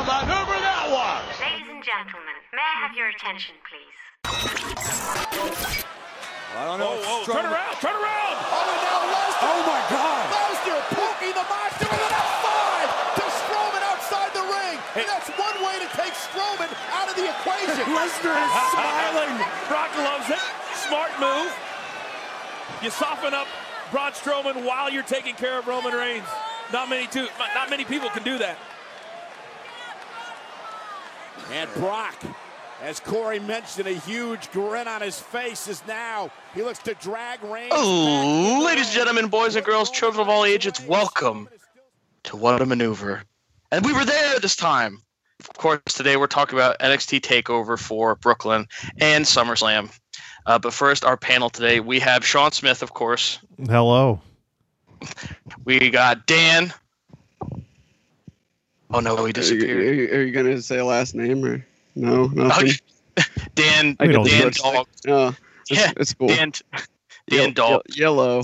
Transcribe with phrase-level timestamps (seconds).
[0.00, 1.20] a maneuver that was!
[1.44, 3.92] Ladies and gentlemen, may I have your attention, please?
[6.56, 6.96] I don't know.
[6.96, 8.36] Oh, oh, turn around, turn around!
[8.48, 9.44] Oh, and now Lesnar.
[9.44, 10.24] Oh my God!
[10.32, 12.48] Lesnar poking the monster with an F5
[13.12, 14.80] to Strowman outside the ring.
[14.96, 17.84] And that's one way to take Strowman out of the equation.
[18.00, 19.36] Lesnar is smiling.
[19.68, 20.40] Brock loves it.
[20.80, 21.52] Smart move.
[22.80, 23.52] You soften up
[23.92, 26.28] Braun Strowman while you're taking care of Roman Reigns.
[26.72, 28.56] Not many, too, not many people can do that.
[31.52, 32.14] And Brock,
[32.82, 36.30] as Corey mentioned, a huge grin on his face is now.
[36.54, 37.72] He looks to drag Reigns.
[37.72, 41.48] Oh, ladies and gentlemen, boys and girls, children of all ages, welcome
[42.24, 43.22] to What a Maneuver.
[43.72, 45.02] And we were there this time.
[45.40, 48.66] Of course, today we're talking about NXT TakeOver for Brooklyn
[48.98, 49.90] and SummerSlam.
[50.46, 53.38] Uh, but first, our panel today, we have Sean Smith, of course.
[53.66, 54.20] Hello.
[55.64, 56.72] We got Dan.
[58.92, 59.78] Oh no, he disappeared.
[59.78, 62.26] are you, are you gonna say a last name or no?
[62.26, 62.72] Nothing.
[63.16, 63.22] Oh,
[63.54, 64.50] Dan, I We don't Dan do.
[64.50, 64.86] Dog.
[65.08, 65.34] Oh,
[65.68, 66.28] it's, Yeah, it's cool.
[66.28, 66.52] Dan,
[67.28, 67.82] Ye- Dan Dog.
[67.88, 68.42] ye- yellow.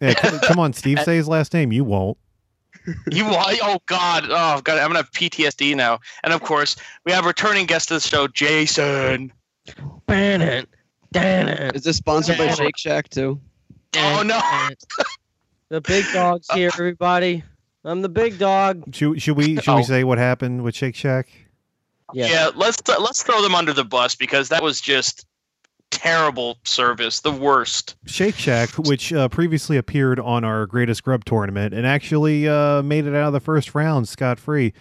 [0.00, 1.00] Yeah, come, come on, Steve.
[1.02, 1.72] Say his last name.
[1.72, 2.16] You won't.
[3.10, 3.58] You why?
[3.62, 4.24] Oh God!
[4.28, 4.78] Oh God!
[4.78, 6.00] I'm gonna have PTSD now.
[6.22, 9.32] And of course, we have returning guest to the show, Jason.
[10.06, 10.68] Bennett.
[11.12, 11.76] Damn it.
[11.76, 13.40] Is this sponsored by Shake Shack too?
[13.96, 14.40] Oh no!
[15.70, 17.42] The big dog's here, everybody.
[17.84, 18.82] I'm the big dog.
[18.94, 19.76] Should, should we should Oh.
[19.76, 21.28] we say what happened with Shake Shack?
[22.12, 22.26] Yeah.
[22.26, 25.26] Yeah, let's let's throw them under the bus because that was just
[25.90, 27.96] terrible service, the worst.
[28.06, 33.06] Shake Shack, which uh, previously appeared on our Greatest Grub tournament and actually uh, made
[33.06, 34.72] it out of the first round scot free.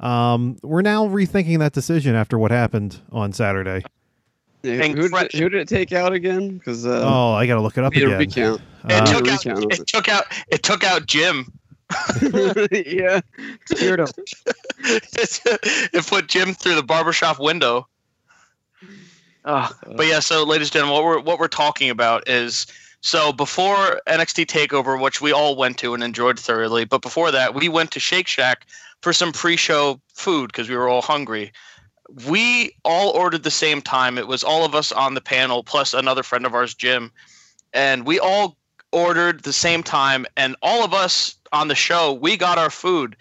[0.00, 3.82] Um, we're now rethinking that decision after what happened on Saturday.
[4.62, 6.58] Yeah, who, did it, who did it take out again?
[6.58, 8.18] Because uh, oh, I got to look it up again.
[8.18, 8.60] recount.
[8.88, 11.52] It Uh, took out it took out it took out Jim.
[12.72, 13.20] yeah.
[13.66, 14.08] Scared him.
[14.78, 17.86] it put Jim through the barbershop window.
[19.44, 22.66] Uh, but yeah, so ladies and gentlemen, what we're what we're talking about is
[23.00, 27.54] so before NXT Takeover, which we all went to and enjoyed thoroughly, but before that,
[27.54, 28.66] we went to Shake Shack
[29.02, 31.52] for some pre-show food because we were all hungry.
[32.26, 34.18] We all ordered the same time.
[34.18, 37.12] It was all of us on the panel plus another friend of ours, Jim,
[37.72, 38.56] and we all
[38.92, 40.26] ordered the same time.
[40.36, 43.16] And all of us on the show, we got our food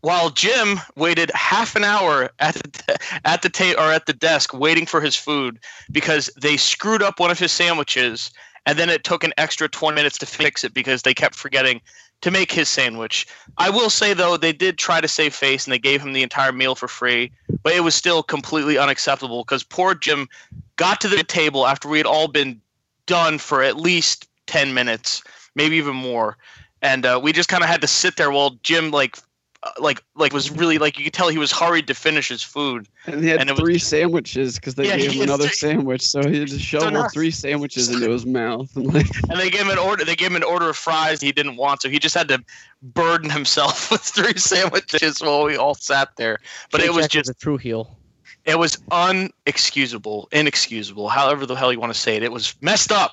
[0.00, 4.54] while Jim waited half an hour at the at the ta- or at the desk
[4.54, 5.58] waiting for his food
[5.90, 8.30] because they screwed up one of his sandwiches
[8.66, 11.80] and then it took an extra 20 minutes to fix it because they kept forgetting
[12.20, 13.26] to make his sandwich.
[13.58, 16.22] I will say though they did try to save face and they gave him the
[16.22, 20.28] entire meal for free, but it was still completely unacceptable because poor Jim
[20.76, 22.60] got to the table after we had all been
[23.06, 25.22] done for at least 10 minutes,
[25.54, 26.36] maybe even more.
[26.82, 29.16] And uh, we just kind of had to sit there while Jim like
[29.62, 32.42] uh, like like was really like you could tell he was hurried to finish his
[32.42, 32.86] food.
[33.06, 35.54] And he had And it was- three sandwiches because they Yeah, gave him another three-
[35.54, 38.68] sandwich, so he just shoveled now- three sandwiches into his mouth.
[38.76, 40.04] And like, And they gave him an order.
[40.04, 42.44] They gave him an order of fries he didn't want, so he just had to
[42.82, 46.38] burden himself with three sandwiches while we all sat there.
[46.70, 47.96] But Shake it was Shack just a true heel.
[48.44, 52.22] it was unexcusable, inexcusable, however the hell you want to say it.
[52.22, 53.12] It was messed up.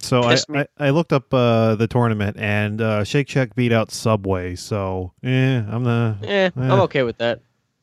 [0.00, 3.90] So I, I, I looked up uh, the tournament and uh, Shake Shack beat out
[3.90, 4.56] Subway.
[4.56, 6.82] So yeah, I'm the Eh, I'm Eh.
[6.82, 7.40] okay with that.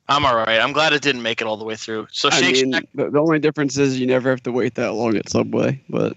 [0.07, 0.59] I'm all right.
[0.59, 2.07] I'm glad it didn't make it all the way through.
[2.11, 4.75] So I Shake mean, Shack, the, the only difference is you never have to wait
[4.75, 5.81] that long at Subway.
[5.89, 6.13] But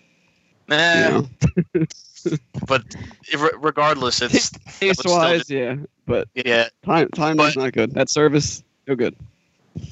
[0.70, 1.26] eh, you
[1.74, 1.86] know,
[2.66, 2.82] but
[3.60, 5.76] regardless, it's taste still wise, yeah.
[6.06, 6.68] But yeah.
[6.84, 7.92] time time But- is not good.
[7.92, 9.14] That service, no good.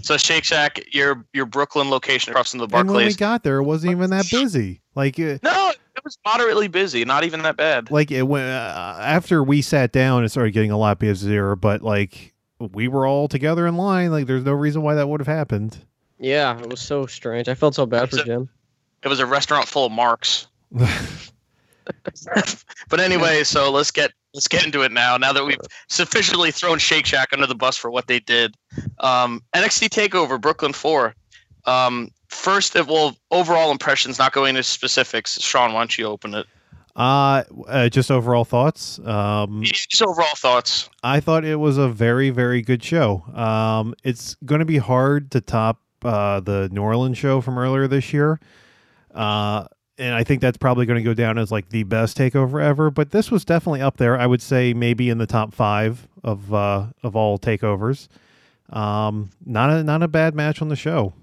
[0.02, 2.88] So Shake Shack, your your Brooklyn location across from the Barclays.
[2.90, 4.80] and when we got there, it wasn't even that busy.
[4.96, 5.65] Like uh, No,
[5.96, 7.90] it was moderately busy, not even that bad.
[7.90, 11.56] like it went uh, after we sat down, it started getting a lot busier.
[11.56, 14.10] But like we were all together in line.
[14.10, 15.78] Like there's no reason why that would have happened.
[16.18, 17.48] Yeah, it was so strange.
[17.48, 18.48] I felt so bad for So- Jim.
[19.04, 20.48] It was a restaurant full of marks.
[22.88, 25.16] but anyway, so let's get let's get into it now.
[25.16, 25.58] Now that we've
[25.88, 28.56] sufficiently thrown Shake Shack under the bus for what they did,
[29.00, 31.14] um, NXT Takeover Brooklyn Four.
[31.66, 35.40] Um, first, of well, overall impressions, not going into specifics.
[35.40, 36.46] Sean, why don't you open it?
[36.94, 38.98] Uh, uh just overall thoughts.
[39.00, 40.88] Um, Yeah, Just overall thoughts.
[41.02, 43.22] I thought it was a very, very good show.
[43.34, 47.86] Um, it's going to be hard to top uh, the New Orleans show from earlier
[47.86, 48.40] this year.
[49.14, 49.66] Uh,
[49.98, 52.90] and I think that's probably going to go down as like the best takeover ever.
[52.90, 54.18] But this was definitely up there.
[54.18, 58.08] I would say maybe in the top five of uh, of all takeovers.
[58.70, 61.14] Um, not a not a bad match on the show.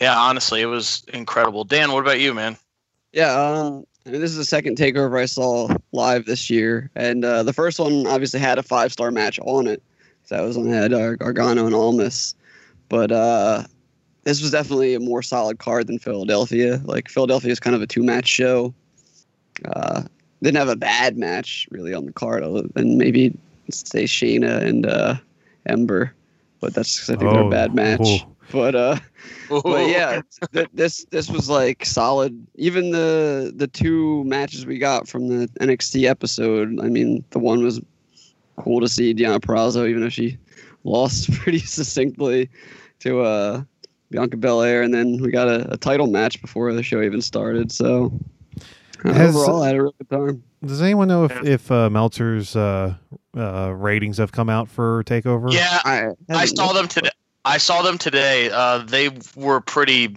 [0.00, 1.64] Yeah, honestly, it was incredible.
[1.64, 2.56] Dan, what about you, man?
[3.12, 7.24] Yeah, um, I mean, this is the second takeover I saw live this year, and
[7.24, 9.82] uh, the first one obviously had a five star match on it.
[10.24, 12.34] So That was when on had uh, Gargano and Almas,
[12.88, 13.64] but uh,
[14.24, 16.80] this was definitely a more solid card than Philadelphia.
[16.84, 18.72] Like Philadelphia is kind of a two match show.
[19.66, 20.04] Uh,
[20.42, 23.36] didn't have a bad match really on the card, other than maybe
[23.70, 25.16] say Shayna and uh,
[25.66, 26.14] Ember,
[26.60, 28.24] but that's 'cause I think they're a Oh, bad match.
[28.24, 28.36] ooh.
[28.52, 28.96] But uh,
[29.48, 32.44] but yeah, th- this this was like solid.
[32.56, 36.80] Even the the two matches we got from the NXT episode.
[36.80, 37.80] I mean, the one was
[38.56, 40.36] cool to see Deanna Purrazzo, even if she
[40.82, 42.50] lost pretty succinctly
[43.00, 43.62] to uh,
[44.10, 47.70] Bianca Belair, and then we got a, a title match before the show even started.
[47.70, 48.12] So
[49.04, 50.42] uh, Has- overall, I had a really good time.
[50.64, 52.94] Does anyone know if if uh, Meltzer's uh,
[53.34, 55.52] uh, ratings have come out for Takeover?
[55.52, 57.10] Yeah, I, I haven't saw them today.
[57.44, 58.50] I saw them today.
[58.50, 60.16] Uh, they were pretty.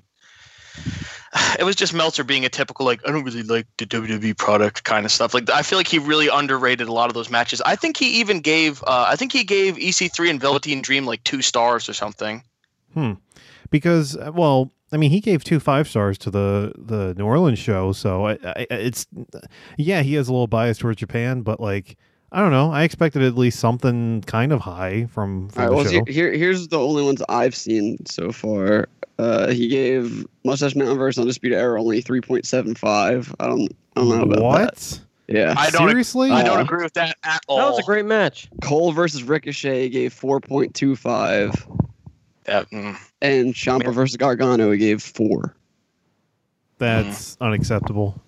[1.57, 4.83] It was just Meltzer being a typical like I don't really like the WWE product
[4.83, 5.33] kind of stuff.
[5.33, 7.59] Like I feel like he really underrated a lot of those matches.
[7.65, 8.83] I think he even gave.
[8.83, 12.43] Uh, I think he gave EC3 and Velveteen Dream like two stars or something.
[12.93, 13.13] Hmm.
[13.71, 17.57] Because uh, well, I mean, he gave two five stars to the the New Orleans
[17.57, 19.07] show, so I, I, it's
[19.75, 21.97] yeah, he has a little bias towards Japan, but like
[22.33, 25.69] I don't know, I expected at least something kind of high from, from All right,
[25.69, 26.06] the well, show.
[26.06, 28.89] here, here, here's the only ones I've seen so far.
[29.19, 33.35] Uh, he gave Mustache Mountain versus Undisputed Era only 3.75.
[33.39, 34.41] I don't, I don't know about that.
[34.41, 35.00] what?
[35.27, 35.53] Yeah.
[35.56, 35.88] I don't.
[35.88, 36.31] Seriously?
[36.31, 37.57] I don't agree with that at all.
[37.57, 38.50] That was a great match.
[38.63, 41.88] Cole versus Ricochet gave 4.25,
[42.45, 42.97] That- mm.
[43.21, 45.56] and Ciampa versus Gargano he gave four.
[46.80, 48.19] That's unacceptable.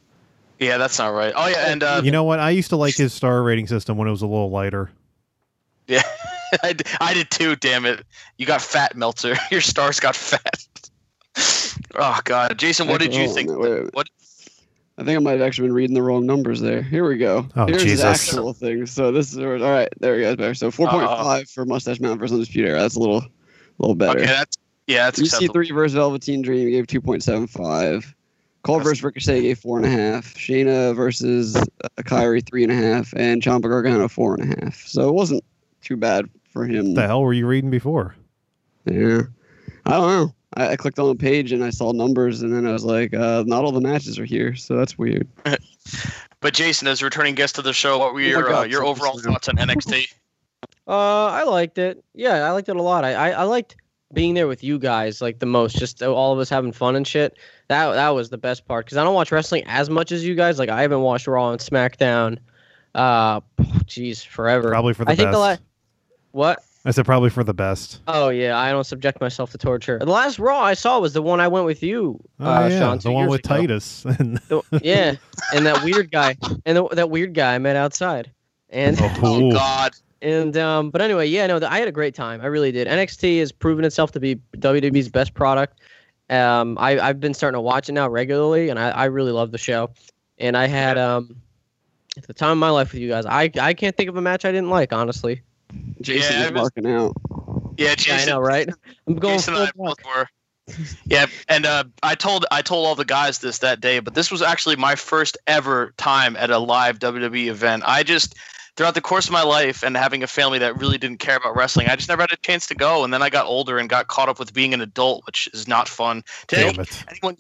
[0.66, 1.32] Yeah, that's not right.
[1.36, 2.40] Oh yeah, and uh, you know what?
[2.40, 4.90] I used to like his star rating system when it was a little lighter.
[5.88, 6.02] yeah,
[6.64, 7.56] I, d- I did too.
[7.56, 8.04] Damn it,
[8.38, 9.36] you got fat, Meltzer.
[9.52, 10.66] Your stars got fat.
[11.96, 13.52] oh God, Jason, what did you think?
[13.52, 13.94] wait, wait, wait.
[13.94, 14.10] What?
[14.98, 16.82] I think I might have actually been reading the wrong numbers there.
[16.82, 17.48] Here we go.
[17.56, 18.02] Oh, Here's Jesus.
[18.02, 18.86] the actual thing.
[18.86, 19.90] So this is all right.
[20.00, 20.36] There we go.
[20.38, 20.54] Better.
[20.54, 22.80] So 4.5 for Mustache Mountain versus Undisputed Era.
[22.80, 23.26] That's a little,
[23.78, 24.20] little better.
[24.20, 24.58] Okay, that's
[24.88, 25.56] yeah, that's acceptable.
[25.56, 28.14] EC3 versus Velveteen Dream You gave 2.75.
[28.66, 30.34] Cole versus Ricochet gave four and a half.
[30.34, 34.76] Shayna versus uh, Kairi three and a half, and Ciampa Gargano four and a half.
[34.88, 35.44] So it wasn't
[35.82, 36.88] too bad for him.
[36.88, 38.16] What the hell were you reading before?
[38.86, 39.22] Yeah,
[39.86, 40.36] I don't know.
[40.56, 43.14] I, I clicked on the page and I saw numbers, and then I was like,
[43.14, 45.28] uh, not all the matches are here, so that's weird.
[46.42, 48.64] But Jason, as a returning guest of the show, what were Oh my your uh,
[48.66, 50.14] your overall thoughts on NXT?
[50.88, 52.04] Uh, I liked it.
[52.14, 53.04] Yeah, I liked it a lot.
[53.04, 53.78] I, I, I liked
[54.16, 55.78] being there with you guys like the most.
[55.78, 57.38] Just all of us having fun and shit.
[57.68, 60.34] That that was the best part because I don't watch wrestling as much as you
[60.34, 60.58] guys.
[60.58, 62.40] Like I haven't watched Raw and SmackDown.
[62.96, 63.42] Uh,
[63.86, 64.70] jeez, forever.
[64.70, 65.20] Probably for the best.
[65.20, 65.40] I think the best.
[65.42, 65.62] last.
[66.32, 66.64] What?
[66.88, 68.02] I said probably for the best.
[68.08, 69.98] Oh yeah, I don't subject myself to torture.
[69.98, 72.80] The last Raw I saw was the one I went with you, Oh uh, yeah,
[72.80, 73.00] Sean.
[73.00, 73.56] two the one with ago.
[73.56, 74.06] Titus.
[74.20, 75.16] And The- yeah,
[75.54, 76.36] and that weird guy,
[76.66, 78.30] and the, that weird guy I met outside,
[78.70, 79.52] and Oh Ooh.
[79.52, 79.94] God,
[80.26, 82.42] and um, but anyway, yeah, no, I had a great time.
[82.42, 82.88] I really did.
[82.88, 85.80] NXT has proven itself to be WWE's best product.
[86.30, 89.52] Um, I I've been starting to watch it now regularly, and I, I really love
[89.52, 89.92] the show.
[90.40, 91.36] And I had um,
[92.18, 94.22] at the time of my life with you guys, I I can't think of a
[94.22, 95.42] match I didn't like, honestly.
[96.02, 97.14] Jason Yeah, is it was- marking out.
[97.78, 98.30] yeah, Yeah, I Jason.
[98.30, 98.70] know, right?
[99.08, 100.02] I'm going Jason full and I block.
[100.04, 100.28] both were.
[101.06, 104.32] Yeah, and uh, I told I told all the guys this that day, but this
[104.32, 107.84] was actually my first ever time at a live WWE event.
[107.86, 108.34] I just
[108.76, 111.56] throughout the course of my life and having a family that really didn't care about
[111.56, 113.04] wrestling, I just never had a chance to go.
[113.04, 115.68] And then I got older and got caught up with being an adult, which is
[115.68, 116.24] not fun.
[116.48, 117.04] To damn it.
[117.10, 117.38] anyone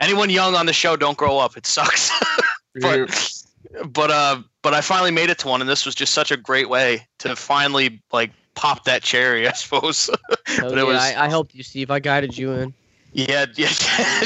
[0.00, 1.56] anyone young on the show, don't grow up.
[1.56, 2.10] It sucks.
[2.80, 3.08] But
[3.86, 6.36] but uh but I finally made it to one, and this was just such a
[6.36, 10.10] great way to finally like pop that cherry, I suppose.
[10.46, 11.90] So, but it was- I, I helped you, Steve.
[11.90, 12.74] I guided you in.
[13.16, 13.68] Yeah, yeah.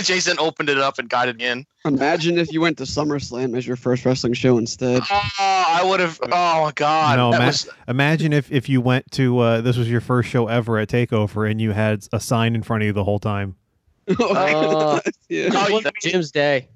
[0.03, 1.67] Jason opened it up and guided me in.
[1.85, 5.03] Imagine if you went to SummerSlam as your first wrestling show instead.
[5.11, 6.19] Oh, I would have.
[6.33, 7.69] Oh God, No, that Matt- was.
[7.87, 11.49] Imagine if if you went to uh, this was your first show ever at Takeover
[11.51, 13.55] and you had a sign in front of you the whole time.
[14.19, 15.51] Uh, yeah.
[15.53, 16.67] Oh, you Jim's day.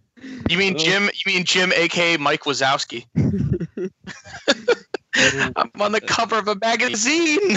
[0.50, 1.04] you mean Jim?
[1.04, 3.06] You mean Jim, aka Mike Wazowski?
[5.14, 7.56] I'm on the cover of a magazine.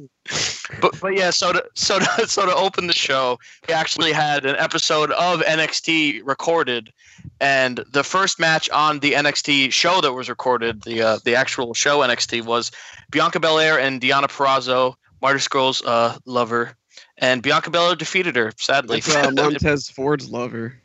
[0.80, 4.44] but but yeah, so to so to so to open the show, we actually had
[4.44, 6.92] an episode of NXT recorded,
[7.40, 11.74] and the first match on the NXT show that was recorded, the uh, the actual
[11.74, 12.70] show NXT was
[13.10, 16.76] Bianca Belair and Deanna Purrazzo, Marty Scurll's uh, lover,
[17.18, 18.52] and Bianca Belair defeated her.
[18.58, 20.78] Sadly, That's uh, Montez Ford's lover.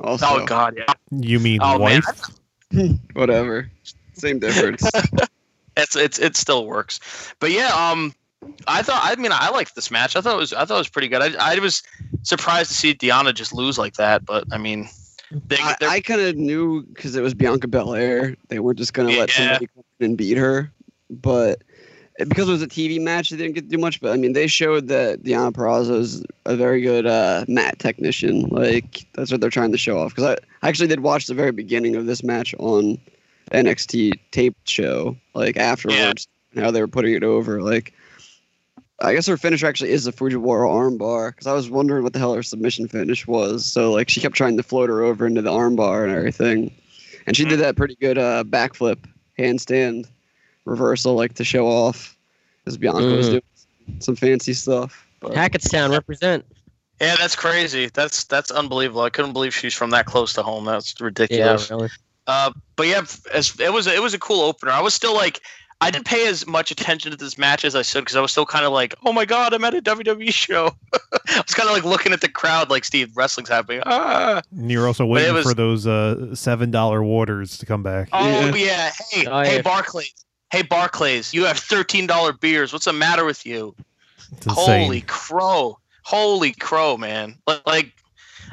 [0.00, 2.04] Also, oh God, yeah, You mean Oh, wife?
[3.14, 3.70] whatever.
[4.12, 4.88] Same difference.
[5.76, 7.00] It's it's it still works.
[7.40, 8.14] But yeah, um,
[8.66, 10.16] I thought I mean I liked this match.
[10.16, 11.22] I thought it was I thought it was pretty good.
[11.22, 11.82] I, I was
[12.22, 14.88] surprised to see Deanna just lose like that, but I mean,
[15.30, 18.36] they, I, I kind of knew because it was Bianca Belair.
[18.48, 20.72] They were just gonna let somebody come in and beat her,
[21.10, 21.62] but
[22.18, 24.00] because it was a TV match, they didn't get to do much.
[24.00, 28.42] But I mean, they showed that Deanna Purrazzo is a very good uh, mat technician.
[28.48, 30.14] Like that's what they're trying to show off.
[30.14, 32.98] Because I, I actually did watch the very beginning of this match on
[33.52, 37.62] NXT taped show, like afterwards, how they were putting it over.
[37.62, 37.92] Like,
[39.00, 41.30] I guess her finisher actually is a Fujiwara armbar.
[41.30, 43.64] Because I was wondering what the hell her submission finish was.
[43.64, 46.74] So like, she kept trying to float her over into the armbar and everything,
[47.26, 48.98] and she did that pretty good uh, backflip
[49.38, 50.08] handstand
[50.64, 52.16] reversal, like to show off,
[52.66, 53.30] as Bianca was Mhm.
[53.30, 53.42] doing
[54.00, 55.06] some fancy stuff.
[55.20, 56.44] But, Hackettstown represent.
[57.00, 57.90] Yeah, that's crazy.
[57.92, 59.02] That's that's unbelievable.
[59.02, 60.64] I couldn't believe she's from that close to home.
[60.64, 61.70] That's Yeah, ridiculous.
[61.70, 61.90] really.
[62.26, 63.02] Uh, but yeah,
[63.32, 64.72] as, it was it was a cool opener.
[64.72, 65.40] I was still like,
[65.80, 68.32] I didn't pay as much attention to this match as I should because I was
[68.32, 70.70] still kind of like, oh my god, I'm at a WWE show.
[70.92, 73.82] I was kind of like looking at the crowd, like Steve, wrestling's happening.
[73.86, 74.42] Ah.
[74.50, 78.08] And you're also waiting was- for those uh, seven dollar waters to come back.
[78.12, 78.54] Oh Yeah.
[78.56, 78.90] yeah.
[79.10, 79.62] Hey, Oh, hey yeah.
[79.62, 80.14] Barclays.
[80.50, 82.72] Hey Barclays, you have thirteen dollar beers.
[82.72, 83.74] What's the matter with you?
[84.48, 85.78] Holy crow!
[86.02, 87.36] Holy crow, man!
[87.46, 87.92] Like, like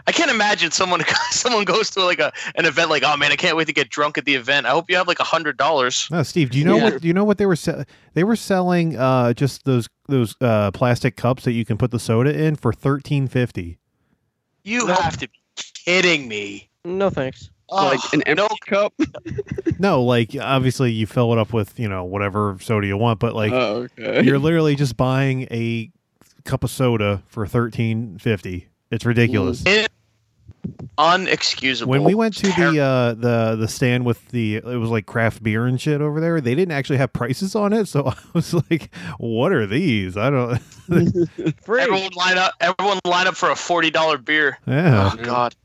[0.05, 3.35] I can't imagine someone someone goes to like a an event like, oh man, I
[3.35, 4.65] can't wait to get drunk at the event.
[4.65, 6.07] I hope you have like a hundred dollars.
[6.11, 6.83] No, Steve, do you know Yeah.
[6.85, 10.35] what do you know what they were se- they were selling uh just those those
[10.41, 13.77] uh plastic cups that you can put the soda in for 13.50.
[14.63, 14.99] You Nope.
[14.99, 15.39] have to be
[15.85, 16.69] kidding me.
[16.85, 17.49] No thanks.
[17.69, 18.93] like Oh, an empty no, cup.
[19.79, 23.33] No, like obviously you fill it up with, you know, whatever soda you want, but
[23.35, 24.21] like oh, okay.
[24.23, 25.89] you're literally just buying a
[26.45, 28.65] cup of soda for 13.50.
[28.93, 29.63] It's ridiculous.
[29.65, 29.89] it,
[30.97, 31.87] unexcusable.
[31.87, 35.05] When we went to Ter- the uh the the stand with the it was like
[35.05, 38.15] craft beer and shit over there, they didn't actually have prices on it, so I
[38.33, 40.15] was like, what are these?
[40.17, 40.57] I don't
[41.63, 41.81] Free.
[41.81, 44.57] everyone line up, everyone line up for a forty dollar beer.
[44.67, 45.11] Yeah.
[45.13, 45.55] Oh God.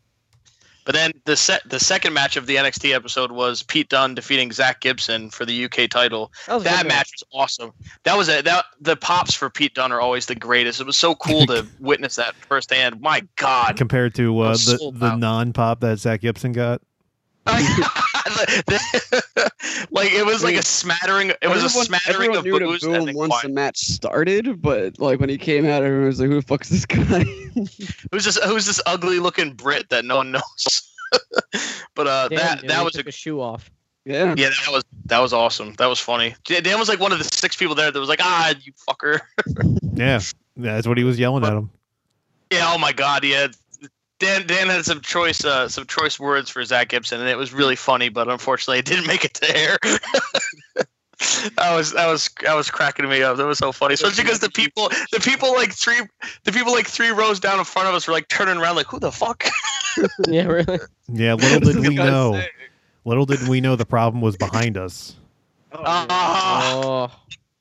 [0.88, 4.50] But then the set the second match of the NXT episode was Pete Dunne defeating
[4.50, 6.33] Zach Gibson for the UK title.
[6.47, 7.73] That, was That match was awesome.
[8.04, 10.80] That was a that the pops for Pete Dunne are always the greatest.
[10.80, 13.02] It was so cool to witness that firsthand.
[13.02, 13.76] My God.
[13.76, 16.80] Compared to uh, the the non pop that Zach Gibson got.
[19.90, 21.33] like it was like a smattering.
[21.40, 23.42] It was a smattering everyone of knew to booze boo and once quiet.
[23.45, 26.68] the match started, but like when he came out, everyone was like, "Who the fuck's
[26.68, 27.25] this guy?"
[28.12, 28.38] Who's this?
[28.45, 30.92] Who's this ugly looking Brit that no one knows?
[31.95, 33.71] but uh, Dan, that dude, that was a took a shoe off.
[34.04, 34.35] yeah.
[34.37, 35.73] yeah, that was that was awesome.
[35.78, 36.35] That was funny.
[36.45, 39.21] Dan was like one of the six people there that was like, ah, you fucker.
[39.95, 40.21] Yeah.
[40.57, 41.71] That's what he was yelling at him.
[42.50, 42.73] Yeah.
[42.73, 43.25] Oh my God.
[43.25, 43.49] Yeah.
[44.18, 47.52] Dan Dan had some choice uh, some choice words for Zach Gibson, and it was
[47.52, 48.08] really funny.
[48.08, 49.78] But unfortunately, it didn't make it to air.
[51.56, 53.38] That was that was that was cracking me up.
[53.38, 56.00] That was so funny, especially because the people the people like three
[56.44, 58.87] the people like three rows down in front of us were like turning around like
[58.87, 59.44] who the fuck?
[60.28, 60.78] yeah, really.
[61.08, 62.34] Yeah, little did we know.
[62.34, 62.52] sick.
[63.04, 65.16] Little did we know the problem was behind us.
[65.72, 66.72] Ah.
[66.84, 67.10] Oh,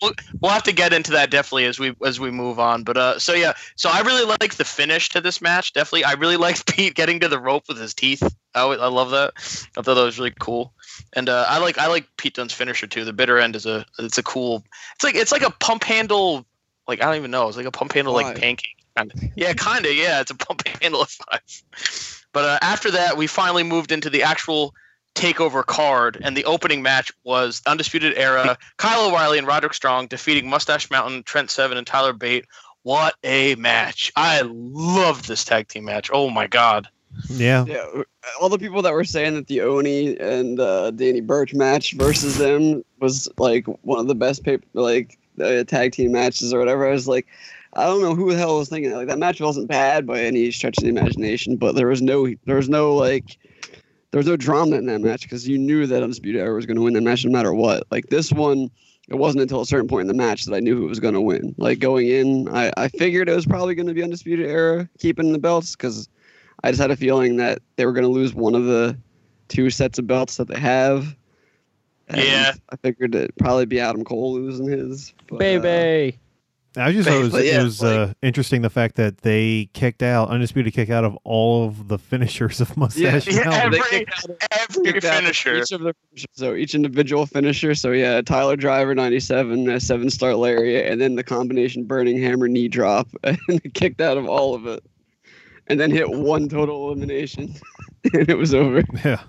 [0.02, 0.12] we'll,
[0.42, 2.84] we'll have to get into that definitely as we as we move on.
[2.84, 5.74] But uh, so yeah, so I really like the finish to this match.
[5.74, 8.24] Definitely, I really like Pete getting to the rope with his teeth.
[8.56, 9.34] I, always- I love that.
[9.78, 10.74] I thought that was really cool.
[11.14, 13.06] And uh, I like I like Pete Dunne's finisher too.
[13.06, 14.64] The bitter end is a it's a cool.
[14.96, 16.46] It's like it's like a pump handle.
[16.88, 17.48] Like I don't even know.
[17.48, 18.38] It's like a pump handle like Five.
[18.38, 18.76] pancake.
[18.98, 19.14] Kinda.
[19.36, 19.94] Yeah, kind of.
[19.94, 22.24] Yeah, it's a pump handle of five.
[22.34, 24.74] But uh, after that, we finally moved into the actual
[25.18, 30.50] takeover card, and the opening match was Undisputed Era, Kyle O'Reilly and Roderick Strong defeating
[30.50, 32.46] Mustache Mountain, Trent Seven, and Tyler Bate.
[32.84, 34.12] What a match!
[34.16, 36.10] I love this tag team match.
[36.14, 36.88] Oh my god!
[37.30, 37.66] Yeah.
[37.68, 38.04] Yeah,
[38.40, 42.38] all the people that were saying that the Oney and uh, Danny Burch match versus
[42.38, 46.88] them was like one of the best paper like uh, tag team matches or whatever.
[46.88, 47.28] I was like,
[47.74, 48.98] I don't know who the hell was thinking that.
[48.98, 52.28] like that match wasn't bad by any stretch of the imagination, but there was no
[52.46, 53.38] there was no like
[54.12, 56.78] there was no drama in that match because you knew that Undisputed Era was going
[56.78, 57.84] to win that match no matter what.
[57.92, 58.70] Like this one.
[59.10, 61.14] It wasn't until a certain point in the match that I knew who was going
[61.14, 61.56] to win.
[61.58, 65.32] Like going in, I, I figured it was probably going to be Undisputed Era keeping
[65.32, 66.10] the belts because
[66.62, 68.98] I just had a feeling that they were going to lose one of the
[69.48, 71.16] two sets of belts that they have.
[72.10, 72.54] And Yeah.
[72.70, 75.14] I figured it'd probably be Adam Cole losing his.
[75.30, 76.20] but, uh, baby.
[76.78, 79.70] I just thought it was, yeah, it was like- uh, interesting the fact that they
[79.74, 83.72] kicked out undisputed kick out of all of the finishers of Mustache Yeah, Mountain.
[83.72, 85.58] they every kicked every finisher.
[85.58, 85.94] Each of the
[86.34, 87.74] so each individual finisher.
[87.76, 92.22] So yeah, Tyler Driver ninety seven, a seven star lariat, and then the combination burning
[92.22, 93.40] hammer knee drop, and
[93.74, 94.84] kicked out of all of it,
[95.68, 97.54] and then hit one total elimination,
[98.14, 98.84] and it was over.
[99.04, 99.22] Yeah.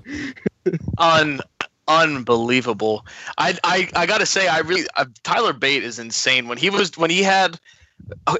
[0.98, 1.40] un
[1.88, 3.04] unbelievable.
[3.38, 6.46] I I I gotta say, I really uh, Tyler Bate is insane.
[6.46, 7.58] When he was when he had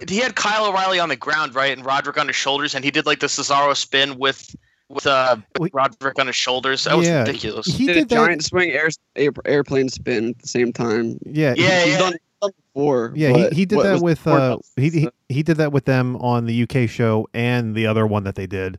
[0.09, 2.90] he had Kyle O'Reilly on the ground, right, and Roderick on his shoulders, and he
[2.90, 4.55] did like the Cesaro spin with
[4.88, 5.73] with uh Wait.
[5.75, 6.85] Roderick on his shoulders.
[6.85, 7.67] That was Yeah, ridiculous.
[7.67, 8.14] He did a did that.
[8.14, 11.19] giant swing air, air, airplane spin at the same time.
[11.26, 11.55] Yeah.
[11.57, 11.99] Yeah, he's yeah.
[11.99, 13.12] done done before.
[13.14, 16.47] Yeah, he, he did that with uh he, he he did that with them on
[16.47, 18.78] the UK show and the other one that they did.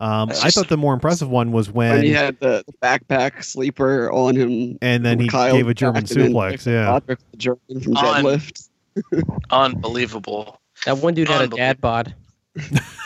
[0.00, 3.44] Um, I thought the more impressive one was when when he had the, the backpack
[3.44, 6.66] sleeper on him, and then he Kyle gave a German back and then suplex.
[6.66, 8.68] Yeah, the German from On- deadlift.
[9.50, 10.58] Unbelievable.
[10.86, 12.14] That one dude had a dad bod.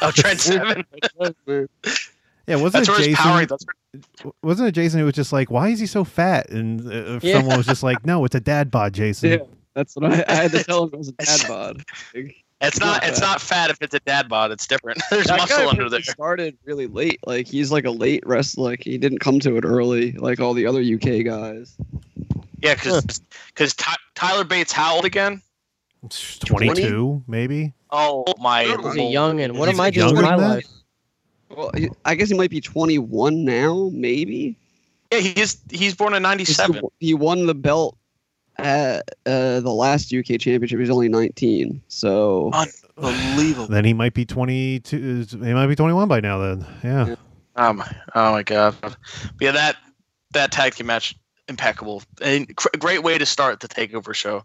[0.01, 0.85] Oh, Trent Seven.
[1.47, 2.57] yeah.
[2.57, 3.15] Wasn't That's it Jason?
[3.15, 3.47] power.
[3.47, 3.65] That's
[4.23, 7.19] where, Wasn't it Jason who was just like, "Why is he so fat?" And uh,
[7.23, 7.39] Yeah.
[7.39, 9.39] someone was just like, "No, it's a dad bod, Jason." Yeah,
[9.75, 11.83] that's what I, I had to tell him it was a dad bod.
[12.15, 13.03] Like, it's not.
[13.03, 14.51] not It's not fat if it's a dad bod.
[14.51, 15.03] It's different.
[15.11, 16.01] There's that muscle guy under there.
[16.01, 17.21] apparently started really late.
[17.27, 18.71] Like he's like a late wrestler.
[18.71, 21.77] Like he didn't come to it early, like all the other UK guys.
[22.63, 23.75] Yeah, because because
[24.15, 25.43] Tyler Bate's how old again?
[26.47, 27.73] Twenty-two, maybe.
[27.91, 28.65] Oh my!
[28.65, 30.67] He's a young and what am I doing with younger my life?
[31.51, 31.71] Well,
[32.05, 34.57] I guess he might be 21 now, maybe.
[35.13, 36.81] Yeah, he's he's born in '97.
[36.99, 37.97] He won the belt
[38.59, 40.71] at uh, the last UK championship.
[40.71, 42.51] He was only 19, so
[42.97, 43.67] Unbelievable.
[43.67, 45.27] Then he might be twenty-two.
[45.31, 46.39] He might be twenty-one by now.
[46.39, 47.15] Then, yeah.
[47.57, 47.97] Oh my!
[48.15, 48.77] Oh my God!
[48.81, 48.97] But
[49.41, 49.77] yeah, that
[50.33, 51.17] that tag team match
[51.49, 54.45] impeccable and cr- great way to start the takeover show.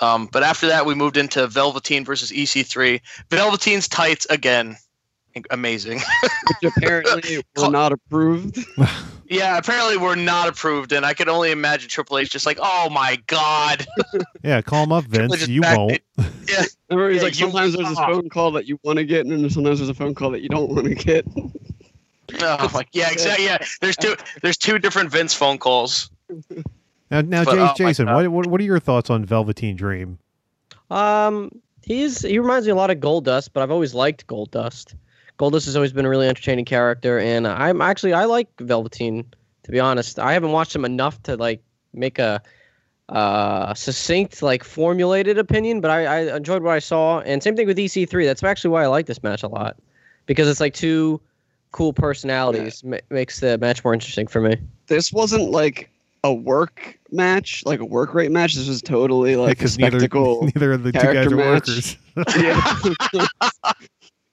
[0.00, 3.00] Um, but after that, we moved into Velveteen versus EC3.
[3.30, 4.76] Velveteen's tights again,
[5.50, 6.00] amazing.
[6.60, 8.58] which apparently were not approved.
[9.28, 12.88] yeah, apparently we're not approved, and I can only imagine Triple H just like, oh
[12.90, 13.86] my God.
[14.44, 15.46] Yeah, call him up, Vince.
[15.46, 16.00] You won't.
[16.48, 19.24] Yeah, Remember, he's Yeah, like, sometimes there's a phone call that you want to get,
[19.24, 21.24] and then sometimes there's a phone call that you don't want to get.
[21.36, 23.44] oh my, yeah, exactly.
[23.44, 24.16] Yeah, there's two.
[24.42, 26.10] There's two different Vince phone calls.
[27.10, 30.18] Now, now, But, Jas- oh Jason, what, what what are your thoughts on Velveteen Dream?
[30.90, 34.94] Um, he's he reminds me a lot of Goldust, but I've always liked Goldust.
[35.42, 39.24] Goldust has always been a really entertaining character, and I'm actually I like Velveteen.
[39.64, 41.60] To be honest, I haven't watched him enough to like
[41.92, 42.40] make a
[43.08, 47.20] uh succinct like formulated opinion, but I, I enjoyed what I saw.
[47.22, 48.24] And same thing with EC3.
[48.24, 49.76] That's actually why I like this match a lot
[50.26, 51.20] because it's like two
[51.72, 54.56] cool personalities ma- makes the match more interesting for me.
[54.86, 55.90] This wasn't like
[56.22, 58.54] a work match, like a work rate match.
[58.54, 60.44] This was totally like a Because neither spectacle.
[60.44, 61.68] neither of the two guys character are match.
[61.68, 61.96] workers.
[62.38, 63.24] yeah.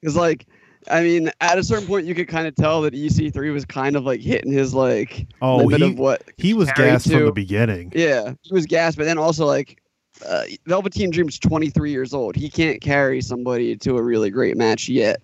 [0.01, 0.45] Because like,
[0.89, 3.95] I mean, at a certain point, you could kind of tell that EC3 was kind
[3.95, 6.23] of like hitting his like Oh, limit he of what.
[6.37, 7.91] he was carried gassed from the beginning.
[7.95, 9.81] Yeah, he was gassed, but then also like.
[10.27, 12.35] Uh, Velveteen Dream's 23 years old.
[12.35, 15.21] He can't carry somebody to a really great match yet.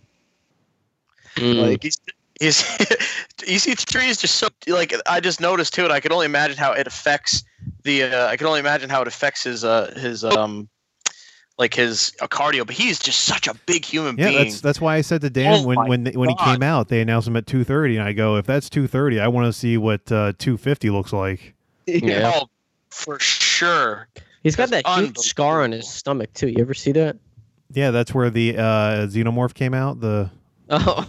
[1.37, 1.99] Like, He's,
[2.39, 2.61] he's
[3.39, 6.71] EC3 is just so like I just noticed too, and I can only imagine how
[6.71, 7.43] it affects
[7.83, 8.03] the.
[8.03, 10.69] Uh, I can only imagine how it affects his uh his um
[11.57, 12.65] like his uh, cardio.
[12.65, 14.43] But he's just such a big human Yeah, being.
[14.43, 16.87] that's that's why I said to Dan Oh when when they- when he came out,
[16.89, 19.45] they announced him at two thirty, and I go, if that's two thirty, I want
[19.47, 21.53] to see what uh, two fifty looks like.
[21.85, 22.31] Yeah.
[22.35, 22.47] Oh,
[22.89, 24.07] for sure.
[24.43, 26.47] He's got that huge scar on his stomach too.
[26.49, 27.17] You ever see that?
[27.71, 30.29] Yeah, that's where the uh, xenomorph came out, the
[30.69, 31.07] Oh,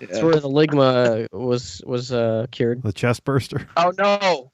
[0.00, 2.82] that's where the ligma was was uh, cured.
[2.82, 3.66] the chest burster.
[3.76, 4.52] Oh no.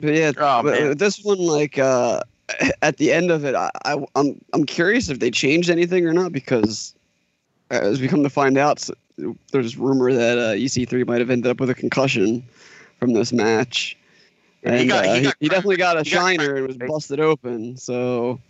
[0.00, 2.20] But yeah, Oh, but this one, like, uh,
[2.82, 6.12] at the end of it, I, I, I'm, I'm curious if they changed anything or
[6.12, 6.94] not because,
[7.70, 8.88] as we come to find out,
[9.52, 12.42] there's rumor that uh, EC3 might have ended up with a concussion
[12.98, 13.96] from this match,
[14.62, 16.58] Yeah, he and got- he uh, he, got he definitely got a he shiner cracked
[16.58, 17.76] and was busted open.
[17.76, 18.40] So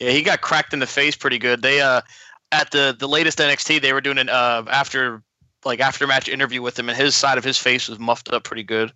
[0.00, 1.62] Yeah, he got cracked in the face pretty good.
[1.62, 2.02] They uh
[2.52, 5.22] at the the latest NXT they were doing an uh after
[5.64, 8.44] like after match interview with him and his side of his face was muffed up
[8.44, 8.92] pretty good.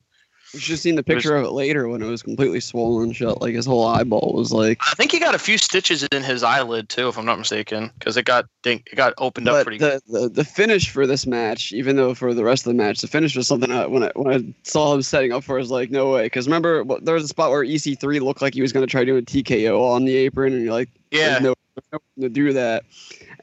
[0.53, 3.41] You should have seen the picture of it later when it was completely swollen shut.
[3.41, 4.81] Like his whole eyeball was like.
[4.83, 7.91] I think he got a few stitches in his eyelid too, if I'm not mistaken,
[7.99, 10.01] because it got dink, it got opened up But pretty good.
[10.09, 13.01] the, the the finish for this match, even though for the rest of the match,
[13.01, 15.61] the finish was something I, when I when I saw him setting up for, I
[15.61, 16.27] was like, no way.
[16.27, 19.05] Because remember, there was a spot where EC3 looked like he was going to try
[19.05, 22.35] doing TKO on the apron, and you're like, Yeah, there's no, there's no reason to
[22.35, 22.85] do that.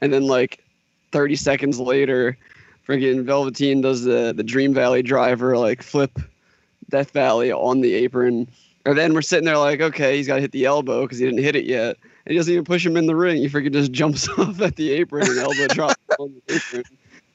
[0.02, 0.62] And then like
[1.12, 2.36] 30 seconds later,
[2.86, 6.18] friggin' Velveteen does the the Dream Valley driver, like flip
[6.90, 8.48] Death Valley on the apron.
[8.86, 11.24] And then we're sitting there like, okay, he's got to hit the elbow because he
[11.26, 11.96] didn't hit it yet.
[12.24, 13.36] And he doesn't even push him in the ring.
[13.38, 16.84] He freaking just jumps off at the apron and elbow drops on the apron.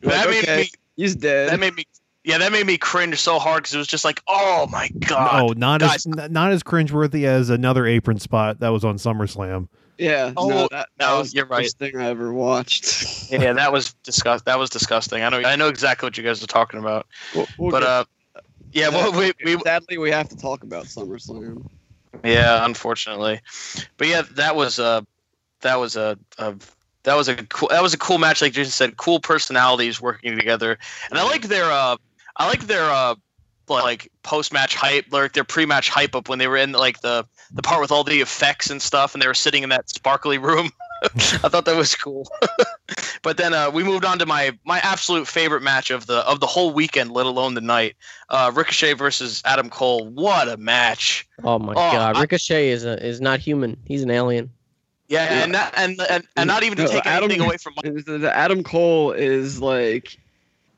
[0.02, 1.50] You're that like, made okay, me he's dead.
[1.50, 1.86] that made me
[2.26, 5.42] yeah that made me cringe so hard because it was just like oh my god.
[5.42, 6.06] Oh, not guys.
[6.06, 9.68] as n- not as cringeworthy as another apron spot that was on SummerSlam.
[9.98, 11.64] yeah, Oh, no, that, that no, was you're the right.
[11.66, 13.32] first thing I ever watched.
[13.32, 14.46] Yeah, that was disgust.
[14.46, 15.22] That was disgusting.
[15.24, 15.38] I know.
[15.40, 17.06] I know exactly what you guys are talking about.
[17.36, 18.06] We'll- we'll But get- uh,
[18.74, 21.64] yeah, well, we, we sadly we have to talk about SummerSlam.
[22.24, 23.40] Yeah, unfortunately,
[23.98, 25.06] but yeah, that was a
[25.62, 26.56] that was a, a
[27.04, 28.42] that was a cool that was a cool match.
[28.42, 30.78] Like Jason said, cool personalities working together,
[31.10, 31.98] and I like their uh
[32.38, 33.16] I like their uh
[33.70, 37.02] like post match hype, like their pre match hype up when they were in like
[37.02, 39.90] the the part with all the effects and stuff, and they were sitting in that
[39.90, 40.70] sparkly room.
[41.44, 42.28] I thought that was cool.
[43.24, 46.40] but then uh, we moved on to my my absolute favorite match of the of
[46.40, 47.96] the whole weekend, let alone the night.
[48.30, 50.08] Uh, Ricochet versus Adam Cole.
[50.10, 51.28] What a match!
[51.44, 53.78] Oh my Oh, god, I- Ricochet is a, is not human.
[53.86, 54.50] He's an alien.
[55.10, 55.44] Yeah, Yeah.
[55.44, 57.74] and, not, and and and not even to No, take Adam- anything away from.
[57.84, 60.18] And the- the Adam Cole is like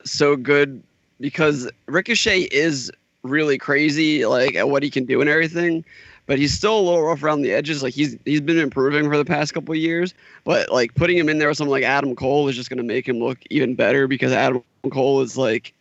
[0.04, 0.82] so good
[1.20, 2.92] because Ricochet is
[3.24, 5.86] really crazy, like at what he can do and everything.
[6.28, 7.84] But he's still a little rough around the edges.
[7.84, 10.14] Like he's he's been improving for the past couple of years.
[10.44, 13.08] But like putting him in there with someone like Adam Cole is just gonna make
[13.08, 15.74] him look even better because Adam Cole is like,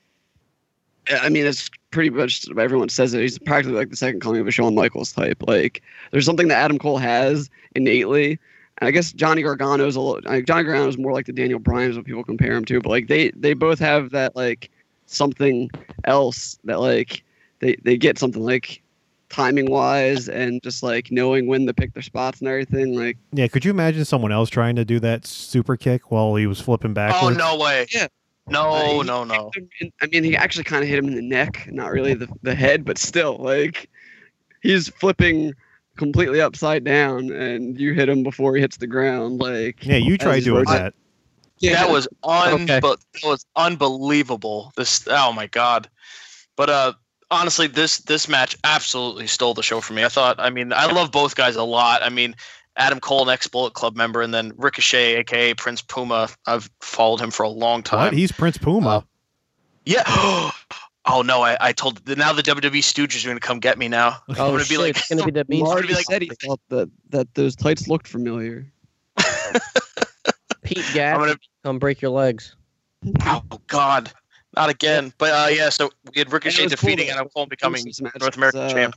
[1.11, 3.23] I mean, it's pretty much everyone says it.
[3.23, 5.43] He's practically like the second coming of a Shawn Michaels type.
[5.47, 8.39] Like there's something that Adam Cole has innately
[8.79, 10.31] and I guess Johnny Gargano's a little.
[10.31, 13.09] Like Johnny Gargano's more like the Daniel Bryan's what people compare him to, but like
[13.09, 14.71] they they both have that like
[15.07, 15.71] something
[16.05, 17.23] else that like
[17.61, 18.83] they they get something like
[19.35, 22.95] timing wise and just like knowing when to pick their spots and everything.
[22.97, 26.47] Like Yeah, could you imagine someone else trying to do that super kick while he
[26.47, 27.37] was flipping Oh backwards?
[27.37, 27.87] no way!
[27.93, 28.07] Yeah.
[28.49, 29.51] No, Uh, he no, no.
[30.03, 32.55] I mean, he actually kind of hit him in the neck, not really the the
[32.55, 33.89] head, but still like
[34.63, 35.53] he's flipping
[35.97, 39.41] completely upside down, and you hit him before he hits the ground.
[39.41, 40.83] Like Yeah, you as tried he's doing rotating.
[40.85, 40.95] that.
[41.73, 42.81] That was un- Okay.
[42.81, 44.73] that was unbelievable.
[44.77, 45.89] This oh my god.
[46.57, 46.93] But uh
[47.35, 50.05] honestly this this match absolutely stole the show for me.
[50.05, 52.03] I thought I mean I love both guys a lot.
[52.03, 52.35] I mean
[52.77, 56.29] Adam Cole, an ex Bullet Club member, and then Ricochet, aka Prince Puma.
[56.47, 58.07] I've followed him for a long time.
[58.07, 58.15] What?
[58.15, 58.89] He's Prince Puma.
[58.89, 59.01] Uh,
[59.85, 60.03] Yeah.
[61.07, 64.17] oh no, I, I told now the WWE Stooges are gonna come get me now.
[64.29, 65.61] I'm Oh gonna be like it's gonna be the mean.
[65.63, 68.67] Mark- Marty be like- said he thought that that those tights looked familiar.
[70.63, 72.57] Pete I'm gonna come break your legs.
[73.27, 74.11] Oh God,
[74.57, 75.13] not again.
[75.19, 77.85] But uh, yeah, so we had Ricochet was cool defeating that- Adam Cole, and becoming
[78.21, 78.95] North American was, uh, champ.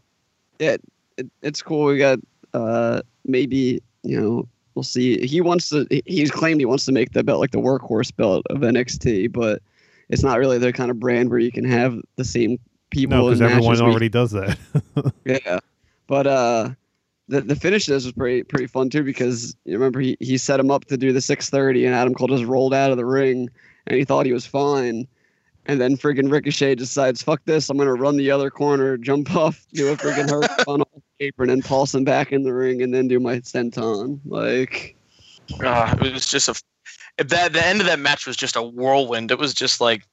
[0.60, 0.78] Yeah,
[1.18, 1.86] it, it's cool.
[1.86, 2.20] We got
[2.54, 5.26] uh maybe you know we'll see.
[5.26, 5.88] He wants to.
[6.06, 9.62] He's claimed he wants to make the belt like the workhorse belt of NXT, but
[10.10, 13.18] it's not really the kind of brand where you can have the same people.
[13.18, 14.58] no, because everyone matches week already does that.
[15.26, 15.60] Yeah,
[16.08, 16.70] but uh,
[17.28, 20.38] the the finish of this was pretty pretty fun too because you remember he he
[20.38, 23.06] set him up to do the 630 and Adam Cole just rolled out of the
[23.06, 23.50] ring
[23.88, 25.08] and he thought he was fine,
[25.68, 29.66] and then friggin' Ricochet decides fuck this I'm gonna run the other corner, jump off,
[29.74, 30.86] do a friggin' hurt on the
[31.20, 34.96] apron and toss him back in the ring and then do my senton like
[35.64, 36.56] Uh, it was just a.
[37.24, 39.32] That the end of that match was just a whirlwind.
[39.32, 40.04] It was just like,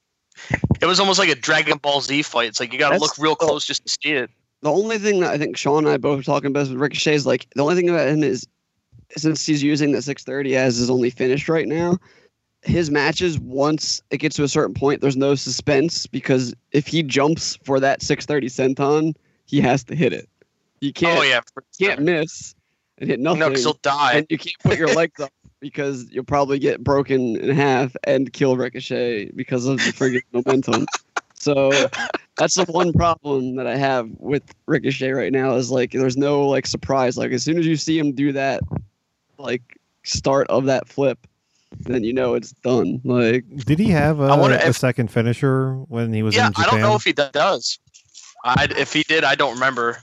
[0.81, 2.47] it was almost like a Dragon Ball Z fight.
[2.47, 4.31] It's like you got to That's- look real close just to see it.
[4.63, 7.13] the only thing that I think Sean and I both were talking about with Ricochet
[7.13, 8.47] is like the only thing about him is
[9.15, 11.97] since he's using the 630 as his only finish right now,
[12.65, 17.03] his matches once it gets to a certain point, there's no suspense because if he
[17.03, 20.27] jumps for that 630 senton, he has to hit it.
[20.81, 21.41] You oh, can't oh yeah,
[21.79, 22.55] can't miss
[22.97, 24.13] and hit nothing, no, because he'll die.
[24.13, 28.33] and you can't put your legs up because you'll probably get broken in half and
[28.33, 30.85] kill Ricochet because of the friggin' momentum.
[31.35, 31.71] So
[32.37, 36.47] that's the one problem that I have with Ricochet right now is like there's no
[36.47, 37.17] like surprise.
[37.17, 38.61] Like as soon as you see him do that,
[39.37, 41.27] like start of that flip,
[41.81, 43.01] then you know it's done.
[43.03, 46.47] Like Did he have a, I wonder a if- second finisher when he was yeah,
[46.47, 46.65] in Japan?
[46.65, 47.79] Yeah, I don't know if he does.
[48.43, 49.97] I if he did, I don't remember.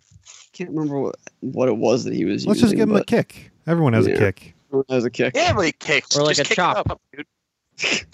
[0.53, 2.49] can't remember what, what it was that he was using.
[2.49, 2.77] Let's using.
[2.77, 3.51] just give him a kick.
[3.67, 4.15] Everyone has Yeah.
[4.15, 4.55] a kick.
[4.91, 5.35] as a kick.
[5.37, 6.91] Yeah, but he kicks Or like just a kick chop.
[6.91, 7.27] up, dude.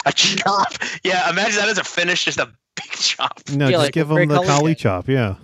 [0.05, 0.73] A chop.
[1.03, 2.45] Yeah, imagine that as a finish, just a
[2.75, 3.41] big chop.
[3.51, 5.07] No, Yeah, just like give him the Cully collie chop.
[5.09, 5.35] Yeah.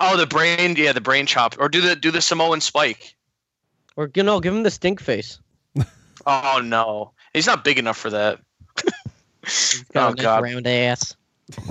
[0.00, 0.74] Oh, the brain.
[0.76, 3.14] Yeah, the brain chop, or do the do the Samoan spike.
[3.96, 5.38] Or you know, give him the stink face.
[6.26, 8.40] Oh no, he's not big enough for that.
[9.44, 10.42] He's got Oh, a nice God.
[10.42, 11.14] round ass.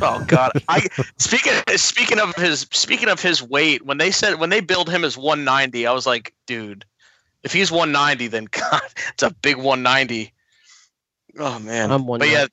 [0.02, 0.52] Oh God!
[0.68, 4.90] I speaking speaking of his speaking of his weight, when they said when they billed
[4.90, 6.84] him as 190, I was like, dude,
[7.44, 8.82] if he's 190, then God,
[9.14, 10.34] it's a big 190.
[11.40, 11.92] Oh man!
[11.92, 12.48] I'm But yeah,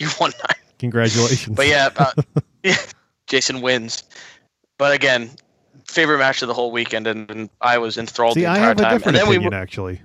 [0.00, 0.54] you 190.
[0.80, 1.56] Congratulations.
[1.56, 2.12] But yeah, uh,
[2.64, 2.76] yeah,
[3.28, 4.02] Jason wins.
[4.76, 5.30] But again,
[5.86, 8.68] favorite match of the whole weekend, and, and I was enthralled See, the I entire
[8.68, 8.92] have a time.
[8.92, 10.00] And different then we, opinion actually.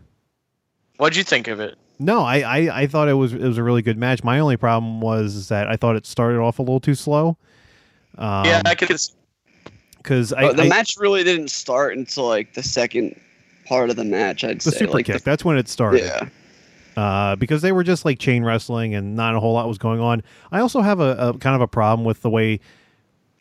[0.97, 1.75] what'd you think of it?
[2.03, 4.23] No, I, I, I thought it was it was a really good match.
[4.23, 7.37] My only problem was that I thought it started off a little too slow.
[8.17, 8.95] Um, yeah, I could.
[9.97, 13.19] because I, the I- match really didn't start until like the second
[13.65, 14.43] part of the match.
[14.43, 16.03] I'd the say super like kick the- that's when it started.
[16.03, 17.01] yeah.
[17.01, 19.99] uh, because they were just like chain wrestling and not a whole lot was going
[20.01, 20.21] on.
[20.51, 22.59] I also have a, a kind of a problem with the way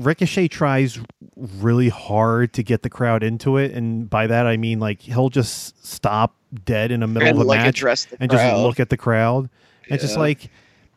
[0.02, 0.98] Ricochet tries
[1.36, 5.30] really hard to get the crowd into it, and by that I mean like he'll
[5.30, 8.50] just stop dead in the middle and of a like match the and crowd.
[8.50, 9.48] just look at the crowd.
[9.88, 10.50] It's just like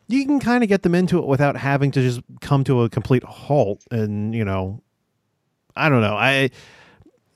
[0.08, 2.88] you can kind of get them into it without having to just come to a
[2.88, 3.82] complete halt.
[3.90, 4.82] And you know,
[5.74, 6.14] I don't know.
[6.16, 6.50] I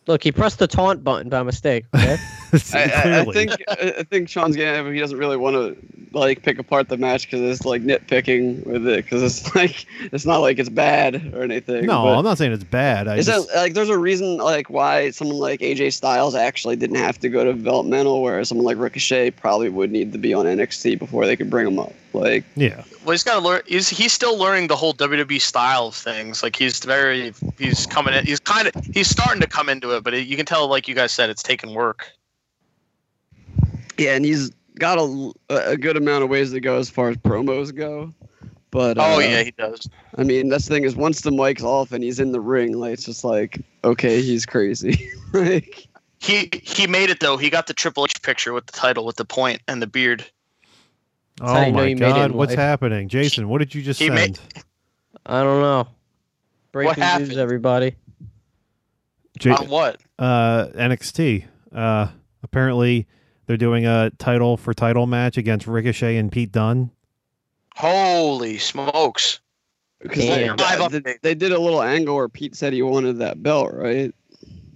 [0.07, 1.85] Look, he pressed the taunt button by mistake.
[1.95, 2.17] Okay?
[2.75, 4.93] I, I, I think I I think Sean's getting.
[4.93, 5.77] He doesn't really want to
[6.13, 10.27] like pick apart the match because it's like nitpicking with it because it's like it's
[10.27, 11.87] not like it's bad or anything.
[11.87, 13.09] no, I'm not saying it's bad.
[13.09, 16.77] I Is just, it like there's a reason like why someone like AJ Styles actually
[16.77, 20.35] didn't have to go to developmental, whereas someone like Ricochet probably would need to be
[20.35, 21.93] on NXT before they could bring him up.
[22.13, 22.83] Like yeah.
[23.05, 23.63] Well, he's got to learn.
[23.67, 26.43] He's he's still learning the whole WWE style of things.
[26.43, 28.27] Like he's very he's coming in.
[28.27, 30.89] He's kind of he's starting to come into it, but it, you can tell, like
[30.89, 32.13] you guys said, it's taking work.
[34.01, 37.17] Yeah, and he's got a, a good amount of ways to go as far as
[37.19, 38.13] promos go.
[38.71, 39.89] But uh, Oh yeah, he does.
[40.17, 42.79] I mean that's the thing is once the mic's off and he's in the ring,
[42.79, 45.11] like it's just like okay, he's crazy.
[45.33, 45.87] like
[46.21, 47.37] He he made it though.
[47.37, 50.25] He got the Triple H picture with the title, with the point and the beard.
[51.41, 52.59] how you Oh my you God, what's life.
[52.59, 53.49] happening, Jason?
[53.49, 54.15] What did you just He send?
[54.17, 54.39] made-
[55.27, 55.89] I don't know.
[56.73, 57.29] Breaking happened?
[57.29, 57.97] news, everybody.
[59.43, 60.01] Ja- On what?
[60.19, 61.45] uh, NXT.
[61.75, 62.09] Uh,
[62.43, 63.07] apparently,
[63.51, 66.93] they're doing a title for title match against Ricochet and Pete Dunne.
[67.75, 69.41] Holy smokes!
[70.01, 70.25] because
[70.93, 74.15] they, they- they did a little angle where Pete said he wanted that belt, right?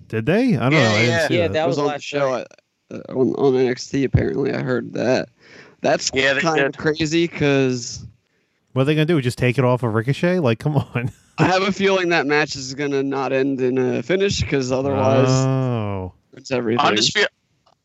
[0.09, 0.57] Did they?
[0.57, 0.79] I don't know.
[0.79, 1.53] I didn't Yeah, see yeah, that.
[1.53, 2.47] that It was on the last show night.
[2.91, 4.05] uh, on, on NXT.
[4.07, 5.29] Apparently, I heard that.
[5.81, 8.05] That's Yeah, they kind of crazy because
[8.73, 9.21] What are they gonna do?
[9.21, 10.41] Just take it off of Ricochet?
[10.41, 11.13] Like, come on.
[11.39, 15.29] I have a feeling that match is gonna not end in a finish because otherwise
[15.31, 16.85] oh, it's everything.
[16.85, 17.29] Undisputed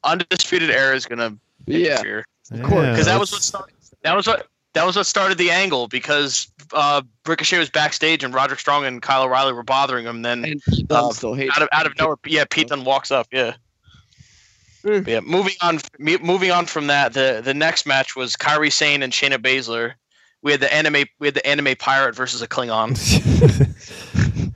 [0.04, 1.36] Undisputed Era is gonna
[1.66, 3.76] yeah, interfere of course, because that was what started.
[4.04, 4.48] That was what.
[4.74, 9.02] That was what started the angle because uh, Ricochet was backstage and Roderick Strong and
[9.02, 10.22] Kyle O'Reilly were bothering him.
[10.22, 11.58] Then and Pete Dunne Uh, still hates.
[11.58, 13.28] out of out of nowhere, yeah, Pete then walks up.
[13.32, 13.56] Yeah.
[14.84, 15.00] Hmm.
[15.08, 15.22] Yeah.
[15.22, 15.80] Moving on.
[15.98, 19.94] Moving on from that, the the next match was Kairi Sane and Shayna Baszler.
[20.44, 21.06] We had the anime.
[21.18, 22.96] We had the anime pirate versus a Klingon.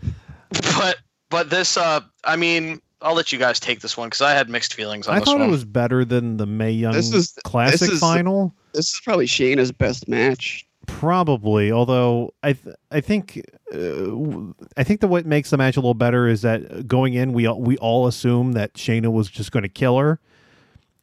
[0.78, 0.98] but
[1.30, 1.76] but this.
[1.76, 5.08] Uh, I mean, I'll let you guys take this one because I had mixed feelings
[5.08, 5.48] on I this thought one.
[5.50, 8.54] it was better than the Mae Young This is- Classic this is- final.
[8.74, 10.66] This is probably Shayna's best match.
[10.88, 13.42] Probably, although I th- I think
[13.74, 17.14] uh, w- I think the what makes the match a little better is that going
[17.14, 20.20] in we all, we all assume that Shayna was just going to kill her,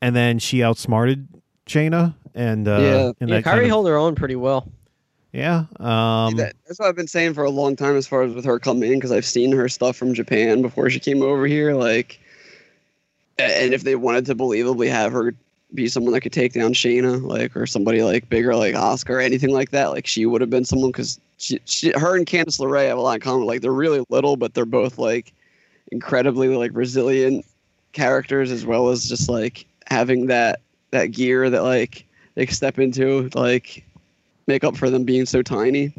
[0.03, 1.29] and then she outsmarted
[1.67, 3.13] Shayna, and uh, Yeah.
[3.21, 4.71] and Yeah, that Kairi kind of- held her own pretty well.
[5.33, 8.35] Yeah, um, That- that's what I've been saying for a long time as far as
[8.35, 11.47] with her coming in because I've seen her stuff from Japan before she came over
[11.47, 11.75] here.
[11.75, 12.19] Like,
[13.39, 15.35] and if they wanted to believably have her
[15.73, 19.21] be someone that could take down Shayna, like, or somebody like bigger, like Asuka or
[19.21, 22.59] anything like that, like she would have been someone because she, she, her and Candice
[22.59, 23.47] LeRae have a lot in common.
[23.47, 25.33] Like, they're really little, but they're both like
[25.93, 27.45] incredibly like resilient
[27.93, 30.61] characters as well as just like having that
[30.93, 33.85] that gear that like they step into like
[34.47, 35.93] make up for them being so tiny.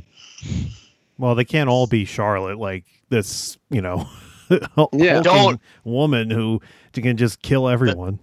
[1.17, 4.07] well, they can't all be Charlotte like this, you know,
[4.93, 5.21] Yeah.
[5.21, 6.61] Don't- woman who
[6.93, 8.19] can just kill everyone.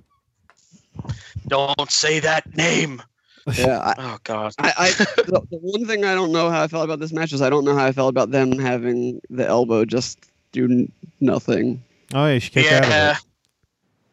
[1.46, 3.02] Don't say that name.
[3.56, 4.52] Yeah, I, Oh God.
[4.58, 4.90] I, I
[5.22, 7.48] the, the one thing I don't know how I felt about this match is I
[7.48, 10.18] don't know how I felt about them having the elbow just
[10.52, 11.82] do n- nothing.
[12.12, 13.12] Oh yeah, she kicked out of Yeah.
[13.12, 13.18] it.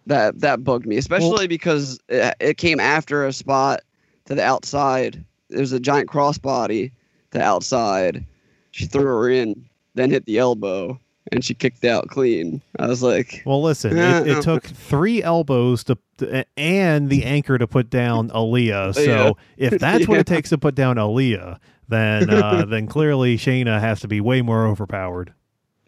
[0.08, 3.82] That that bugged me, especially because it, it came after a spot
[4.26, 5.22] to the outside.
[5.50, 6.92] There was a giant crossbody
[7.32, 8.26] to outside.
[8.72, 11.00] She threw her in, then hit the elbow,
[11.32, 12.62] and she kicked out clean.
[12.80, 14.38] I was like, Well, listen, Yeah, it, no.
[14.40, 18.96] it took three elbows to, to- and the anchor to put down Aaliyah.
[18.96, 19.70] So Yeah.
[19.70, 24.00] if that's what it takes to put down Aaliyah, then uh, then clearly Shayna has
[24.02, 25.34] to be way more overpowered.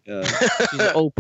[0.10, 0.24] uh,
[0.72, 1.20] She's OP.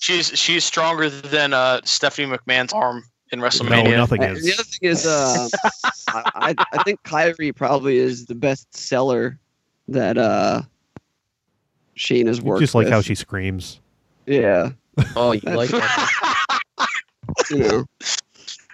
[0.00, 3.04] She's she's stronger than uh, Stephanie McMahon's arm
[3.40, 5.48] in No, nothing And the other thing is, uh,
[6.08, 9.38] I, I I think Kairi probably is the best seller
[9.88, 10.62] that uh,
[11.94, 12.60] Shane has worked.
[12.60, 13.80] Just like how she screams.
[14.26, 14.70] yeah,
[15.16, 16.60] Oh, you like that?
[17.50, 17.84] you know,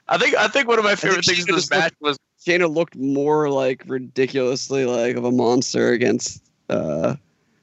[0.08, 2.72] I think I think one of my favorite things in this have match was Shayna
[2.72, 7.16] looked more like ridiculously like of a monster against uh,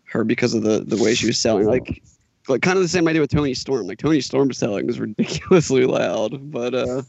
[0.05, 1.67] her because of the the way she was selling.
[1.67, 2.01] Like,
[2.47, 3.88] like kind of the same idea with Toni Storm.
[3.88, 7.01] Like Toni Storm selling was ridiculously loud, but uh.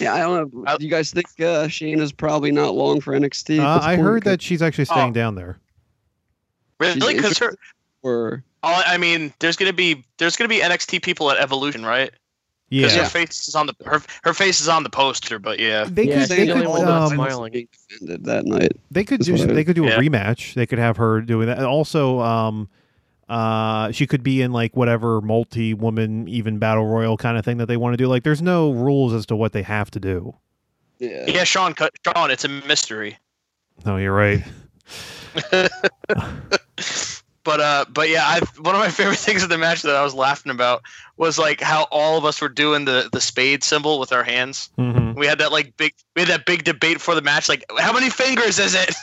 [0.00, 0.76] Yeah, I don't know.
[0.78, 3.58] Do you guys think uh, Shayna's probably not long for NXT?
[3.60, 5.14] Uh, I heard that she's actually staying Oh.
[5.14, 5.58] down there.
[6.78, 7.54] really because her.
[8.02, 12.12] or oh, I mean, there's gonna be there's gonna be NXT people at Evolution, right?
[12.70, 15.58] Because Yeah, her face is on the her her face is on the poster, but
[15.58, 15.84] yeah.
[15.90, 16.20] they Yeah, could.
[16.20, 16.50] she's They could.
[16.50, 17.52] only one that's Um, smiling.
[17.90, 18.72] defended that night.
[18.90, 19.36] they could do.
[19.36, 19.98] They could do a Yeah.
[19.98, 20.54] rematch.
[20.54, 21.56] They could have her doing that.
[21.58, 22.68] And also, um,
[23.28, 27.66] uh, she could be in like whatever multi-woman even battle royal kind of thing that
[27.66, 28.06] they want to do.
[28.08, 30.34] Like, there's no rules as to what they have to do.
[30.98, 31.26] Yeah.
[31.26, 33.18] Yeah, Sean, Sean, it's a mystery.
[33.84, 34.42] No, you're right.
[37.44, 40.02] But uh, but yeah, I one of my favorite things in the match that I
[40.04, 40.82] was laughing about
[41.16, 44.68] was like how all of us were doing the the spade symbol with our hands.
[44.76, 47.64] hmm We had that like big we had that big debate for the match, like
[47.78, 48.94] how many fingers is it?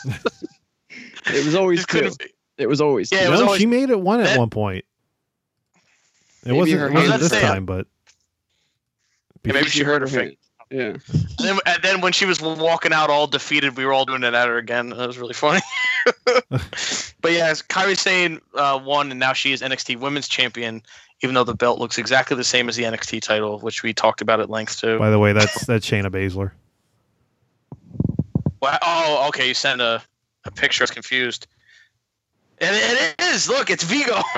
[1.25, 1.97] It was always Just two.
[1.97, 4.25] couldn't fi- It was always Yeah, it was no, always- she made it one at
[4.27, 4.85] that- one point.
[6.45, 6.79] It wasn't.
[6.79, 7.87] her It wasn't this Let's say- time, but
[9.43, 10.35] Yeah, maybe she hurt her finger.
[10.71, 10.79] Yeah.
[10.79, 10.99] And
[11.39, 14.33] then, and then when she was walking out all defeated, we were all doing it
[14.33, 14.89] at her again.
[14.89, 15.61] That was really funny.
[16.49, 20.81] but yeah, Kairi Sane uh, won, and now she is NXT Women's Champion,
[21.21, 24.21] even though the belt looks exactly the same as the NXT title, which we talked
[24.21, 24.97] about at length too.
[24.97, 26.51] by the way, that's that's Shayna Baszler.
[28.61, 28.77] Wow.
[28.81, 29.47] Oh, okay.
[29.47, 30.01] You sent a,
[30.45, 30.83] a picture.
[30.83, 31.47] I was confused.
[32.59, 33.47] And it is.
[33.49, 34.21] Look, it's Vigo.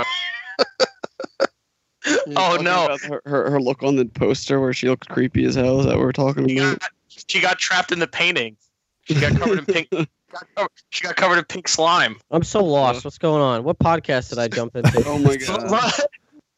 [2.38, 2.96] Oh, no.
[3.10, 5.80] Her, her, her look on the poster where she looked creepy as hell.
[5.82, 6.80] Is that what we're talking She about?
[6.80, 6.90] got,
[7.28, 8.56] she got trapped in the painting.
[9.04, 9.90] She got covered in pink.
[9.92, 10.08] got
[10.56, 12.16] covered- she got covered in pink slime.
[12.32, 13.04] I'm so lost.
[13.04, 13.66] What's going on?
[13.66, 15.04] What podcast did I jump into?
[15.06, 15.92] oh my Look, god.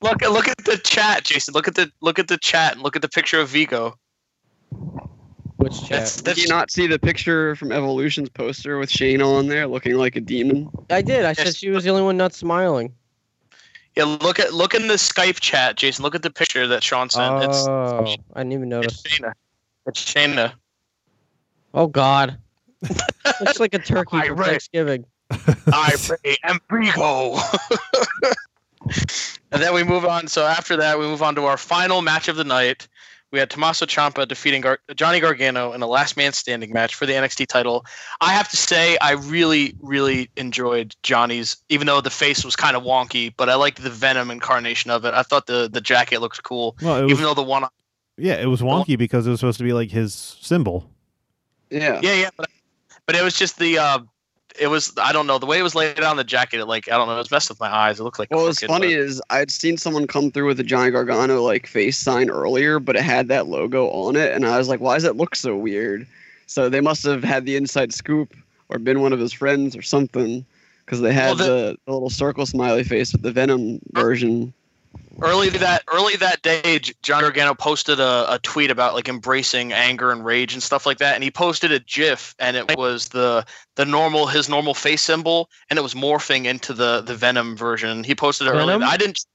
[0.02, 1.56] look, look at the chat, Jason.
[1.56, 3.95] Look at the look at the chat and look at the picture of Vigo.
[5.60, 5.89] Which chat?
[5.89, 9.95] That's Did you not see the picture from Evolution's poster with Shane on there looking
[9.95, 10.69] like a demon?
[10.89, 11.26] I did.
[11.26, 12.93] I said she was the only one not smiling.
[13.98, 14.06] yeah.
[14.06, 16.04] Look at look in the Skype chat, Jason.
[16.04, 17.43] Look at the picture that Sean sent.
[17.43, 19.04] it's, Oh, I didn't even notice.
[19.04, 19.34] it's notice.
[19.34, 19.34] Shayna.
[19.88, 20.54] It's Shayna.
[21.74, 22.38] Oh God,
[23.41, 24.45] looks like a turkey Hi, for Ray.
[24.45, 25.06] Thanksgiving.
[25.30, 27.38] I pray and Vigo.
[29.52, 30.28] and then we move on.
[30.30, 32.88] So after that, we move on to our final match of the night.
[33.31, 37.05] We had Tommaso Ciampa defeating Gar- Johnny Gargano in a last man standing match for
[37.05, 37.85] the NXT title.
[38.21, 42.75] I have to say, I really, really enjoyed Johnny's, even though the face was kind
[42.75, 45.13] of wonky, but I liked the Venom incarnation of it.
[45.13, 47.65] I thought the, the jacket looked cool, Well, was even though the one,
[48.17, 50.89] yeah, it was wonky because it was supposed to be like his symbol.
[51.69, 51.99] Yeah.
[52.01, 52.49] yeah, yeah, but,
[53.05, 53.99] but it was just the, uh,
[54.59, 56.59] it was I don't know the way it was laid out on the jacket.
[56.59, 57.99] It like I don't know, it was messed with my eyes.
[57.99, 60.63] It looked like Well, what's funny but- is I'd seen someone come through with a
[60.63, 64.57] Johnny Gargano like face sign earlier, but it had that logo on it, and I
[64.57, 66.07] was like, why does it look so weird?
[66.47, 68.33] So they must have had the inside scoop
[68.69, 70.45] or been one of his friends or something,
[70.85, 74.53] because they had Well, the- the, the little circle smiley face with the Venom version.
[75.21, 80.12] Early that early that day, Johnny Gargano posted a, a tweet about like embracing anger
[80.12, 83.45] and rage and stuff like that, and he posted a GIF, and it was the
[83.75, 88.06] the normal his normal face symbol, and it was morphing into the the Venom version.
[88.06, 88.82] He posted it Venom?
[88.82, 88.84] early.
[88.84, 89.25] I didn't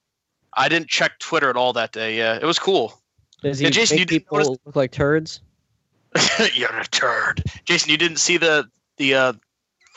[0.54, 2.16] I didn't check Twitter at all that day.
[2.16, 2.98] Yeah, it was cool.
[3.42, 5.40] Does he Yeah, Jason, you make people notice- look like turds?
[6.54, 7.90] You're a turd, Jason.
[7.90, 9.32] You didn't see the the uh,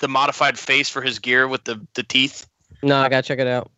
[0.01, 2.45] the modified face for his gear with the the teeth.
[2.83, 3.71] No, I gotta check it out.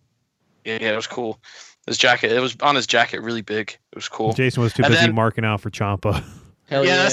[0.66, 1.40] Yeah, yeah, it was cool.
[1.88, 3.72] His jacket, it was on his jacket, really big.
[3.92, 4.34] It was cool.
[4.34, 6.24] Jason was too And busy then- marking out for Ciampa.
[6.70, 7.10] Hell yeah,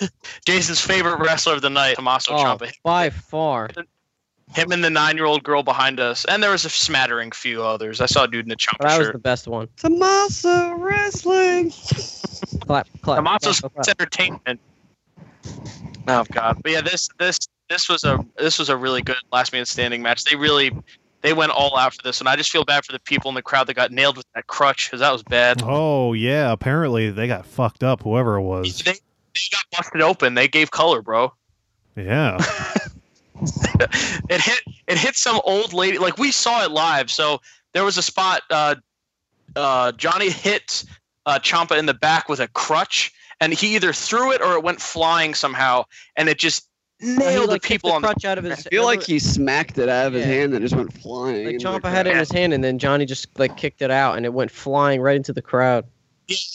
[0.00, 0.06] yeah!
[0.46, 2.72] Jason's favorite wrestler of the night, Tommaso oh, Ciampa.
[2.84, 3.68] by far.
[4.54, 8.00] Him and the nine-year-old girl behind us, and there was a smattering few others.
[8.00, 9.12] I saw a dude in a Ciampa But I was shirt.
[9.14, 9.68] the best one.
[9.76, 11.72] Tommaso wrestling.
[12.60, 13.16] Clap, clap.
[13.16, 13.54] Tommaso clap, clap.
[13.54, 14.60] Sports Entertainment.
[16.06, 16.60] Oh God!
[16.62, 20.02] But yeah, this this this was a this was a really good last man standing
[20.02, 20.24] match.
[20.24, 20.70] They really
[21.22, 23.34] they went all out for this, and I just feel bad for the people in
[23.34, 25.62] the crowd that got nailed with that crutch because that was bad.
[25.64, 28.02] Oh yeah, apparently they got fucked up.
[28.02, 28.78] Whoever it was.
[28.80, 30.34] They, they got busted open.
[30.34, 31.32] They gave color, bro.
[31.96, 32.38] Yeah.
[34.30, 37.40] it hit it hit some old lady like we saw it live so
[37.72, 38.74] there was a spot uh
[39.56, 40.84] uh johnny hit
[41.26, 44.62] uh Ciampa in the back with a crutch and he either threw it or it
[44.62, 45.84] went flying somehow
[46.16, 46.68] and it just
[47.02, 48.64] He, nailed like, the people the on the crutch out of his.
[48.66, 50.32] I feel like he smacked it out of his Yeah.
[50.32, 51.44] hand and just went flying.
[51.44, 53.82] like into the Ciampa had it in his hand, and then Johnny just like kicked
[53.82, 55.84] it out, and it went flying right into the crowd.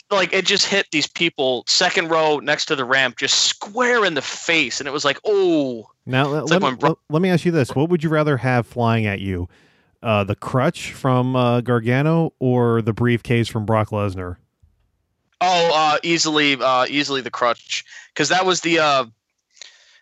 [0.10, 4.13] like it just hit these people second row next to the ramp just square in
[4.15, 7.21] the face and it was like oh Now let, It's like let, Bro- let- let
[7.21, 9.49] me ask you this: What would you rather have flying at you,
[10.01, 14.38] uh, the crutch from uh, Gargano or the briefcase from Brock Lesnar?
[15.41, 17.83] Oh, uh, easily, uh, easily the crutch,
[18.13, 19.05] because that was the, uh,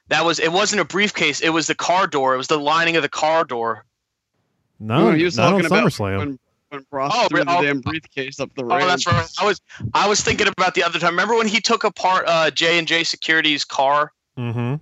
[0.08, 1.42] that was it wasn't a briefcase.
[1.42, 2.34] It was the car door.
[2.34, 3.86] It was the lining of the car door.
[4.80, 6.18] No, No, he was not on talking about SummerSlam.
[6.18, 9.28] when when Brock Oh, threw re- the oh, damn briefcase up the Oh, that's right.
[9.40, 9.62] I was,
[9.94, 11.12] I was thinking about the other time.
[11.12, 14.60] Remember when he took apart uh, J and J Security's car mm-hmm.
[14.60, 14.82] and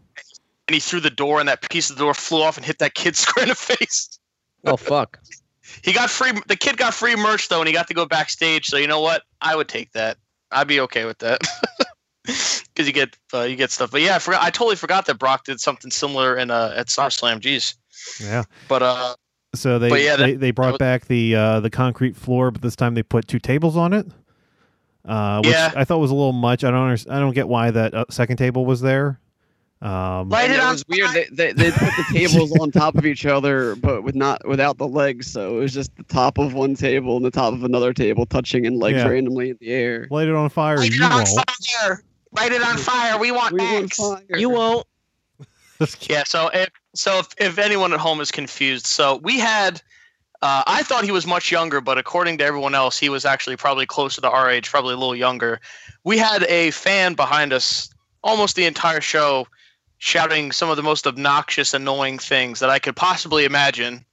[0.68, 2.94] he threw the door and that piece of the door flew off and hit that
[2.96, 4.18] kid square in the face.
[4.66, 5.20] Oh fuck!
[5.84, 6.32] He got free.
[6.48, 8.68] The kid got free merch though, and he got to go backstage.
[8.68, 9.24] So you know what?
[9.42, 10.18] I would take that.
[10.52, 11.42] I'd be okay with that.
[12.74, 13.92] Because you get uh, you get stuff.
[13.92, 14.42] But yeah, I forgot.
[14.44, 17.40] I totally forgot that Brock did something similar in uh, at SummerSlam.
[17.40, 17.76] Jeez.
[18.20, 18.44] Yeah.
[18.68, 19.16] But uh,
[19.56, 22.50] So they But yeah, that- they, they brought was- back the uh, the concrete floor,
[22.52, 24.08] but this time they put two tables on it.
[25.06, 25.72] uh, which Yeah.
[25.76, 26.64] I thought was a little much.
[26.64, 29.20] I don't understand, I don't get why that uh, second table was there.
[29.82, 31.10] Um, Light And it it on was weird.
[31.12, 34.78] They, they, they put the tables on top of each other, but with not without
[34.78, 35.28] the legs.
[35.30, 38.26] So it was just the top of one table and the top of another table
[38.26, 39.10] touching and legs Yeah.
[39.10, 40.08] randomly in the air.
[40.10, 40.78] light it on fire.
[40.78, 42.02] Light it on fire.
[42.36, 43.18] Light it on fire.
[43.20, 43.98] We want We X.
[43.98, 44.22] fire.
[44.30, 44.88] You won't.
[46.10, 46.24] Yeah.
[46.26, 49.82] So if so, if, if anyone at home is confused, so we had.
[50.42, 53.56] Uh, I thought he was much younger, but according to everyone else, he was actually
[53.56, 55.62] probably closer to our age, probably a little younger.
[56.04, 57.90] We had a fan behind us
[58.24, 59.48] almost the entire show,
[60.00, 64.04] shouting some of the most obnoxious, annoying things that I could possibly imagine.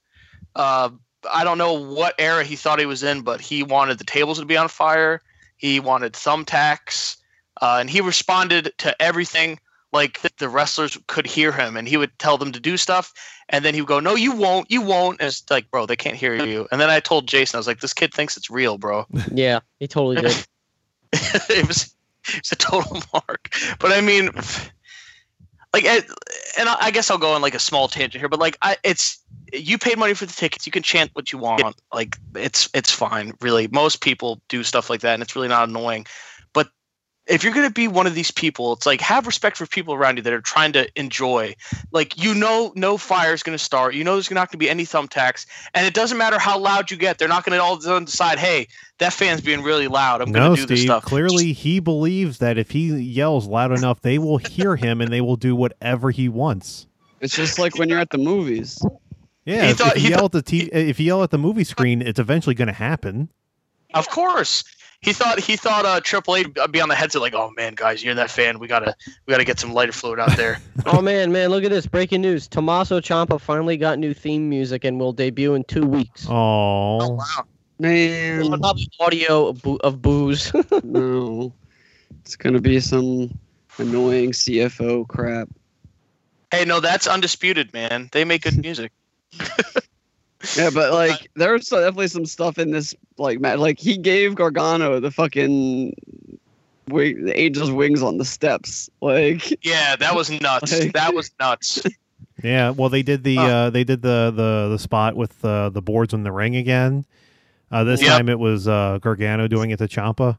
[0.55, 0.91] Uh,
[1.29, 4.39] I don't know what era he thought he was in, but he wanted the tables
[4.39, 5.21] to be on fire.
[5.57, 7.17] He wanted thumbtacks,
[7.61, 9.59] uh, and he responded to everything
[9.93, 13.13] like the wrestlers could hear him, and he would tell them to do stuff,
[13.49, 15.95] and then he would go, "No, you won't, you won't." And it's like, bro, they
[15.95, 16.67] can't hear you.
[16.71, 19.59] And then I told Jason, I was like, "This kid thinks it's real, bro." Yeah,
[19.79, 20.47] he totally did.
[21.13, 21.93] it was
[22.27, 23.49] it's a total mark.
[23.79, 24.31] But I mean,
[25.73, 28.57] like, and I I guess I'll go on like a small tangent here, but like,
[28.61, 29.19] I it's
[29.53, 30.65] you paid money for the tickets.
[30.65, 31.75] You can chant what you want.
[31.93, 33.33] Like, it's it's fine.
[33.41, 36.05] Really, most people do stuff like that, and it's really not annoying.
[37.27, 39.93] But if you're gonna be one of these people, it's like have respect for people
[39.93, 41.55] around you that are trying to enjoy.
[41.91, 43.93] Like, you know, no fire is gonna start.
[43.93, 46.97] You know, there's not gonna be any thumbtacks, and it doesn't matter how loud you
[46.97, 47.17] get.
[47.19, 48.67] They're not gonna all of a sudden decide, hey,
[48.99, 50.21] that fan's being really loud.
[50.21, 51.03] I'm gonna No, do this stuff.
[51.05, 55.21] Clearly, he believes that if he yells loud enough, they will hear him and they
[55.21, 56.87] will do whatever he wants.
[57.19, 58.83] It's just like when you're at the movies.
[59.45, 61.29] Yeah, He if, thought- if he you yell at the t- if you yell at
[61.31, 63.29] the movie screen, it's eventually going to happen.
[63.93, 64.63] Of course.
[65.01, 67.73] He thought he thought uh Triple H would be on the headset like, oh man,
[67.73, 68.59] guys, you're that fan.
[68.59, 68.95] We gotta
[69.25, 70.59] we gotta get some lighter fluid out there.
[70.85, 71.87] oh man, man, look at this!
[71.87, 76.27] Breaking news: Tommaso Ciampa finally got new theme music and will debut in two weeks.
[76.29, 77.25] Oh, wow.
[77.79, 80.53] Man, Probably audio of, boo- of booze.
[80.83, 81.51] no.
[82.19, 83.35] It's gonna be some
[83.79, 85.49] annoying CFO crap.
[86.51, 88.09] Hey, no, that's undisputed, man.
[88.11, 88.91] They make good music.
[90.57, 94.99] Yeah, but like there's definitely some stuff in this like Matt like he gave Gargano
[94.99, 95.93] the fucking
[96.89, 98.89] wing, the Angel's wings on the steps.
[99.01, 100.79] Like Yeah, that was nuts.
[100.79, 101.81] Like- that was nuts.
[102.43, 102.69] yeah.
[102.71, 103.45] Well, they did the Oh.
[103.45, 107.05] uh, they did the the the spot with uh, the boards in the ring again.
[107.71, 108.09] Uh, this Yep.
[108.11, 110.37] time it was uh, Gargano doing it to Ciampa.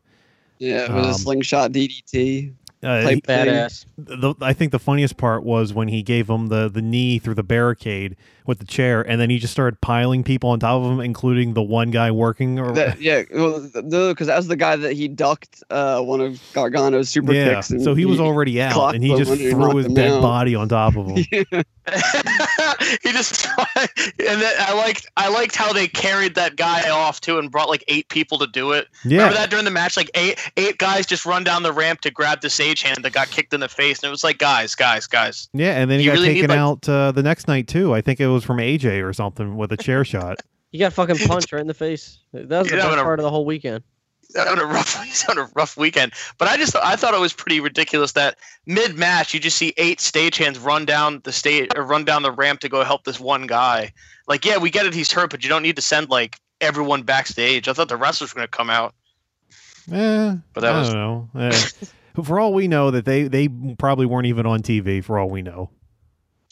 [0.58, 2.52] yeah, it was a Um, slingshot DDT.
[2.82, 3.84] Uh, Type he- Badass.
[3.96, 7.34] the, I think the funniest part was when he gave him the, the knee through
[7.36, 10.90] the barricade with the chair, and then he just started piling people on top of
[10.90, 12.58] him, including the one guy working.
[12.58, 16.20] Or, That, yeah, well, no, because that was the guy that he ducked uh, one
[16.20, 17.70] of Gargano's super yeah, kicks.
[17.70, 20.22] and so he was already out, and he just threw his dead out.
[20.22, 21.24] body on top of him.
[23.02, 23.46] he just
[23.76, 27.68] and then I liked I liked how they carried that guy off too and brought
[27.68, 28.88] like eight people to do it.
[29.04, 32.00] Remember Yeah, that during the match, like eight eight guys just run down the ramp
[32.02, 34.38] to grab the sage hand that got kicked in the face, and it was like,
[34.38, 35.48] guys, guys, guys.
[35.52, 37.68] yeah, and then he You got really need, taken like- out uh, the next night
[37.68, 37.94] too.
[37.94, 40.38] I think it was from AJ or something with a chair shot.
[40.70, 42.18] He got fucking punched right in the face.
[42.32, 43.84] That was the Yeah, best but a- part of the whole weekend.
[44.34, 46.12] He's on a rough he's on a rough weekend.
[46.38, 49.74] But I just I thought it was pretty ridiculous that mid match you just see
[49.76, 53.20] eight stagehands run down the stage or run down the ramp to go help this
[53.20, 53.92] one guy.
[54.28, 57.02] Like, yeah, we get it, he's hurt, but you don't need to send like everyone
[57.02, 57.68] backstage.
[57.68, 58.94] I thought the wrestlers were gonna come out.
[59.90, 60.96] Eh, But that I was- don't
[61.34, 61.40] know.
[61.40, 61.62] Eh,
[62.24, 63.48] for all we know, that they they
[63.78, 65.02] probably weren't even on TV.
[65.04, 65.70] For all we know.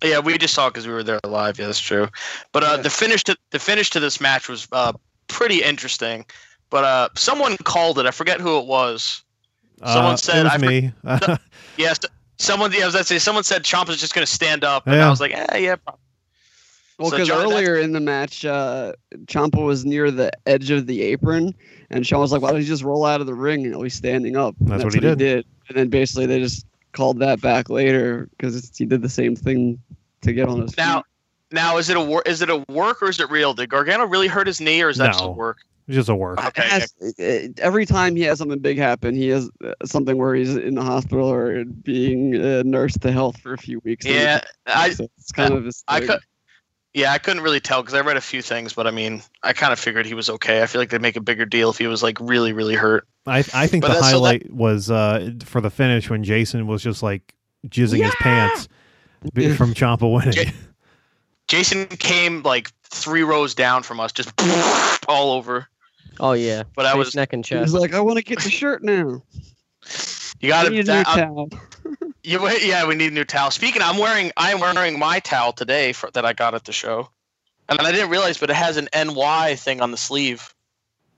[0.03, 1.59] Yeah, we just saw because we were there live.
[1.59, 2.09] Yeah, that's true.
[2.53, 2.83] But uh, Yeah.
[2.83, 4.93] the finish to the finish to this match was uh,
[5.29, 6.25] pretty interesting.
[6.71, 8.07] But uh, someone called it.
[8.07, 9.23] I forget who it was.
[9.85, 11.39] Someone Uh, said- it was I for- me.
[11.77, 11.99] Yes,
[12.39, 12.73] someone.
[12.73, 15.07] Yeah, I was gonna say someone said Ciampa's just gonna stand up, and Yeah.
[15.07, 15.77] I was like, eh, yeah.
[15.77, 16.01] probably.
[16.99, 18.93] Well, because John, that's- earlier in the match, uh,
[19.25, 21.55] Ciampa was near the edge of the apron,
[21.89, 23.83] and Sean was like, "Why don't you just roll out of the ring and he'll
[23.83, 25.47] be standing up?" And That's what he did.
[25.69, 29.79] And then basically they just called that back later because he did the same thing
[30.21, 31.05] to get on his Now, feet.
[31.53, 33.55] now is it a wor- is it a work or is it real?
[33.55, 35.59] Did Gargano really hurt his knee, or is that just a work?
[35.91, 36.39] It's just a work.
[36.47, 36.85] Okay,
[37.19, 40.77] It every time he has something big happen, he has uh, something where he's in
[40.77, 44.07] the hospital or being uh, nursed to health for a few weeks.
[44.07, 46.21] and Yeah, I so it's kind of his I could.
[46.95, 49.53] Yeah, I couldn't really tell because I read a few things, but I mean, I
[49.53, 50.63] kind of figured he was okay.
[50.63, 53.07] I feel like they'd make a bigger deal if he was like really, really hurt.
[53.27, 56.23] I I think But the that's- so that- highlight was uh for the finish when
[56.23, 57.35] Jason was just like
[57.69, 58.69] jizzing his pants
[59.57, 60.35] from Ciampa winning.
[60.47, 60.53] Ja-
[61.49, 64.33] Jason came like three rows down from us, just
[65.09, 65.69] all over.
[66.21, 66.63] Oh yeah.
[66.77, 67.81] But I was neck and He was chest.
[67.81, 69.23] like, "I want to get the shirt now."
[70.41, 70.71] you got to.
[70.71, 71.49] need a new towel.
[72.23, 73.51] You wait, yeah, we need a new towel.
[73.51, 77.09] Speaking, I'm wearing I'm wearing my towel today for, that I got at the show,
[77.71, 80.55] and I didn't realize, but it has an NY thing on the sleeve,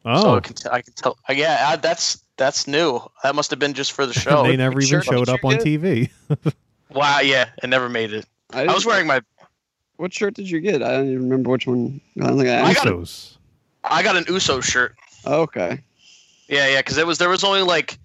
[0.05, 1.19] Oh, so I can t- I can tell.
[1.29, 3.01] uh, Yeah, I, that's that's new.
[3.25, 4.45] That must have been just for the show.
[4.45, 5.65] they never even shirt showed up on get?
[5.65, 6.09] TV.
[6.95, 8.25] wow, yeah, it never made it.
[8.53, 9.21] I was wearing my
[9.97, 10.85] What shirt did you get?
[10.85, 12.01] I don't even remember which one.
[12.21, 12.85] I don't think I I asked.
[12.85, 13.37] got- Usos.
[13.85, 14.95] I got an Uso shirt.
[15.27, 15.83] okay.
[16.49, 17.99] Yeah, yeah, because it was there was only like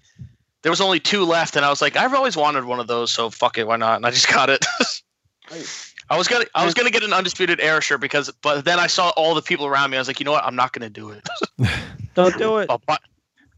[0.62, 3.12] there was only two left, and I was like, I've always wanted one of those,
[3.12, 3.96] so fuck it, why not?
[3.96, 4.64] And I just got it.
[6.10, 8.86] I was gonna I was gonna get an undisputed era shirt because, but then I
[8.86, 9.96] saw all the people around me.
[9.98, 10.44] I was like, you know what?
[10.44, 11.28] I'm not gonna do it.
[12.14, 12.70] Don't do it.
[12.70, 12.96] I'll buy,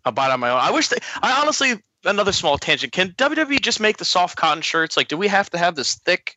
[0.04, 0.58] I'll buy it on my own.
[0.60, 0.98] I wish they.
[1.22, 2.92] I honestly, another small tangent.
[2.92, 4.96] Can WWE just make the soft cotton shirts?
[4.96, 6.36] Like, do we have to have this thick?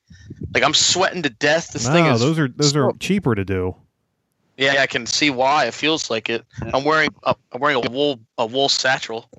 [0.53, 1.73] Like, I'm sweating to death.
[1.73, 2.19] This thing No, is.
[2.21, 3.75] those are those are cheaper to do.
[4.57, 6.45] Yeah, I can see why it feels like it.
[6.73, 9.29] I'm wearing a, I'm wearing a wool a wool satchel.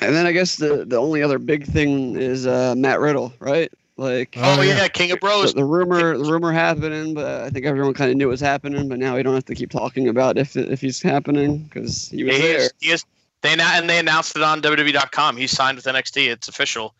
[0.00, 3.70] And then I guess the the only other big thing is uh, Matt Riddle, right?
[3.96, 4.76] Like Oh, Oh, yeah.
[4.76, 4.88] yeah.
[4.88, 5.54] King of Bros.
[5.54, 8.88] the rumor the rumor happening, but I think everyone kind of knew it was happening.
[8.88, 12.22] But now we don't have to keep talking about if if he's happening because he
[12.24, 12.58] was he there.
[12.58, 13.04] is, he is.
[13.42, 15.36] They annou- and they announced it on WWE.com.
[15.36, 16.28] He's signed with NXT.
[16.28, 16.94] It's official,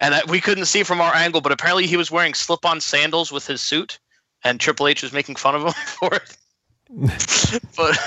[0.00, 3.30] and uh, we couldn't see from our angle, but apparently he was wearing slip-on sandals
[3.32, 3.98] with his suit,
[4.44, 6.36] and Triple H was making fun of him for it.
[7.76, 7.98] but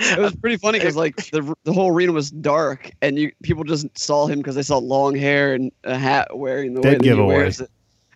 [0.00, 3.64] It was pretty funny because like the the whole arena was dark, and you people
[3.64, 7.00] just saw him because they saw long hair and a hat wearing the way Dead
[7.02, 7.70] that he wears it,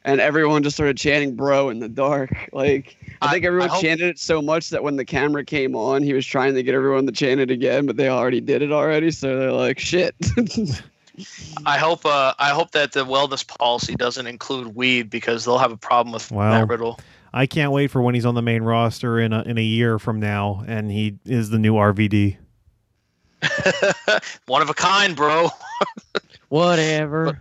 [0.04, 2.30] and everyone just started chanting "bro" in the dark.
[2.52, 5.44] Like I I- think everyone I hope- chanted it so much that when the camera
[5.44, 8.40] came on, he was trying to get everyone to chant it again, but they already
[8.40, 10.14] did it already, so they're like, "Shit."
[11.66, 15.72] I hope uh, I hope that the wellness policy doesn't include weed because they'll have
[15.72, 16.50] a problem with Wow.
[16.50, 16.98] Matt Riddle.
[17.32, 19.98] I can't wait for when he's on the main roster in a, in a year
[19.98, 22.36] from now, and he is the new RVD.
[24.46, 25.48] One of a kind, bro.
[26.48, 27.40] Whatever.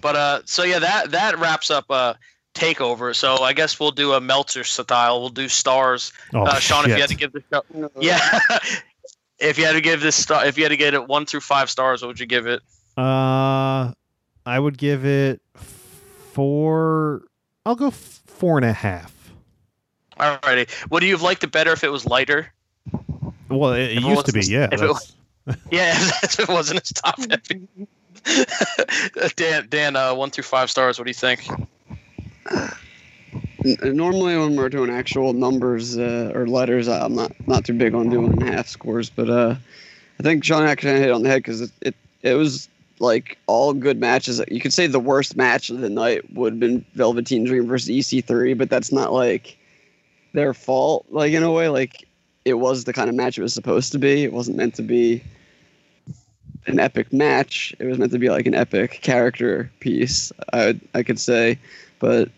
[0.00, 2.14] But uh, so yeah, that that wraps up uh
[2.54, 3.14] takeover.
[3.14, 5.20] So I guess we'll do a Meltzer style.
[5.20, 6.12] We'll do stars.
[6.34, 7.62] Oh uh, Sean, if you had to give this show,
[8.00, 8.38] yeah,
[9.38, 11.40] if you had to give this star, if you had to get it one through
[11.40, 12.62] five stars, what would you give it?
[12.96, 13.92] Uh,
[14.46, 15.40] I would give it
[16.32, 17.22] four.
[17.64, 19.32] I'll go f- four and a half.
[20.18, 20.68] Alrighty.
[20.90, 22.52] Would you have liked it better if it was lighter?
[23.48, 24.68] Well, it, it If it used to be, yeah.
[24.72, 24.90] if it
[25.70, 25.92] Yeah,
[26.22, 27.66] if it wasn't as top heavy.
[29.36, 30.98] Dan, Dan, uh, one through five stars.
[30.98, 31.48] What do you think?
[33.84, 38.08] Normally, when we're doing actual numbers uh, or letters, I'm not not too big on
[38.10, 39.08] doing half scores.
[39.10, 39.54] But uh,
[40.18, 42.68] I think Sean actually hit on the head because it, it it was
[43.02, 44.40] like all good matches.
[44.48, 47.90] You could say the worst match of the night would have been Velveteen Dream versus
[47.90, 49.58] EC3, but that's not like
[50.32, 51.06] their fault.
[51.10, 52.08] Like in a way, like
[52.44, 54.22] it was the kind of match it was supposed to be.
[54.22, 55.22] It wasn't meant to be
[56.66, 57.74] an epic match.
[57.80, 60.32] It was meant to be like an epic character piece.
[60.52, 61.58] I would, I could say,
[61.98, 62.30] but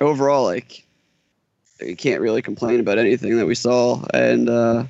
[0.00, 0.84] overall, like
[1.80, 4.02] you can't really complain about anything that we saw.
[4.12, 4.84] And uh,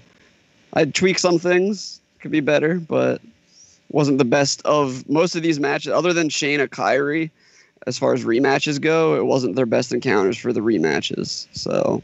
[0.72, 3.20] I'd tweak some things, could be better, but
[3.90, 5.92] wasn't the best of most of these matches.
[5.92, 7.30] Other than Shayna Kairi,
[7.86, 11.46] as far as rematches go, it wasn't their best encounters for the rematches.
[11.52, 12.02] So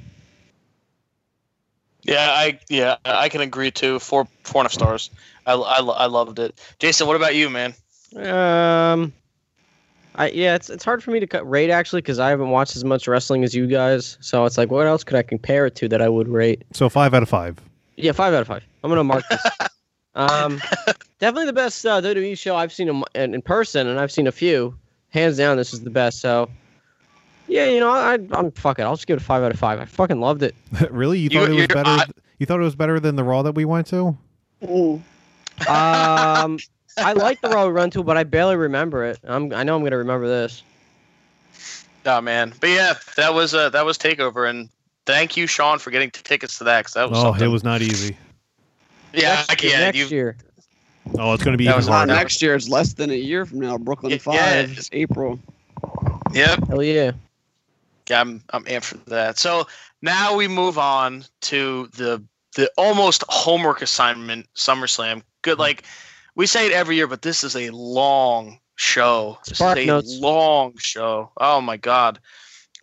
[2.03, 3.99] Yeah, I yeah I can agree too.
[3.99, 5.11] Four four and a half stars.
[5.47, 6.59] I, I, I loved it.
[6.79, 7.75] Jason, what about you, man?
[8.17, 9.13] Um,
[10.15, 12.77] I yeah, it's it's hard for me to cut rate actually because I haven't watched
[12.77, 14.17] as much wrestling as you guys.
[14.21, 16.63] So it's like, what else could I compare it to that I would rate?
[16.73, 17.61] so five out of five.
[17.97, 18.65] Yeah, five out of five.
[18.83, 19.43] I'm gonna mark this.
[20.15, 20.61] um,
[21.19, 24.27] definitely the best uh, WWE show I've seen in, in, in person, and I've seen
[24.27, 24.77] a few.
[25.11, 26.21] Hands down, this is the best.
[26.21, 26.51] So,
[27.47, 28.83] yeah, you know, I, I'm fuck it.
[28.83, 29.79] I'll just give it a five out of five.
[29.81, 30.55] I fucking loved it.
[30.91, 31.19] really?
[31.21, 31.89] You You- thought it was better?
[31.91, 32.05] I-
[32.39, 34.17] you thought it was better than the Raw that we went to?
[35.69, 36.59] Um,
[36.99, 39.19] I like the Raw we run to, but I barely remember it.
[39.25, 40.63] I'm I know I'm gonna remember this.
[42.07, 44.69] Oh man, but yeah, that was uh, that was takeover, and
[45.07, 47.45] thank you, Sean, for getting t- tickets to that because that was Oh, something.
[47.45, 48.17] it was not easy.
[49.15, 50.37] Yeah, next year, yeah, next you, year.
[51.19, 52.13] Oh, it's going to be That even was harder.
[52.13, 52.55] next year.
[52.55, 53.77] It's less than a year from now.
[53.79, 54.83] Brooklyn Yeah, Five, yeah.
[54.93, 55.39] April.
[56.33, 57.13] Yep, Hell yeah.
[58.09, 59.39] Yeah, I'm I'm amped for that.
[59.39, 59.67] So
[60.03, 62.23] now we move on to the
[62.57, 65.23] the almost homework assignment SummerSlam.
[65.43, 65.85] Good, like
[66.35, 69.39] we say it every year, but this is a long show.
[69.47, 70.19] This Spark is a notes.
[70.21, 71.31] long show.
[71.39, 72.19] Oh my god,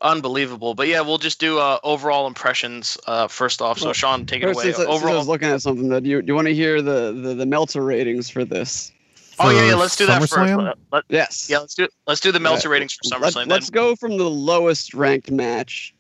[0.02, 0.74] unbelievable.
[0.76, 3.80] But yeah, we'll just do uh, overall impressions uh, first off.
[3.80, 4.64] So Well, Sean, take it First, away.
[4.74, 6.82] since, I- since I was looking at something that you do you want to hear
[6.82, 8.92] the, the the Meltzer ratings for this?
[9.40, 9.76] Oh yeah, yeah.
[9.76, 10.34] Let's do that first.
[10.34, 10.64] SummerSlam?
[10.64, 11.50] Let- let- Yes.
[11.50, 12.76] yeah, let's do let's do the Meltzer Right.
[12.76, 13.48] ratings for Let, SummerSlam.
[13.48, 15.94] let's go from the lowest ranked match.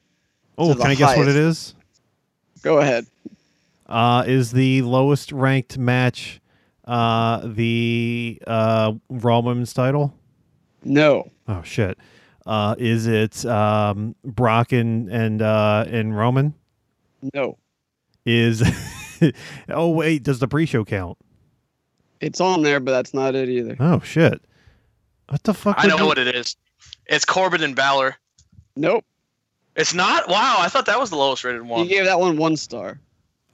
[0.58, 1.74] Oh, to can the I guess what it is?
[2.62, 3.08] Go ahead.
[3.88, 6.40] Uh, is the lowest ranked match
[6.86, 10.14] uh, the uh, Raw Women's title?
[10.84, 11.30] No.
[11.48, 11.98] Oh shit.
[12.46, 16.54] Uh, is it um, Brock and and uh, and Roman?
[17.34, 17.58] No.
[18.26, 18.64] Is
[19.70, 21.18] oh wait, does the pre-show count?
[22.20, 23.76] It's on there, but that's not it either.
[23.80, 24.42] Oh shit!
[25.30, 25.78] What the fuck?
[25.80, 26.56] I would know you- what it is.
[27.08, 28.16] It's Corbin and Balor.
[28.76, 29.04] Nope.
[29.76, 30.28] It's not.
[30.30, 31.84] Wow, I thought that was the lowest rated one.
[31.84, 33.00] He gave that one one star.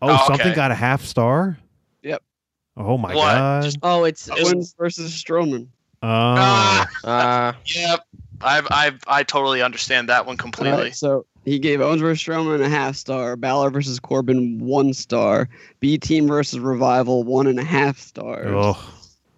[0.02, 0.56] Oh, Oh, something okay.
[0.56, 1.58] got a half star.
[2.04, 2.22] Yep.
[2.76, 3.24] Oh my What?
[3.26, 3.64] god.
[3.64, 5.68] Just- Oh, it's, it's Owens versus Strowman.
[6.04, 6.08] Oh.
[6.08, 8.00] Ah, uh, yep.
[8.42, 10.74] I I I totally understand that one completely.
[10.78, 13.36] Alright, so he gave Owens versus Strowman a half star.
[13.36, 15.50] Balor versus Corbin one star.
[15.80, 18.54] B Team versus Revival one and a half stars.
[18.56, 18.78] Ugh.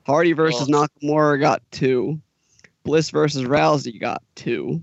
[0.05, 0.89] Hardy versus Ugh.
[1.03, 2.19] Nakamura got two.
[2.83, 4.81] Bliss versus Rousey got two.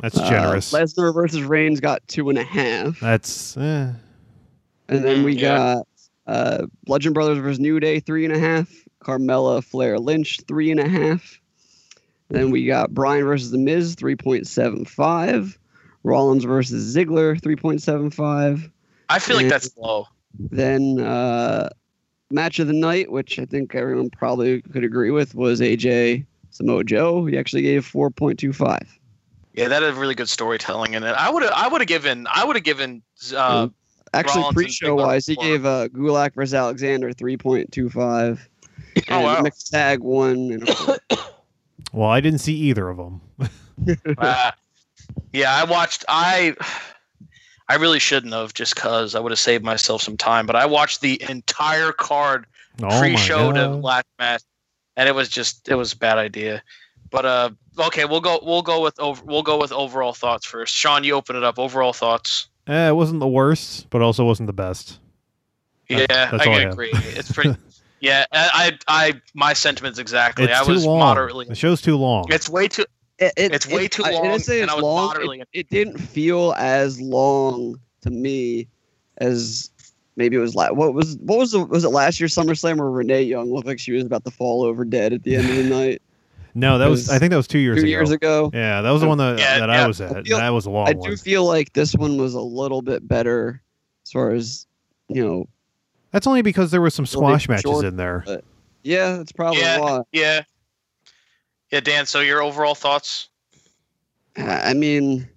[0.00, 0.72] That's Uh, generous.
[0.72, 3.00] Lesnar versus Reigns got two and a half.
[3.00, 3.92] That's eh.
[4.88, 5.56] And then we Mm, yeah.
[5.74, 5.86] got
[6.26, 8.68] uh, Bludgeon Brothers versus New Day, three and a half.
[9.02, 11.40] Carmella, Flair, Lynch, three and a half.
[12.32, 15.58] Then we got Bryan versus The Miz, 3.75.
[16.02, 18.70] Rollins versus Ziggler, 3.75.
[19.08, 20.08] I feel like that's low.
[20.38, 21.68] Then uh,
[22.30, 26.84] match of the night, which I think everyone probably could agree with, was AJ Samoa
[26.84, 27.26] Joe.
[27.26, 28.86] He actually gave 4.25.
[29.54, 31.12] Yeah, that had really good storytelling in it.
[31.12, 33.02] I would have I would have given I would have given
[33.36, 33.68] uh,
[34.14, 38.38] Actually, Rollins pre-show wise, he gave uh, Gulak versus Alexander 3.25.
[39.08, 39.40] Oh, And wow.
[39.40, 40.68] mixed tag one and.
[41.92, 43.20] Well, I didn't see either of them.
[44.18, 44.50] uh,
[45.32, 46.54] yeah, I watched I
[47.68, 50.66] I really shouldn't have just cuz I would have saved myself some time, but I
[50.66, 52.46] watched the entire card
[52.82, 54.42] Oh pre-show to last match
[54.96, 56.62] and it was just it was a bad idea.
[57.10, 60.74] But uh okay, we'll go we'll go with over we'll go with overall thoughts first.
[60.74, 61.58] Sean, you open it up.
[61.58, 62.48] Overall thoughts.
[62.66, 64.98] Eh, it wasn't the worst, but also wasn't the best.
[65.88, 66.90] Yeah, That- that's I all I agree.
[66.92, 67.54] It's pretty
[68.02, 70.44] Yeah, I I I- my sentiments exactly.
[70.44, 70.98] It's I too was long.
[70.98, 72.26] moderately The show's too long.
[72.28, 72.84] It's way too
[73.18, 75.06] It, it- It's way it- too I long, didn't say and it's I was long.
[75.06, 78.66] moderately- It, it didn't feel as long to me
[79.18, 79.70] as
[80.16, 82.90] maybe it was like what was what was the, was it last year's SummerSlam where
[82.90, 85.56] Renee Young looked like she was about to fall over dead at the end of
[85.56, 86.02] the night
[86.54, 87.02] no, that was.
[87.02, 87.88] was I think that was two years two ago.
[87.88, 88.50] years ago.
[88.52, 89.84] Yeah, that was the one that, Yeah, that yeah.
[89.84, 90.14] I was at.
[90.14, 91.08] I feel- that was a long I one.
[91.10, 93.62] do feel like this one was a little bit better
[94.04, 94.66] as far as
[95.08, 95.48] you know.
[96.12, 98.24] That's only because there were some squash matches short- in there.
[98.82, 99.78] Yeah, that's probably Yeah.
[99.80, 100.00] why.
[100.12, 100.42] Yeah.
[101.70, 103.28] Yeah, Dan, so your overall thoughts?
[104.36, 105.28] I mean,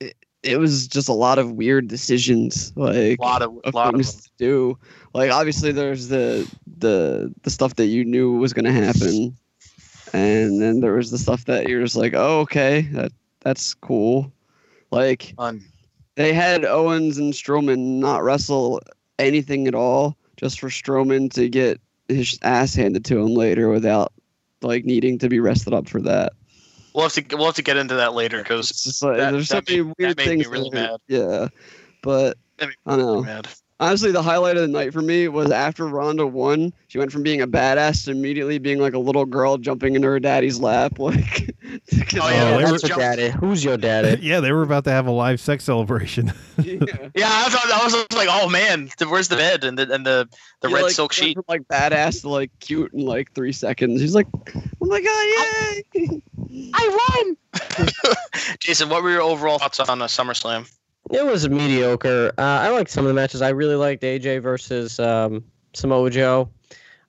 [0.00, 2.72] it, it was just a lot of weird decisions.
[2.76, 4.22] Like A lot of a of lot things them.
[4.22, 4.78] to do.
[5.14, 9.36] Like obviously there's the the the stuff that you knew was gonna happen,
[10.12, 14.32] and then there was the stuff that you're just like, oh okay, that that's cool.
[14.90, 15.64] Like Fun.
[16.16, 18.80] they had Owens and Strowman not wrestle
[19.20, 24.12] anything at all, just for Strowman to get his ass handed to him later without
[24.62, 26.32] like needing to be rested up for that.
[26.94, 29.82] We'll have to we'll have to get into that later because like there's so many
[29.82, 30.48] weird that made me things.
[30.48, 30.88] really.
[31.06, 31.48] Yeah,
[32.02, 32.36] but
[32.86, 33.22] I don't know.
[33.22, 33.48] mad.
[33.80, 36.70] Honestly, the highlight of the night for me was after Ronda won.
[36.88, 40.06] She went from being a badass to immediately being like a little girl jumping into
[40.06, 40.98] her daddy's lap.
[40.98, 43.28] Like, Oh, Oh, yeah, they that's were- jump- daddy.
[43.30, 44.20] Who's your daddy?
[44.22, 46.32] yeah, they were about to have a live sex celebration.
[46.58, 46.74] yeah.
[47.14, 50.28] Yeah, I thought I was like, oh man, where's the bed and the and the
[50.60, 51.34] the He, red like, silk went sheet?
[51.36, 54.00] From, like badass to like cute in like three seconds.
[54.00, 56.22] He's like, oh my god, yay!
[56.74, 57.86] I won.
[58.58, 60.70] Jason, what were your overall thoughts on uh, SummerSlam?
[61.10, 62.32] It was mediocre.
[62.38, 63.42] Uh, I liked some of the matches.
[63.42, 65.44] I really liked AJ versus um,
[65.74, 66.48] Samoa Joe.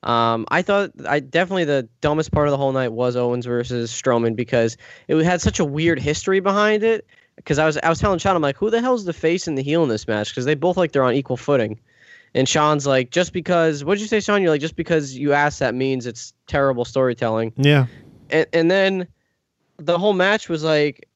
[0.04, 3.92] Um, I thought I definitely the dumbest part of the whole night was Owens versus
[3.92, 4.76] Strowman because
[5.08, 7.06] it had such a weird history behind it.
[7.36, 9.58] Because I was I was telling Sean, I'm like, who the hell's the face and
[9.58, 10.30] the heel in this match?
[10.30, 11.80] Because they both like they're on equal footing.
[12.34, 14.42] And Sean's like, just because what did you say, Sean?
[14.42, 17.86] You're like, just because you asked that means it's terrible storytelling yeah,
[18.30, 19.08] and and then
[19.78, 21.08] the whole match was like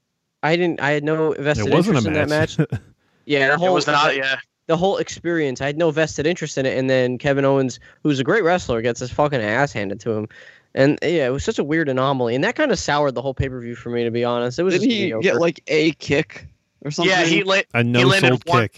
[0.46, 2.56] I didn't I had no vested it wasn't a interest in match.
[2.58, 2.82] that match.
[3.28, 4.16] Yeah, the It whole was not.
[4.16, 4.38] Yeah,
[4.68, 5.60] the whole experience.
[5.60, 8.84] I had no vested interest in it, and then Kevin Owens, who's a great wrestler,
[8.84, 10.28] gets his fucking ass handed to him.
[10.76, 13.34] And yeah, it was such a weird anomaly, and that kind of soured the whole
[13.34, 14.60] pay per view for me, to be honest.
[14.60, 15.24] It was Did he mediocre.
[15.24, 16.48] get like a kick
[16.84, 17.10] or something?
[17.12, 17.24] yeah.
[17.26, 18.76] He la- a he no landed sold one kick.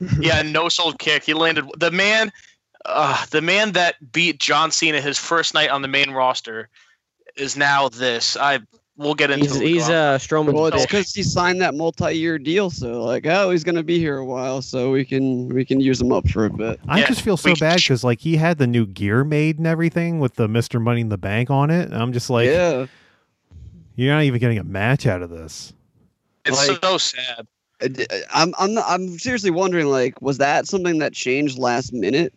[0.00, 1.22] hit- yeah, no sold kick.
[1.22, 2.32] He landed the man,
[2.86, 6.68] uh, the man that beat John Cena his first night on the main roster
[7.36, 8.36] is now this.
[8.36, 8.58] I
[8.96, 9.44] we'll get into.
[9.44, 9.62] he's it.
[9.66, 13.64] he's uh Strowman's Well, it's because he signed that multi-year deal, so like, oh, he's
[13.64, 16.50] gonna be here a while, so we can we can use him up for a
[16.50, 16.80] bit.
[16.88, 19.58] I Yeah, just feel so we- bad because like he had the new gear made
[19.58, 21.86] and everything with the Mister Money in the Bank on it.
[21.86, 22.86] And I'm just like, yeah,
[23.96, 25.72] you're not even getting a match out of this.
[26.44, 27.46] it's like- so sad.
[27.82, 32.32] I- I'm I'm I'm seriously wondering, like, was that something that changed last minute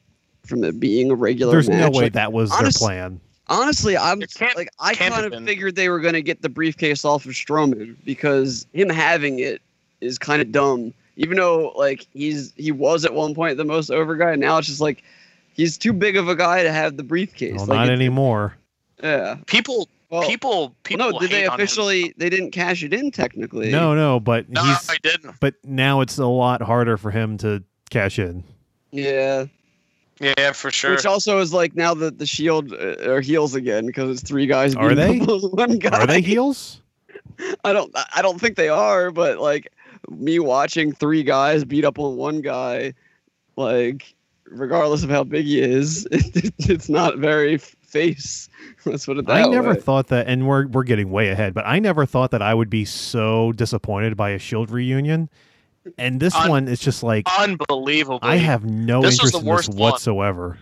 [0.46, 1.80] from it being a regular There's match?
[1.94, 3.22] no way Like, that was honest- their plan.
[3.50, 4.20] Honestly, I'm
[4.56, 5.46] like I kind of been.
[5.46, 9.62] figured they were gonna get the briefcase off of Strowman because him having it
[10.02, 10.94] is kind of dumb.
[11.18, 14.68] Even though like he's he was at one point the most over guy, now it's
[14.68, 15.04] just like
[15.54, 17.56] he's too big of a guy to have the briefcase.
[17.58, 18.56] Well, Like, not anymore.
[19.04, 19.38] Yeah.
[19.48, 21.12] People, Well, people, well, people.
[21.12, 22.14] no, did they hate on officially?
[22.18, 23.72] They didn't cash it in technically.
[23.72, 25.36] No, no, but No, he's I didn't.
[25.40, 28.44] but now it's a lot harder for him to cash in.
[28.92, 29.46] Yeah.
[30.20, 30.92] Yeah, for sure.
[30.92, 34.48] Which also is like now that the Shield uh, are heels again because it's three
[34.48, 34.76] guys.
[34.76, 35.20] Are they?
[35.22, 35.98] up One guy.
[35.98, 36.82] Are they heels?
[37.64, 37.92] I don't.
[38.16, 39.12] I don't think they are.
[39.12, 39.72] But like
[40.10, 42.94] me watching three guys beat up on one guy,
[43.56, 44.14] like
[44.46, 48.50] regardless of how big he is, it's not very face.
[48.86, 49.80] Let's put it that I never way.
[49.80, 52.70] thought that, and we're we're getting way ahead, but I never thought that I would
[52.70, 55.30] be so disappointed by a Shield reunion.
[55.98, 58.20] And this Un- one is just like Unbelievable.
[58.22, 59.78] I have no This interest the in this worst one.
[59.78, 60.58] whatsoever.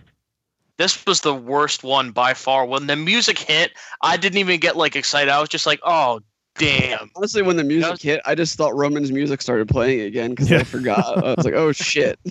[0.76, 2.64] this was the worst one by far.
[2.64, 5.30] When the music hit, I didn't even get like excited.
[5.30, 6.20] I was just like, oh
[6.56, 7.10] damn.
[7.16, 10.50] Honestly, when the music was- hit, I just thought Roman's music started playing again because
[10.50, 10.58] Yeah.
[10.58, 11.18] I forgot.
[11.24, 12.18] I was like, oh shit.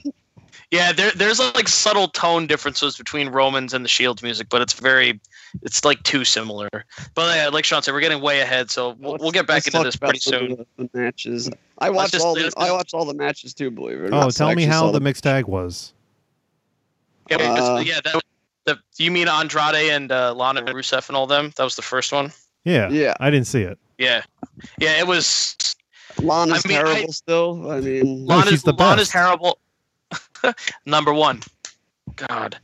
[0.69, 4.73] Yeah, there, there's like subtle tone differences between Romans and the Shields music, but it's
[4.73, 5.17] very,
[5.61, 6.69] it's like too similar.
[7.15, 9.81] But yeah, like Sean said, we're getting way ahead, so we'll, we'll get back into
[9.83, 10.65] this pretty soon.
[10.77, 11.49] The, the matches.
[11.79, 12.33] I watched just- all.
[12.35, 13.71] The, I just- watched all the matches too.
[13.71, 14.33] Believe it or Oh, not.
[14.33, 15.93] so tell me how the mixed tag was.
[17.29, 17.99] Yeah, Uh, yeah.
[18.03, 18.21] That,
[18.65, 21.51] the, you mean Andrade and uh, Lana and Rusev and all them?
[21.57, 22.31] That was the first one.
[22.65, 23.13] Yeah, Yeah.
[23.19, 23.77] I didn't see it.
[23.97, 24.23] Yeah,
[24.77, 24.99] yeah.
[24.99, 25.55] It was
[26.21, 27.71] Lana's I mean, I- terrible still.
[27.71, 29.11] I mean, No, Lana's, she's the Lana's best.
[29.11, 29.59] terrible.
[30.85, 31.41] Number one.
[32.15, 32.57] God.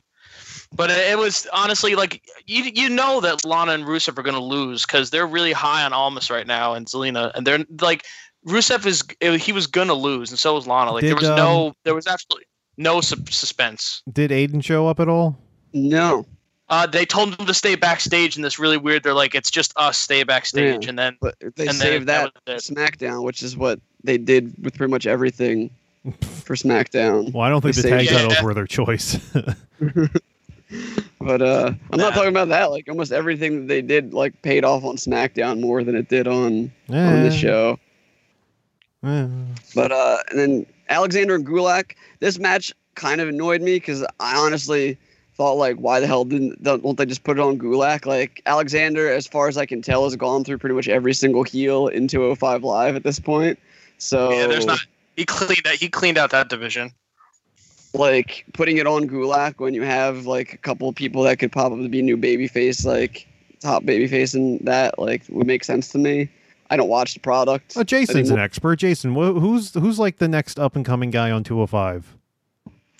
[0.75, 4.35] But it it was honestly like you you know that Lana and Rusev are going
[4.35, 8.05] to lose because they're really high on Almas right now and Zelina and they're like
[8.47, 9.03] Rusev is
[9.41, 11.93] he was going to lose and so was Lana like there was um, no there
[11.95, 12.45] was absolutely
[12.77, 14.01] no su- suspense.
[14.11, 15.37] Did Aiden show up at all?
[15.73, 16.25] no.
[16.69, 19.03] Uh, they told him to stay backstage in this really weird.
[19.03, 20.89] They're like it's just us stay backstage Yeah.
[20.89, 24.55] and then But they And then saved that that, SmackDown, which is what they did
[24.63, 25.69] with pretty much everything
[26.21, 27.31] for SmackDown.
[27.31, 28.43] Well, I don't think They the tag titles Yeah.
[28.43, 29.19] were their choice.
[31.19, 32.05] But uh, I'm Nah.
[32.05, 32.71] not talking about that.
[32.71, 36.27] Like almost everything that they did, like paid off on SmackDown more than it did
[36.27, 37.79] on on this Eh, show.
[39.03, 39.27] eh.
[39.75, 44.35] But uh, and then Alexander and Gulak, this match kind of annoyed me because I
[44.35, 44.97] honestly
[45.35, 48.05] thought like, why the hell didn't don't won't they just put it on Gulak?
[48.05, 51.43] Like Alexander, as far as I can tell, has gone through pretty much every single
[51.43, 53.57] heel in 205 Live at this point.
[53.97, 54.79] So yeah, there's not
[55.15, 56.91] he cleaned that he cleaned out that division.
[57.93, 61.51] Like putting it on Gulak when you have like a couple of people that could
[61.51, 63.27] probably be new babyface, like
[63.59, 66.29] top babyface, and that like would make sense to me.
[66.69, 67.73] I don't watch the product.
[67.75, 68.77] Oh, Jason's an expert.
[68.77, 72.17] Jason, wh- who's who's like the next up and coming guy on 205?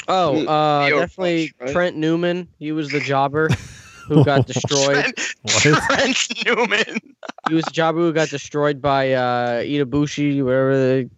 [0.08, 1.72] Oh, Mm, uh, definitely Rush, right?
[1.72, 2.48] Trent Newman.
[2.60, 3.48] He was the jobber
[4.08, 5.06] who got destroyed.
[5.48, 7.00] Trent, Trent Newman.
[7.48, 11.10] He was the jobber who got destroyed by uh, Itabushi, whatever the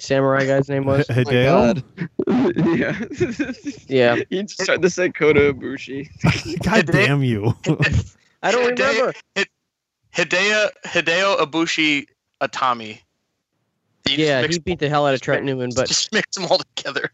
[0.00, 1.06] samurai guy's name was.
[1.08, 1.44] Hideo?
[1.44, 1.84] God.
[3.88, 4.16] yeah.
[4.16, 6.08] Yeah, He just tried to say Kota Ibushi.
[6.62, 7.54] God damn you.
[8.42, 9.14] I don't Hideo- remember.
[10.14, 12.06] Hideo Hideo Ibushi
[12.40, 13.00] Atami.
[14.08, 16.46] You Yeah, mix he beat the hell out of Trent Newman, but just mix them
[16.46, 17.10] all together.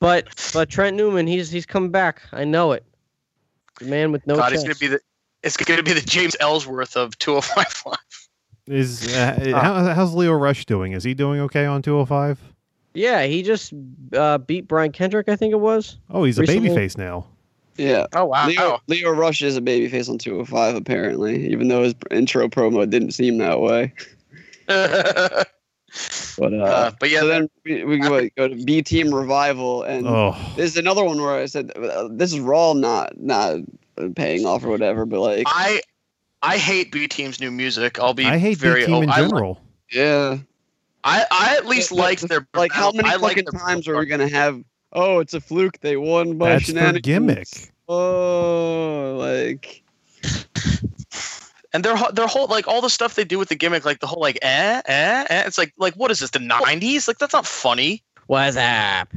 [0.00, 2.22] but but Trent Newman, he's he's coming back.
[2.32, 2.84] I know it.
[3.78, 4.66] The man with no God, chest.
[4.66, 5.00] he's gonna be the
[5.42, 8.23] it's gonna be the James Ellsworth of 205 Live.
[8.66, 10.92] Is uh, how, how's Lio Rush doing?
[10.92, 12.40] Is he doing okay on 205?
[12.94, 13.72] Yeah, he just
[14.16, 15.98] uh, beat Brian Kendrick, I think it was.
[16.10, 16.70] Oh, he's a Recently?
[16.70, 17.26] babyface now.
[17.76, 18.06] Yeah.
[18.14, 18.46] Oh wow.
[18.46, 23.10] Lio, Lio Rush is a babyface on 205, apparently, even though his intro promo didn't
[23.10, 23.92] seem that way.
[26.36, 29.84] But uh, Uh, but yeah, so then we, we go, go to B Team Revival,
[29.84, 33.58] and Oh, this is another one where I said uh, this is Raw not not
[34.16, 35.80] paying off or whatever, but like I
[36.46, 37.98] I hate B Team's new music.
[37.98, 39.60] I'll be I hate very B team in I, li- general.
[39.90, 40.38] yeah,
[41.02, 43.88] I, I at least But- like their like how many I like fucking their- times
[43.88, 44.62] are we gonna have?
[44.92, 45.80] Oh, it's a fluke.
[45.80, 47.02] They won by That's their shenanigans.
[47.02, 47.48] gimmick.
[47.88, 49.82] Oh, like
[51.72, 54.06] and their their whole like all the stuff they do with the gimmick, like the
[54.06, 55.42] whole like eh eh eh.
[55.46, 57.08] It's like like what is this the '90s?
[57.08, 58.02] Like that's not funny.
[58.26, 59.08] What's up?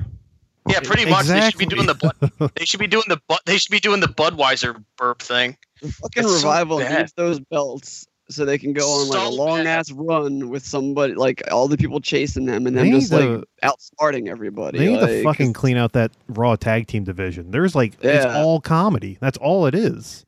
[0.67, 1.27] Yeah, pretty much.
[1.27, 3.99] They should be doing the they should be doing the Bud- they should be doing
[4.01, 5.57] the Budweiser burp thing.
[5.81, 6.99] The fucking It's revival bad.
[6.99, 9.67] needs those belts so they can go on like a long bad.
[9.67, 13.11] ass run with somebody like all the people chasing them and They them need just
[13.13, 14.79] like outsmarting everybody.
[14.79, 17.51] They need like, to fucking clean out that Raw tag team division.
[17.51, 19.17] There's like it's all comedy.
[19.21, 20.25] That's all it is.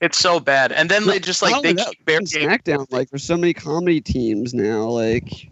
[0.00, 0.72] It's so bad.
[0.72, 2.86] And then they just like they only that, keep burying, SmackDown.
[2.90, 4.88] Like there's so many comedy teams now.
[4.88, 5.48] Like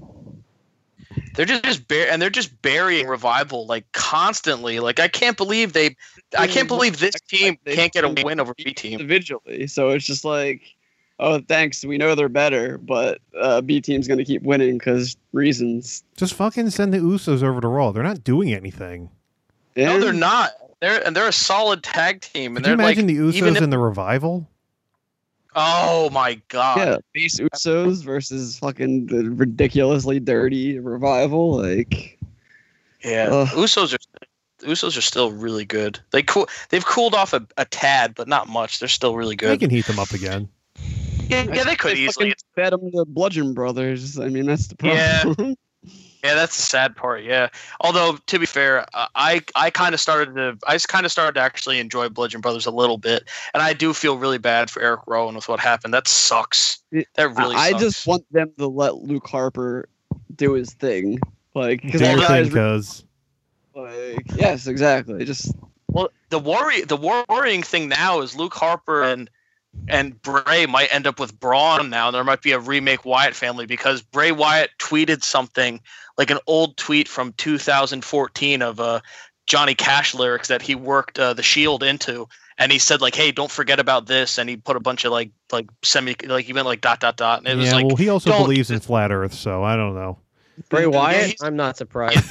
[1.34, 4.80] they're just, just bur- and they're just burying revival like constantly.
[4.80, 5.94] Like I can't believe they
[6.38, 8.92] I can't believe this team They- can't get a win over B team.
[9.00, 10.62] individually, so it's just like,
[11.18, 11.84] oh, thanks.
[11.84, 16.04] We know they're better, but uh, B team's gonna keep winning because reasons.
[16.16, 17.90] Just fucking send the Usos over to Raw.
[17.92, 19.10] They're not doing anything.
[19.74, 19.92] Yeah.
[19.94, 20.52] No, they're not.
[20.80, 23.34] They're and they're a solid tag team, and Could you they're imagine like the Usos
[23.34, 24.48] even if- in the revival?
[25.56, 31.56] oh my god, Yeah, base Usos versus fucking the ridiculously dirty revival.
[31.60, 32.18] Like,
[33.04, 33.28] yeah.
[33.30, 33.48] Ugh.
[33.48, 33.98] Usos are
[34.60, 35.98] Usos are still really good.
[36.10, 36.48] They cool.
[36.70, 38.78] They've cooled off a, a tad, but not much.
[38.78, 39.50] They're still really good.
[39.50, 40.48] They can heat them up again.
[41.28, 42.34] Yeah, yeah, they could fucking easily.
[42.56, 44.18] fed them the Bludgeon Brothers.
[44.18, 45.22] I mean, that's the Yeah.
[45.22, 45.54] problem.
[46.22, 47.24] Yeah, that's the sad part.
[47.24, 47.48] Yeah.
[47.80, 51.32] Although to be fair, uh, I I kind of started to I kind of started
[51.36, 54.82] to actually enjoy Bludgeon Brothers a little bit, and I do feel really bad for
[54.82, 55.94] Eric Rowan with what happened.
[55.94, 56.80] That sucks.
[56.92, 57.56] That really.
[57.56, 57.82] I sucks.
[57.82, 59.88] just want them to let Luke Harper
[60.36, 61.18] do his thing.
[61.54, 63.02] Like, because
[63.74, 65.24] like, yes, exactly.
[65.24, 65.54] Just
[65.88, 69.30] Well, the worry, the worrying thing now is Luke Harper and
[69.88, 72.10] and Bray might end up with Braun now.
[72.10, 75.80] There might be a remake Wyatt family because Bray Wyatt tweeted something
[76.18, 79.00] like an old tweet from 2014 of uh,
[79.46, 83.32] Johnny Cash lyrics that he worked uh, the Shield into, and he said like, "Hey,
[83.32, 86.52] don't forget about this," and he put a bunch of like like semi like he
[86.52, 89.10] went like dot dot dot, and it was like well, he also believes in flat
[89.10, 90.18] Earth, so I don't know.
[90.68, 91.26] Bray Wyatt.
[91.26, 92.24] he's- I'm not surprised.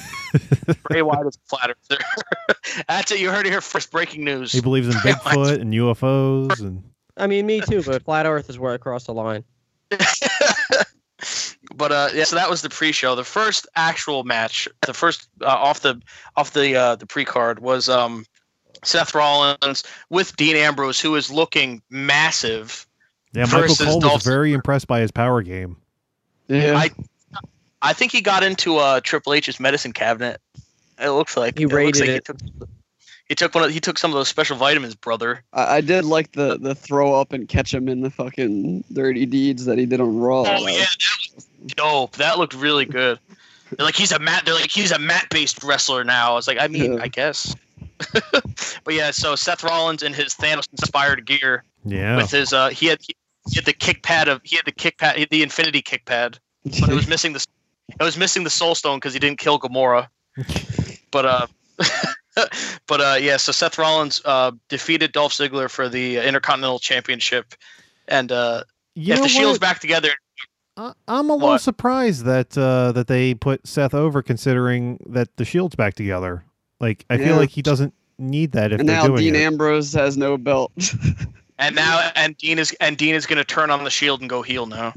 [0.84, 2.03] Bray Wyatt is flat earther.
[2.88, 3.19] That's it.
[3.19, 3.91] You heard it here first.
[3.91, 4.51] Breaking news.
[4.51, 6.84] He believes in Bigfoot and UFOs and
[7.17, 7.84] I mean, me too.
[7.84, 9.43] But flat Earth is where I cross the line.
[11.75, 13.15] but uh, yeah, so that was the pre-show.
[13.15, 16.01] The first actual match, the first uh, off the
[16.36, 18.25] off the uh, the pre-card was um,
[18.84, 22.88] Seth Rollins with Dean Ambrose, who is looking massive.
[23.34, 25.75] yeah, Michael Cole was very impressed by his power game.
[26.47, 26.77] yeah.
[26.77, 26.89] I
[27.82, 30.41] I think he got into uh, Triple H's medicine cabinet.
[31.01, 32.13] It looks like He it looks raided like it.
[32.13, 32.69] He took,
[33.30, 33.63] he took one.
[33.63, 35.43] Of, he took some of those special vitamins, brother.
[35.53, 39.25] I, I did like the the throw up and catch him in the fucking dirty
[39.25, 40.41] deeds that he did on Raw.
[40.41, 42.15] Oh That yeah, that was dope.
[42.17, 43.19] That looked really good.
[43.77, 44.43] They're like he's a mat.
[44.45, 46.32] They're like he's a mat-based wrestler now.
[46.32, 47.01] I was like, I mean, Yeah.
[47.03, 47.55] I guess.
[48.84, 52.17] but yeah, so Seth Rollins in his Thanos-inspired gear Yeah.
[52.17, 53.15] with his uh, he had he
[53.55, 56.39] had the kick pad of he had the kick pad the Infinity kick pad,
[56.82, 57.45] but it was missing the
[57.99, 60.07] it was missing the Soul Stone because he didn't kill Gamora.
[61.11, 61.47] but uh.
[62.87, 67.53] but uh, yeah, so Seth Rollins uh, defeated Dolph Ziggler for the uh, Intercontinental Championship,
[68.07, 68.63] and uh,
[68.95, 69.61] You if know the Shield's what?
[69.61, 70.09] back together,
[70.77, 71.61] I- I'm a little What?
[71.61, 76.43] surprised that uh, that they put Seth over, considering that the Shield's back together.
[76.79, 79.41] Like, I feel like he doesn't need that if and now doing Dean it.
[79.41, 80.71] Ambrose has no belt.
[81.61, 84.29] And now, and Dean is and Dean is going to turn on the shield and
[84.29, 84.93] go heel now.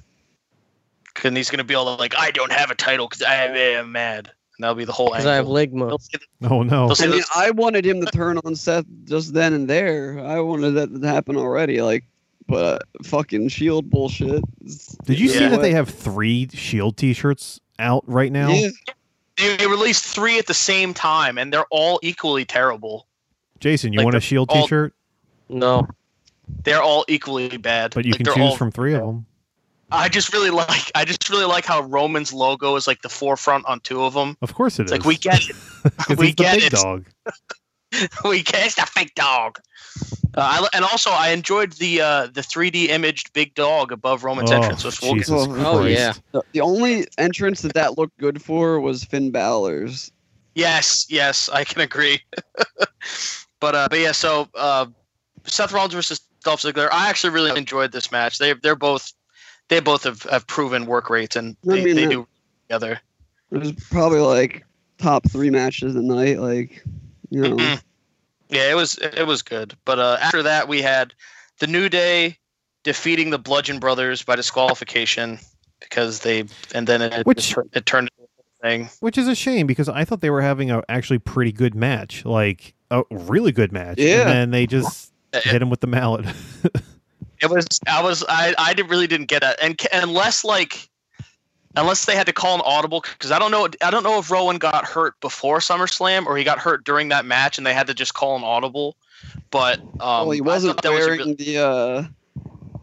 [1.25, 3.93] And he's going to be all like, "I don't have a title because I am
[3.93, 4.27] mad."
[4.59, 5.89] And that'll be the whole Because I have angle.
[5.99, 6.19] ligma.
[6.51, 6.93] Oh no!
[6.99, 10.19] I mean, I wanted him to turn on Seth just then and there.
[10.25, 11.81] I wanted that to happen already.
[11.83, 12.05] Like,
[12.49, 14.43] but uh, fucking Shield bullshit.
[15.05, 18.51] Did you see that they have three Shield T-shirts out right now?
[18.51, 18.69] Yeah.
[19.39, 23.07] they, they released three at the same time, and they're all equally terrible.
[23.61, 24.93] Jason, you Like want a Shield all- T-shirt?
[25.49, 25.87] No.
[26.65, 27.95] They're all equally bad.
[27.95, 29.27] But you Like, can choose all- from three of them.
[29.93, 30.91] I just really like.
[30.95, 34.37] I just really like how Roman's logo is like the forefront on two of them.
[34.43, 34.99] Of course it It's is.
[34.99, 35.57] like we get it.
[35.99, 36.73] 'Cause we he's the get big it.
[36.73, 37.07] dog.
[38.25, 39.59] we guess the fake dog.
[40.35, 44.51] Uh, I, and also, I enjoyed the uh, the 3D imaged big dog above Roman's
[44.51, 44.83] Oh, entrance.
[44.85, 46.15] Which we'll get- Jesus Oh, yeah.
[46.33, 50.11] The, the only entrance that that looked good for was Finn Balor's.
[50.55, 52.21] yes, yes, I can agree.
[53.61, 54.87] but uh, but yeah, so uh,
[55.45, 56.89] Seth Rollins versus Dolph Ziggler.
[56.91, 58.39] I actually really enjoyed this match.
[58.39, 59.13] They they're both
[59.73, 62.27] they both have, have proven work rates and I they, mean, they do
[62.69, 63.01] together.
[63.51, 64.65] It was probably like
[64.99, 66.39] top three matches of the night.
[66.39, 66.85] Like,
[67.31, 67.83] you know, Mhm.
[68.49, 69.75] Yeah, it was it was good.
[69.87, 71.15] But uh, after that, we had
[71.59, 72.37] the New Day
[72.83, 75.39] defeating the Bludgeon Brothers by disqualification
[75.81, 76.45] because they
[76.75, 78.91] and then it Which- it, it turned into a thing.
[79.01, 82.25] Which is a shame because I thought they were having a actually pretty good match,
[82.27, 83.99] like a really good match.
[83.99, 84.21] Yeah.
[84.23, 86.27] And then they just hit him with the mallet.
[87.43, 90.89] It was I was I I really didn't get that and unless like
[91.77, 94.31] unless they had to call an audible because I don't know I don't know if
[94.31, 97.87] Rowan got hurt before SummerSlam or he got hurt during that match and they had
[97.89, 98.97] to just call an audible.
[99.51, 102.05] But um, well, he wasn't that was wearing really- the uh,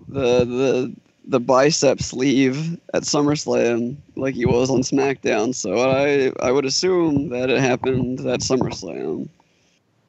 [0.09, 0.95] the the
[1.25, 5.53] the bicep sleeve at SummerSlam like he was on SmackDown.
[5.53, 9.29] So I I would assume that it happened at SummerSlam.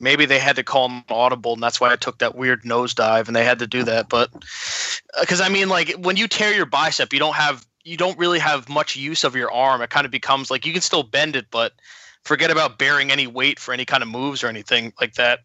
[0.00, 3.26] Maybe they had to call an audible and that's why I took that weird nosedive
[3.26, 4.08] and they had to do that.
[4.08, 7.96] But uh, because I mean, like when you tear your bicep, you don't have you
[7.96, 9.82] don't really have much use of your arm.
[9.82, 11.72] It kind of becomes like you can still bend it, but
[12.24, 15.40] forget about bearing any weight for any kind of moves or anything like that.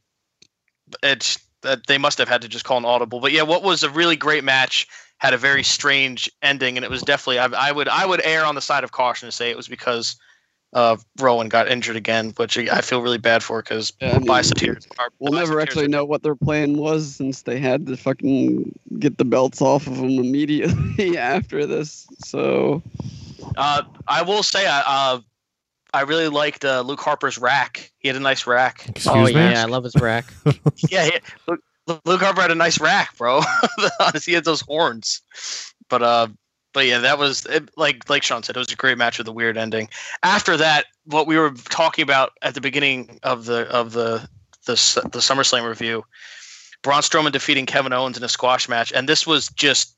[1.04, 3.20] It's that they must have had to just call an audible.
[3.20, 4.88] But yeah, what was a really great match
[5.18, 8.46] had a very strange ending, and it was definitely I, I would I would err
[8.46, 10.16] on the side of caution to say it was because
[10.74, 14.26] uh, Rowan got injured again, which I feel really bad for because Yeah, I mean,
[14.28, 14.88] bicep tears.
[15.00, 19.18] are- We'll never actually know what their plan was since they had to fucking get
[19.18, 22.08] the belts off of them immediately after this.
[22.20, 22.82] So
[23.58, 25.20] Uh, I will say, I uh,
[25.94, 27.92] I really liked uh, Luke Harper's rack.
[28.00, 28.86] He had a nice rack.
[28.90, 29.32] Excuse oh me.
[29.32, 30.26] yeah, I love his rack.
[30.90, 31.12] yeah, he,
[31.48, 31.62] Luke,
[32.04, 33.42] Luke Harper had a nice rack, bro.
[34.26, 35.22] he had those horns.
[35.90, 36.28] But uh,
[36.76, 39.30] but yeah, that was it, like like Sean said, it was a great match with
[39.30, 39.88] a weird ending.
[40.24, 44.28] After that, what we were talking about at the beginning of the of the
[44.66, 46.04] the the SummerSlam review,
[46.82, 49.96] Braun Strowman defeating Kevin Owens in a squash match, and this was just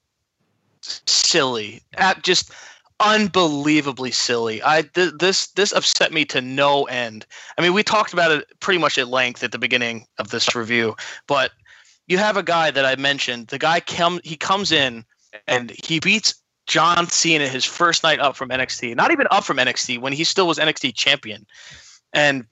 [0.82, 1.82] silly,
[2.22, 2.52] just
[3.00, 4.62] unbelievably silly.
[4.64, 7.26] I th- this this upset me to no end.
[7.58, 10.54] I mean, we talked about it pretty much at length at the beginning of this
[10.54, 11.54] review, but
[12.06, 13.48] you have a guy that I mentioned.
[13.48, 15.06] The guy come he comes in
[15.48, 16.36] and he beats
[16.68, 18.96] John Cena his first night up from NXT.
[18.96, 21.46] Not even up from NXT when he still was NXT champion.
[22.14, 22.46] And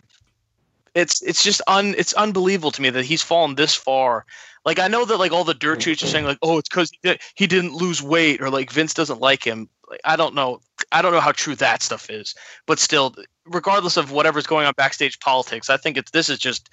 [0.95, 4.25] it's it's just un it's unbelievable to me that he's fallen this far.
[4.63, 6.89] Like I know that like all the dirt sheets are saying like oh it's because
[6.91, 9.69] he, did, he didn't lose weight or like Vince doesn't like him.
[9.89, 10.61] Like, I don't know
[10.91, 12.33] I don't know how true that stuff is,
[12.65, 13.13] but still,
[13.45, 16.69] regardless of whatever's going on backstage politics, I think it's this is just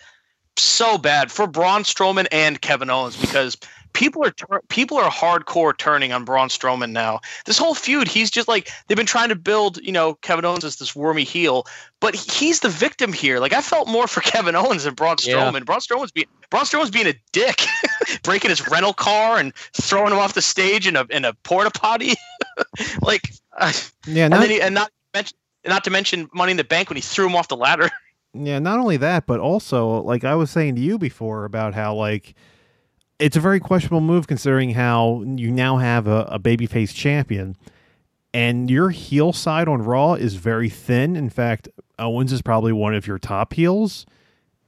[0.56, 3.56] so bad for Braun Strowman and Kevin Owens because
[3.92, 7.20] people are tur- people are hardcore turning on Braun Strowman now.
[7.46, 10.64] This whole feud, he's just like they've been trying to build, you know, Kevin Owens
[10.64, 11.66] as this wormy heel,
[12.00, 13.38] but he's the victim here.
[13.38, 15.34] Like I felt more for Kevin Owens than Braun Yeah.
[15.36, 15.64] Strowman.
[15.64, 17.62] Braun Strowman's being Braun Strowman's being a dick,
[18.22, 21.70] breaking his rental car and throwing him off the stage in a in a porta
[21.70, 22.14] potty.
[23.02, 23.30] like,
[24.06, 25.36] Yeah, and not, then he, and not mention
[25.66, 27.88] not to mention Money in the Bank when he threw him off the ladder.
[28.34, 31.94] yeah, not only that, but also like I was saying to you before about how
[31.94, 32.34] like
[33.22, 37.56] it's a very questionable move considering how you now have a, a babyface champion
[38.34, 41.16] and your heel side on Raw is very thin.
[41.16, 41.68] In fact,
[41.98, 44.06] Owens is probably one of your top heels.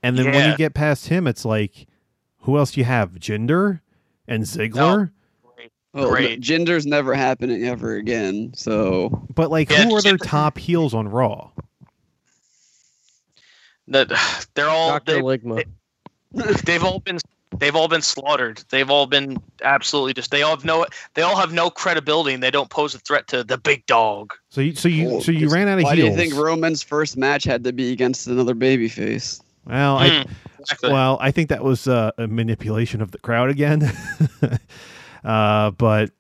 [0.02, 1.86] And then when you get past him, it's like,
[2.40, 3.12] who else do you have?
[3.12, 3.80] Jinder
[4.28, 5.12] and Ziggler?
[5.94, 6.42] well, Great.
[6.42, 8.52] Jinder's never happening ever again.
[8.55, 11.50] So But like, Yeah, who are their top heels on Raw?
[13.88, 14.11] That
[14.55, 15.64] they're all Doctor they, Ligma.
[16.32, 17.18] they've all been
[17.59, 18.62] they've all been slaughtered.
[18.70, 22.42] They've all been absolutely just they all have no they all have no credibility and
[22.42, 24.34] they don't pose a threat to the big dog.
[24.50, 25.90] So you, so you, so you ran out of heels.
[25.90, 29.40] why do you think Roman's first match had to be against another babyface?
[29.66, 30.30] well, I, Mm,
[30.61, 30.92] exactly.
[30.92, 33.90] Well, I think that was uh, a manipulation of the crowd again.
[35.24, 36.11] uh, but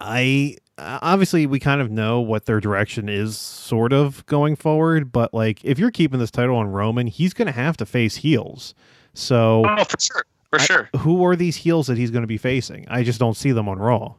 [0.00, 5.12] I uh, obviously we kind of know what their direction is, sort of going forward.
[5.12, 8.16] But like, if you're keeping this title on Roman, he's going to have to face
[8.16, 8.74] heels.
[9.14, 10.88] So, oh, for sure, for I- sure.
[10.98, 12.86] who are these heels that he's going to be facing?
[12.88, 14.14] I just don't see them on Raw.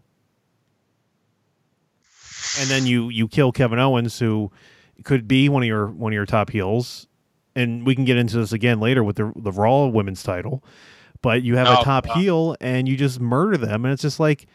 [2.60, 4.52] And then you you kill Kevin Owens, who
[5.04, 7.08] could be one of your one of your top heels,
[7.56, 10.64] and we can get into this again later with the the Raw Women's title.
[11.24, 12.18] But you have Oh, a top God.
[12.18, 14.46] heel, and you just murder them, and it's just like,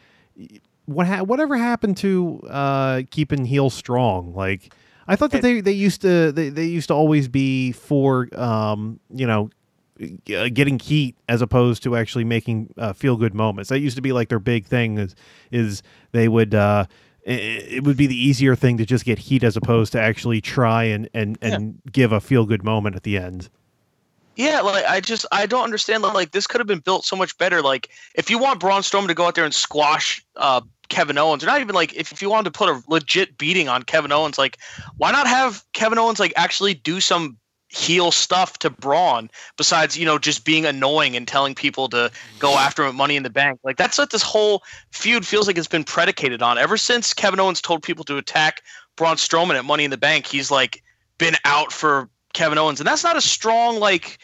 [0.85, 4.33] what ha- whatever happened to uh, keeping heels strong?
[4.33, 4.73] Like,
[5.07, 8.99] I thought that they, they used to they, they used to always be for um,
[9.13, 9.49] you know
[10.25, 13.69] getting heat as opposed to actually making uh, feel good moments.
[13.69, 15.15] That used to be like their big thing is
[15.51, 16.85] is they would uh,
[17.23, 20.83] it would be the easier thing to just get heat as opposed to actually try
[20.83, 23.49] and and and give a feel good moment at the end.
[24.35, 26.01] Yeah, like I just I don't understand.
[26.03, 27.61] Like this could have been built so much better.
[27.61, 31.43] Like if you want Braun Strowman to go out there and squash uh, Kevin Owens,
[31.43, 34.13] or not even like if, if you wanted to put a legit beating on Kevin
[34.13, 34.57] Owens, like
[34.95, 37.37] why not have Kevin Owens like actually do some
[37.69, 42.57] heel stuff to Braun besides you know just being annoying and telling people to go
[42.57, 43.59] after him at Money in the Bank.
[43.63, 46.57] Like that's what this whole feud feels like it's been predicated on.
[46.57, 48.63] Ever since Kevin Owens told people to attack
[48.95, 50.83] Braun Strowman at Money in the Bank, he's like
[51.19, 54.17] been out for Kevin Owens, and that's not a strong like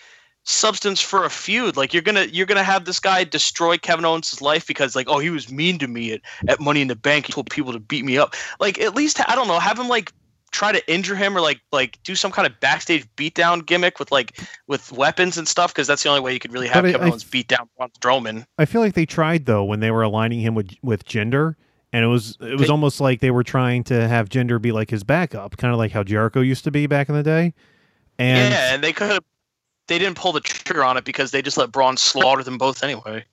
[0.44, 1.78] substance for a feud.
[1.78, 5.20] Like you're gonna you're gonna have this guy destroy Kevin Owens' life because like oh
[5.20, 7.28] he was mean to me at, at Money in the Bank.
[7.28, 8.36] He told people to beat me up.
[8.60, 10.12] Like at least I don't know have him like
[10.56, 14.10] try to injure him or like like do some kind of backstage beatdown gimmick with
[14.12, 16.92] like with weapons and stuff because that's the only way you could really have But
[16.94, 18.46] Kevin I- Owens beat down Braun Strowman.
[18.58, 21.56] I feel like they tried though when they were aligning him with with Jinder.
[21.92, 24.72] and it was it was They- almost like they were trying to have Jinder be
[24.72, 27.54] like his backup, kind of like how Jericho used to be back in the day.
[28.18, 29.24] And yeah, and they could have
[29.88, 32.84] they didn't pull the trigger on it because they just let Braun slaughter them both
[32.84, 33.24] anyway.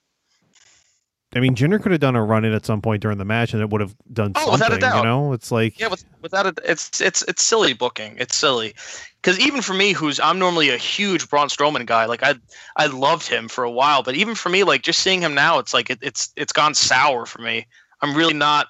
[1.34, 3.54] I mean, Jinder could have done a run in at some point during the match,
[3.54, 4.96] and it would have done Oh, without a something.
[4.96, 8.16] You know, it's like Yeah, with, without it, it's it's it's silly booking.
[8.18, 8.74] It's silly
[9.22, 12.34] because even for me, who's I'm normally a huge Braun Strowman guy, like I
[12.76, 15.58] I loved him for a while, but even for me, like just seeing him now,
[15.58, 17.66] it's like it, it's it's gone sour for me.
[18.02, 18.66] I'm really not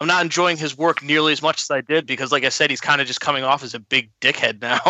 [0.00, 2.70] I'm not enjoying his work nearly as much as I did because, like I said,
[2.70, 4.80] he's kind of just coming off as a big dickhead now.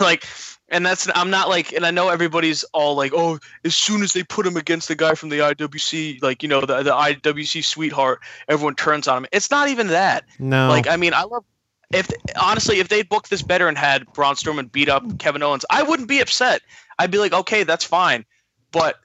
[0.00, 0.24] like,
[0.72, 4.12] and that's I'm not like, and I know everybody's all like, oh, as soon as
[4.12, 7.62] they put him against the guy from the IWC, like you know the the IWC
[7.62, 9.26] sweetheart, everyone turns on him.
[9.30, 10.24] It's not even that.
[10.38, 10.68] No.
[10.68, 11.44] Like, I mean, I love.
[11.92, 12.10] If
[12.40, 15.82] honestly, if they booked this better and had Braun Strowman beat up Kevin Owens, I
[15.82, 16.62] wouldn't be upset.
[16.98, 18.24] I'd be like, okay, that's fine.
[18.70, 18.96] But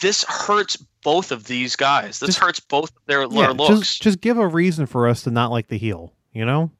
[0.00, 2.20] this hurts both of these guys.
[2.20, 3.80] This Just- hurts both their, yeah, their looks.
[3.80, 6.12] just just give a reason for us to not like the heel.
[6.32, 6.70] You know.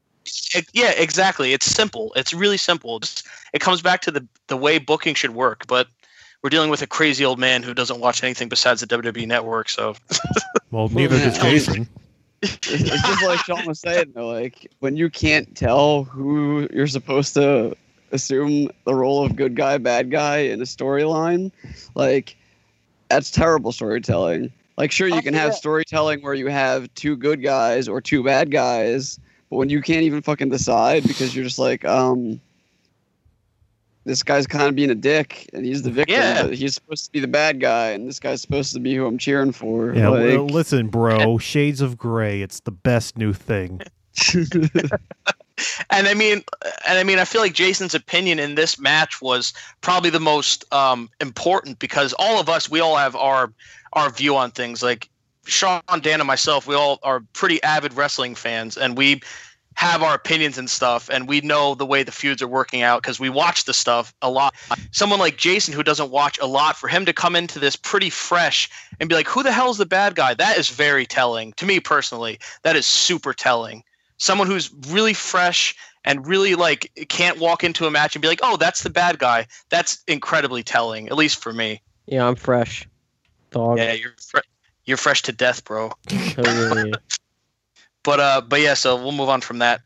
[0.73, 1.53] Yeah, exactly.
[1.53, 2.13] It's simple.
[2.15, 2.99] It's really simple.
[2.99, 5.65] Just, it comes back to the the way booking should work.
[5.67, 5.87] But
[6.43, 9.69] we're dealing with a crazy old man who doesn't watch anything besides the WWE Network.
[9.69, 9.95] So
[10.71, 11.89] Well, neither does yeah, I mean- Jason.
[12.43, 16.85] it's it's just like Sean was saying, though, like when you can't tell who you're
[16.87, 17.75] supposed to
[18.11, 21.51] assume the role of good guy, bad guy in a storyline,
[21.95, 22.35] like
[23.09, 24.51] that's terrible storytelling.
[24.77, 28.23] Like, sure, you Oh, can have storytelling where you have two good guys or two
[28.23, 29.19] bad guys,
[29.49, 32.39] but when you can't even fucking decide because you're just like, um,
[34.05, 36.43] this guy's kind of being a dick and he's the victim, Yeah.
[36.43, 39.05] but he's supposed to be the bad guy, and this guy's supposed to be who
[39.05, 39.93] I'm cheering for.
[39.93, 41.37] Yeah, well, listen, bro.
[41.37, 42.41] Shades of Grey.
[42.41, 43.81] It's the best new thing.
[45.89, 46.43] and I mean,
[46.87, 50.71] and I mean, I feel like Jason's opinion in this match was probably the most
[50.73, 53.51] um, important because all of us, we all have our
[53.93, 54.81] our view on things.
[54.81, 55.09] Like
[55.47, 59.21] Sean, Dan, and myself, we all are pretty avid wrestling fans, and we
[59.75, 63.01] have our opinions and stuff, and we know the way the feuds are working out
[63.01, 64.55] because we watch the stuff a lot.
[64.91, 68.09] Someone like Jason, who doesn't watch a lot, for him to come into this pretty
[68.09, 68.69] fresh
[68.99, 71.79] and be like, "Who the hell's the bad guy?" That is very telling to me
[71.79, 72.39] personally.
[72.63, 73.83] That is super telling
[74.17, 78.39] someone who's really fresh and really like can't walk into a match and be like,
[78.41, 81.81] "Oh, that's the bad guy." That's incredibly telling, at least for me.
[82.07, 82.87] Yeah, I'm fresh.
[83.51, 83.77] Dog.
[83.77, 84.39] Yeah, you're fre-
[84.87, 85.91] you're fresh to death, bro.
[86.07, 86.93] Totally.
[88.03, 89.81] But uh, but yeah, so we'll move on from that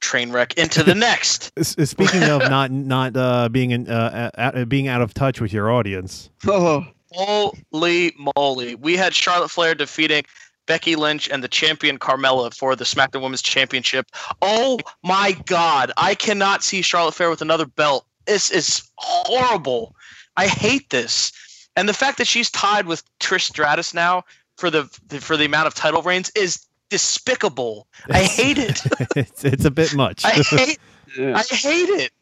[0.00, 1.52] train wreck into the next.
[1.62, 5.70] Speaking of not not uh, being in, uh, uh, being out of touch with your
[5.70, 6.30] audience.
[6.48, 6.84] oh.
[7.12, 10.24] Holy moly, we had Charlotte Flair defeating.
[10.66, 14.06] Becky Lynch and the champion Carmella for the SmackDown Women's Championship.
[14.42, 15.90] Oh my God.
[15.96, 18.06] I cannot see Charlotte Flair with another belt.
[18.26, 19.96] This is horrible.
[20.36, 21.32] I hate this.
[21.74, 24.22] And the fact that she's tied with Trish Stratus now
[24.60, 24.84] for the
[25.20, 27.86] for the amount of title reigns is despicable.
[28.10, 28.80] I hate it.
[29.16, 30.24] it's, it's a bit much.
[30.24, 30.78] I hate
[31.18, 31.36] Yeah.
[31.36, 32.12] I hate it.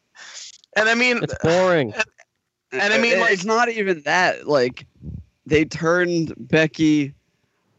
[0.77, 1.93] And I mean it's boring.
[2.73, 4.47] And I mean, Uh, like- it's not even that.
[4.47, 4.87] Like,
[5.47, 7.15] they turned Becky.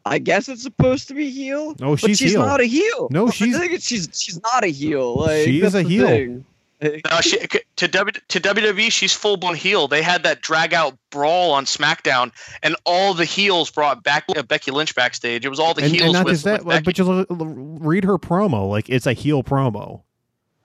[0.06, 1.76] I guess it's supposed to be heel.
[1.80, 2.42] No, but she's she's heel.
[2.46, 3.08] not a heel.
[3.12, 5.16] No, she's- I think it's- she's she's not a heel.
[5.16, 6.08] Like She is a the heel.
[6.08, 6.46] thing.
[6.82, 9.88] Like, No, she, to w, to WWE, she's full blown heel.
[9.88, 12.32] They had that drag out brawl on SmackDown,
[12.64, 15.46] and all the heels brought back uh, Becky Lynch backstage.
[15.46, 16.84] It was all the and, heels and not with, just that, with Becky.
[16.84, 18.70] but just l- l- read her promo.
[18.70, 20.02] Like it's a heel promo.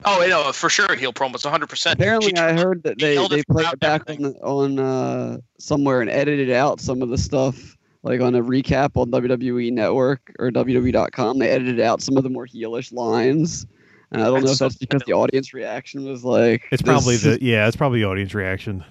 [0.05, 1.67] oh, I know for sure, heel promos, 100.
[1.67, 4.33] percent apparently, I heard that they they played it back on everything.
[4.33, 7.75] the, on uh, somewhere and edited out some of the stuff.
[8.03, 12.29] Like on a recap on WWE Network or WWE.com, they edited out some of the
[12.29, 13.65] more heelish lines.
[14.11, 16.63] And I don't know That's if that's because the audience reaction was like.
[16.71, 17.67] It's this probably the yeah.
[17.67, 18.83] It's probably audience reaction.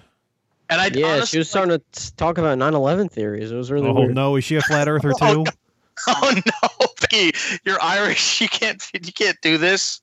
[0.69, 3.51] And I Yeah, honestly, she was starting to talk about 9/11 theories.
[3.51, 4.15] It was really Oh weird.
[4.15, 5.51] no, is she a flat earther Oh, too?
[6.07, 7.31] Oh no, Becky,
[7.63, 8.41] you're Irish.
[8.41, 10.01] You can't you can't do this.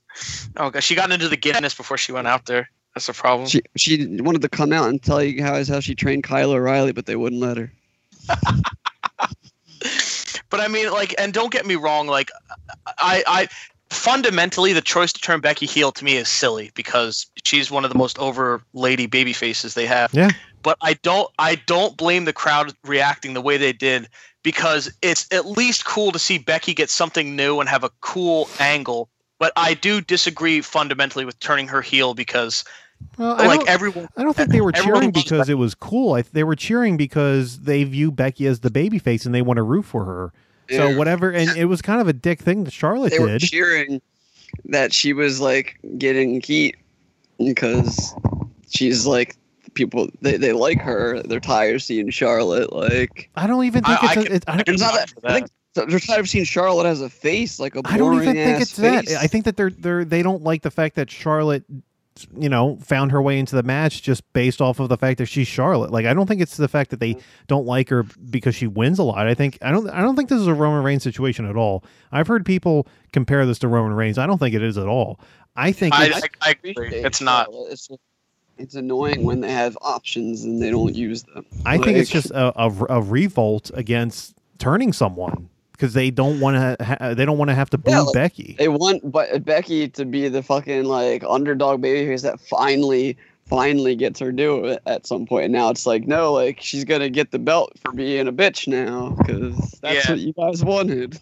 [0.56, 2.70] Oh god, she got into the Guinness before she went out there.
[2.94, 3.48] That's the problem.
[3.48, 6.92] She she wanted to come out and tell you guys how she trained Kyle O'Reilly,
[6.92, 7.72] but they wouldn't let her.
[10.52, 12.30] But I mean, like, and don't get me wrong, like,
[12.98, 13.48] I, I
[13.92, 17.92] fundamentally the choice to turn Becky heel to me is silly because she's one of
[17.92, 20.12] the most over lady baby faces they have.
[20.14, 20.30] Yeah.
[20.62, 24.08] But I don't, I don't blame the crowd reacting the way they did
[24.42, 28.48] because it's at least cool to see Becky get something new and have a cool
[28.58, 29.08] angle.
[29.38, 32.64] But I do disagree fundamentally with turning her heel because,
[33.18, 34.08] Well, I like, don't, everyone.
[34.16, 36.14] I don't think they were cheering because it was cool.
[36.14, 39.64] I, they were cheering because they view Becky as the babyface and they want to
[39.64, 40.32] root for her.
[40.72, 40.96] So Yeah.
[40.96, 43.42] whatever, and it was kind of a dick thing that Charlotte They were did.
[43.42, 44.00] cheering
[44.66, 46.76] that she was like getting heat
[47.38, 48.14] because
[48.70, 49.36] she's like
[49.74, 51.22] people they, they like her.
[51.22, 53.30] They're tired of seeing Charlotte like.
[53.36, 54.16] I don't even think I- it's.
[54.16, 55.50] I a, can- it, I, I don't, It's not vouch that, I think
[55.90, 58.62] they're tired of seeing Charlotte as a face, like a I don't even think boring-ass
[58.62, 59.08] it's that.
[59.22, 61.64] I think that they're they're they don't like the fact that Charlotte,
[62.36, 65.26] you know, found her way into the match just based off of the fact that
[65.26, 65.90] she's Charlotte.
[65.90, 67.44] Like I don't think it's the fact that they mm-hmm.
[67.46, 69.26] don't like her because she wins a lot.
[69.26, 71.84] I think I don't I don't think this is a Roman Reigns situation at all.
[72.10, 74.18] I've heard people compare this to Roman Reigns.
[74.18, 75.20] I don't think it is at all.
[75.56, 76.88] I think I, it's, I, I agree.
[76.94, 77.48] It's not.
[77.50, 77.88] It's,
[78.58, 81.44] it's annoying when they have options and they don't use them.
[81.66, 85.48] I think it's just a, a, a revolt against turning someone
[85.82, 86.84] because they don't want to.
[86.84, 88.54] Ha- they don't want to have to boo Yeah, like- Becky.
[88.56, 94.20] They want but Becky to be the fucking like underdog babyface that finally finally gets
[94.20, 95.46] her due at- at some point.
[95.46, 98.68] And now it's like no, like she's gonna get the belt for being a bitch
[98.68, 100.12] now because that's Yeah.
[100.12, 101.18] what you guys wanted.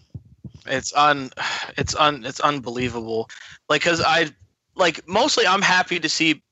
[0.67, 1.31] It's un,
[1.79, 3.31] it's un, it's unbelievable.
[3.67, 4.29] Like, cause I,
[4.75, 6.43] like, mostly I'm happy to see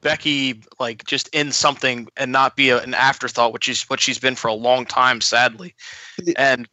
[0.00, 4.18] Becky like just in something and not be a, an afterthought, which is what she's
[4.18, 5.74] been for a long time, sadly.
[6.36, 6.66] And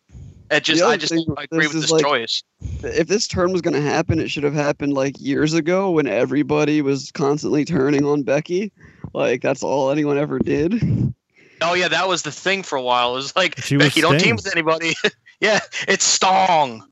[0.52, 2.44] it just, I just I agree with this like, choice.
[2.84, 6.82] If this turn was gonna happen, it should have happened like years ago when everybody
[6.82, 8.72] was constantly turning on Becky.
[9.14, 11.14] Like that's all anyone ever did.
[11.62, 13.14] Oh yeah, that was the thing for a while.
[13.14, 14.94] It was like She was Becky, don't team with anybody.
[15.40, 16.84] yeah, it's Stong.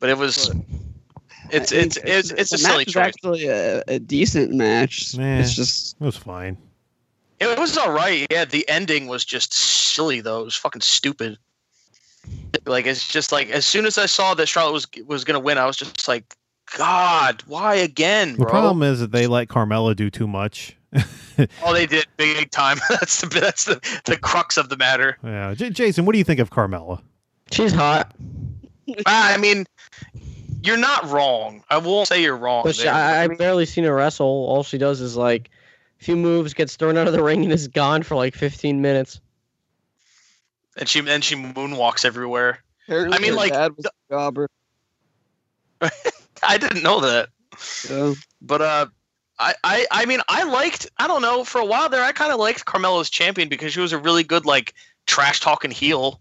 [0.00, 0.50] But it was,
[1.50, 3.06] it's I it's it's it's a the silly match is choice.
[3.06, 5.16] actually a, a decent match.
[5.16, 5.38] Meh.
[5.38, 6.56] It's just It was fine.
[7.38, 8.26] It was all right.
[8.30, 10.40] Yeah, the ending was just silly though.
[10.40, 11.38] It was fucking stupid.
[12.66, 15.58] Like it's just like as soon as I saw that Charlotte was was gonna win,
[15.58, 16.24] I was just like,
[16.76, 20.76] God, why again, The problem is that they let Carmella do too much.
[21.62, 22.78] oh, they did big time.
[22.88, 25.18] that's the that's the the crux of the matter.
[25.24, 27.00] Yeah, J- Jason, what do you think of Carmella?
[27.50, 28.14] She's hot,
[29.06, 29.66] Ah, I mean,
[30.62, 31.62] you're not wrong.
[31.70, 32.64] I won't say you're wrong.
[32.64, 32.88] but she.
[32.88, 34.26] I, I've barely seen her wrestle.
[34.26, 35.50] All she does is like
[36.00, 38.80] a few moves, gets thrown out of the ring, and is gone for like 15
[38.80, 39.20] minutes.
[40.76, 42.62] And she and she moonwalks everywhere.
[42.86, 44.48] apparently I mean, like, dad was a jobber.
[46.42, 47.28] I didn't know that.
[47.88, 48.14] Yeah.
[48.40, 48.86] But uh,
[49.38, 50.88] I, I, I mean, I liked.
[50.98, 51.44] I don't know.
[51.44, 54.22] For a while there, I kind of liked Carmella's champion because she was a really
[54.22, 54.74] good like
[55.06, 56.20] trash talking heel,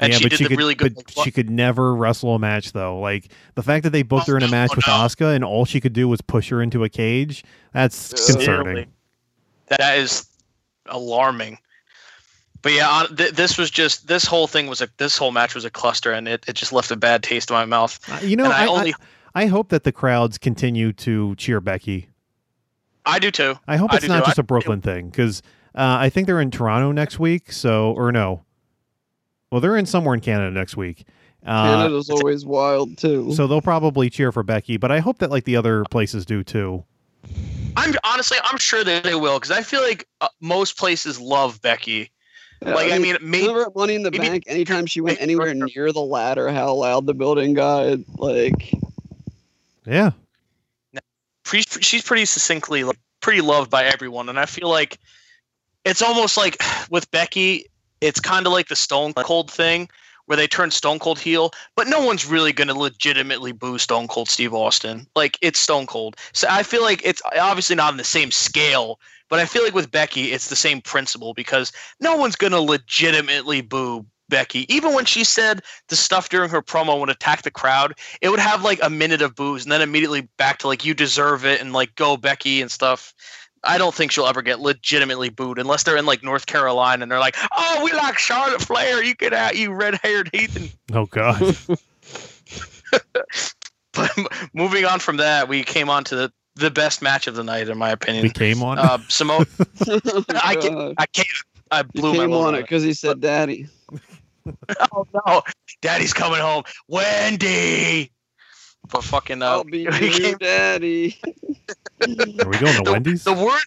[0.00, 0.94] and yeah, she but did she the could, really good.
[0.94, 2.98] but like, she could never wrestle a match though.
[3.00, 4.92] Like the fact that they booked her in a Oh, match no, with no.
[4.92, 7.44] Asuka and all she could do was push her into a cage.
[7.72, 8.34] That's Yeah.
[8.34, 8.92] concerning.
[9.68, 10.26] That is
[10.86, 11.58] alarming.
[12.62, 15.64] But yeah, th- this was just this whole thing was a this whole match was
[15.64, 17.98] a cluster, and it, it just left a bad taste in my mouth.
[18.10, 18.94] Uh, You know, I, I, only
[19.34, 22.08] I, I hope that the crowds continue to cheer Becky.
[23.06, 23.54] I do too.
[23.66, 24.26] I hope I it's do not too.
[24.30, 25.40] just a Brooklyn thing because
[25.74, 27.52] uh, I think they're in Toronto next week.
[27.52, 28.42] So, or no,
[29.50, 31.04] well, they're in somewhere in Canada next week.
[31.46, 33.32] Uh, Canada's always wild too.
[33.32, 36.42] so they'll probably cheer for Becky, but I hope that like the other places do
[36.42, 36.84] too.
[37.76, 41.62] I'm honestly, I'm sure that they will because I feel like uh, most places love
[41.62, 42.10] Becky.
[42.60, 44.44] Yeah, like, I mean, maybe remember at Money in the maybe- Bank?
[44.48, 47.98] Anytime she went maybe- anywhere near the ladder, how loud the building got.
[48.16, 48.74] Like,
[49.86, 50.10] Yeah,
[51.44, 54.98] she's pretty succinctly like, pretty loved by everyone and i feel like
[55.84, 56.60] it's almost like
[56.90, 57.64] with becky
[58.00, 59.88] it's kind of like the stone cold thing
[60.26, 64.06] where they turn stone cold heel but no one's really going to legitimately boo stone
[64.08, 67.96] cold steve austin like it's stone cold so i feel like it's obviously not on
[67.96, 72.16] the same scale but i feel like with becky it's the same principle because no
[72.16, 77.00] one's going to legitimately boo becky even when she said the stuff during her promo
[77.00, 80.28] would attack the crowd it would have like a minute of booze and then immediately
[80.36, 83.14] back to like you deserve it and like go Becky and stuff.
[83.64, 87.10] I don't think she'll ever get legitimately booed unless they're in like North Carolina and
[87.10, 89.02] they're like, "Oh, we like Charlotte Flair.
[89.02, 91.56] You get out, you red-haired heathen." oh god,
[93.94, 94.10] But
[94.54, 97.68] moving on from that, we came on to the the best match of the night,
[97.68, 98.24] in my opinion.
[98.24, 98.78] we came on.
[98.78, 99.46] Uh, Samoa,
[99.88, 100.62] oh I God.
[100.62, 101.28] can't, I can't,
[101.70, 103.68] I blew my came load on on it because he said "Daddy."
[104.92, 105.42] Oh no,
[105.82, 108.10] Daddy's coming home, Wendy.
[108.90, 111.20] But fucking, uh, I'll be your daddy.
[111.22, 113.24] Are we going to the, Wendy's?
[113.24, 113.60] The word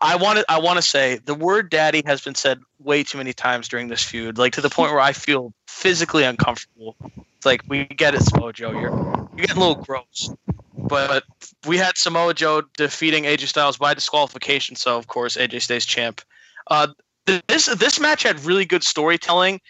[0.00, 3.18] I want to I want to say the word daddy has been said way too
[3.18, 6.96] many times during this feud, like to the point where I feel physically uncomfortable.
[7.36, 8.70] It's like we get it, Samoa Joe.
[8.70, 8.90] You're
[9.36, 10.30] you're getting a little gross.
[10.74, 11.24] But
[11.66, 16.22] we had Samoa Joe defeating AJ Styles by disqualification, so of course AJ stays champ.
[16.68, 16.88] Uh,
[17.26, 19.60] this this match had really good storytelling,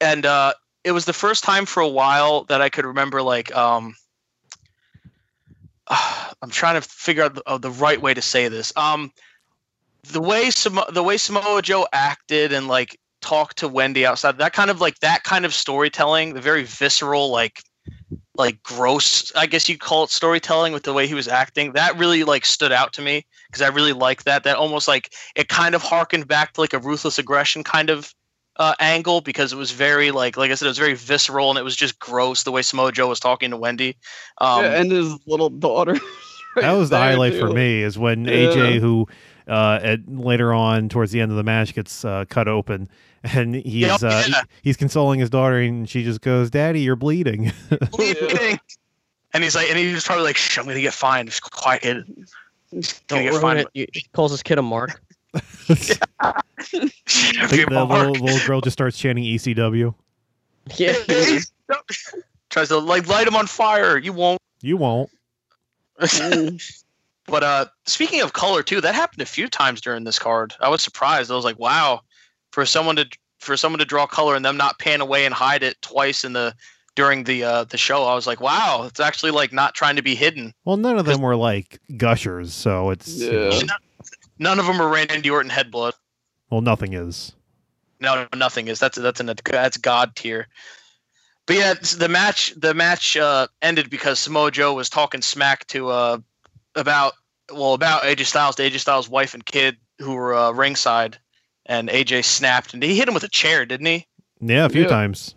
[0.00, 3.54] and uh, it was the first time for a while that I could remember like
[3.54, 3.94] um,
[5.88, 8.72] I'm trying to figure out the, uh, the right way to say this.
[8.76, 9.12] Um,
[10.12, 14.52] the way Samo- the way Samoa Joe acted and like talked to Wendy outside, that
[14.52, 17.62] kind of like that kind of storytelling, the very visceral, like
[18.36, 21.72] like gross, I guess you'd call it storytelling with the way he was acting.
[21.72, 24.44] That really like stood out to me because I really like that.
[24.44, 28.12] That almost like it kind of harkened back to like a ruthless aggression kind of
[28.56, 31.58] uh, angle because it was very like like I said, it was very visceral and
[31.58, 33.96] it was just gross the way Samoa Joe was talking to Wendy.
[34.38, 35.98] Um, Yeah, and his little daughter.
[36.56, 38.32] that was the there, highlight for me is when Yeah.
[38.32, 39.06] AJ, who
[39.48, 42.88] uh, at later on towards the end of the match gets uh, cut open,
[43.24, 44.42] and he's Yep, uh, yeah.
[44.62, 47.52] he's consoling his daughter, and she just goes, "Daddy, you're bleeding."
[47.90, 48.58] bleeding.
[49.32, 51.28] And he's like, and he's probably like, Shh, I'm gonna get fined.
[51.28, 52.26] Just quiet, kid.
[53.08, 53.68] Don't get ruin fined.
[53.74, 53.90] it.
[53.92, 55.02] He calls his kid a mark.
[55.66, 55.98] the,
[56.70, 59.92] the little, little girl just starts chanting ECW.
[60.76, 60.92] Yeah.
[62.50, 63.98] Tries to like light him on fire.
[63.98, 64.40] You won't.
[64.62, 65.10] You won't.
[67.26, 70.54] But uh, speaking of color too, that happened a few times during this card.
[70.60, 71.30] I was surprised.
[71.30, 72.00] I was like, wow,
[72.52, 73.06] for someone to
[73.38, 76.32] for someone to draw color and them not pan away and hide it twice in
[76.32, 76.54] the
[76.96, 78.04] during the uh, the show.
[78.04, 80.52] I was like, wow, it's actually like not trying to be hidden.
[80.64, 83.60] Well, none of them were like gushers, so it's Yeah.
[84.38, 85.94] None of them are Randy Orton head blood.
[86.50, 87.32] well, nothing is.
[88.00, 88.78] No, nothing is.
[88.80, 90.48] That's that's an that's god tier.
[91.46, 95.88] But yeah, the match the match uh, ended because Samoa Joe was talking smack to
[95.88, 96.18] uh,
[96.76, 97.14] about
[97.52, 101.18] well about AJ Styles, to AJ Styles' wife and kid who were uh, ringside,
[101.66, 104.06] and AJ snapped and he hit him with a chair, didn't he?
[104.40, 104.88] Yeah, a few Yeah.
[104.88, 105.34] times.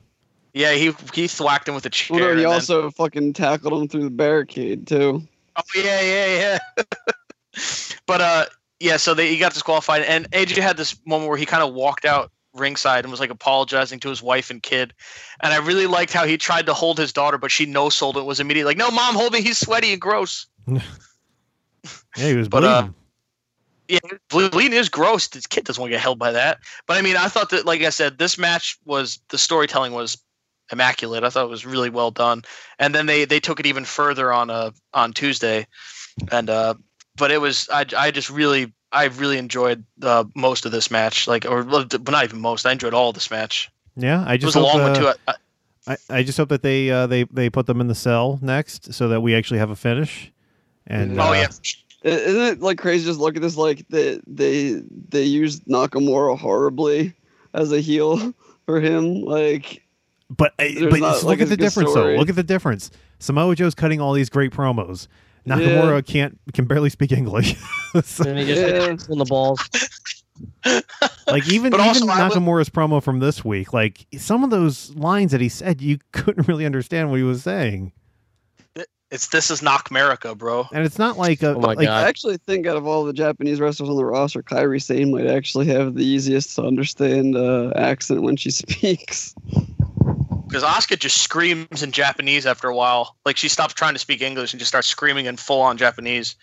[0.54, 2.18] Yeah, he he thwacked him with a chair.
[2.18, 5.22] Well, no, he and then- also fucking tackled him through the barricade too.
[5.56, 6.84] Oh yeah, yeah, yeah.
[8.08, 8.46] but uh,
[8.80, 8.98] yeah.
[8.98, 12.06] So they, he got disqualified, and AJ had this moment where he kind of walked
[12.06, 14.94] out ringside and was like apologizing to his wife and kid.
[15.42, 18.18] And I really liked how he tried to hold his daughter, but she no sold
[18.18, 18.24] it.
[18.26, 19.42] Was immediately like, "No, mom, hold me.
[19.42, 20.48] He's sweaty and gross."
[22.18, 22.96] Yeah, he was But, uh, bleeding.
[23.88, 25.28] Yeah, ble- bleeding is gross.
[25.28, 26.60] This kid doesn't want to get held by that.
[26.88, 30.18] But I mean, I thought that, like I said, this match was the storytelling was
[30.72, 31.24] immaculate.
[31.24, 32.44] I thought it was really well done.
[32.80, 35.68] And then they they took it even further on uh on Tuesday,
[36.32, 36.74] and uh,
[37.16, 41.28] but it was I I just really I really enjoyed uh, most of this match.
[41.28, 42.66] Like or but not even most.
[42.66, 43.72] I enjoyed all of this match.
[43.96, 45.20] yeah, I It was just a hope, long one uh, too.
[45.28, 45.34] I,
[45.88, 48.94] I, I, just hope that they uh, they they put them in the cell next,
[48.94, 50.32] so that we actually have a finish.
[50.86, 51.48] And oh uh, yeah,
[52.08, 53.06] Isn't it like crazy?
[53.06, 53.58] Just look at this.
[53.58, 57.14] Like they they they used Nakamura horribly
[57.54, 58.34] as a heel
[58.66, 59.22] for him.
[59.22, 59.84] Like
[60.30, 62.14] But uh, but not, look like, at the difference story.
[62.14, 62.20] though.
[62.20, 62.92] Look at the difference.
[63.20, 65.08] Samoa Joe's cutting all these great promos.
[65.48, 67.56] Nakamura can't can barely speak English.
[68.04, 69.12] So, And he just Yeah.
[69.12, 69.60] on the balls.
[71.28, 74.94] like even But even I would- Nakamura's promo from this week, like some of those
[74.96, 77.92] lines that he said, you couldn't really understand what he was saying.
[79.10, 80.68] It's this is Knock America, bro.
[80.74, 82.04] And it's not like a Oh my like, God.
[82.04, 85.28] I actually think out of all the Japanese wrestlers on the roster, Kairi Sane might
[85.28, 89.34] actually have the easiest to understand uh, accent when she speaks.
[90.48, 93.16] Because Asuka just screams in Japanese after a while.
[93.26, 96.36] Like she stops trying to speak English and just starts screaming in full on Japanese.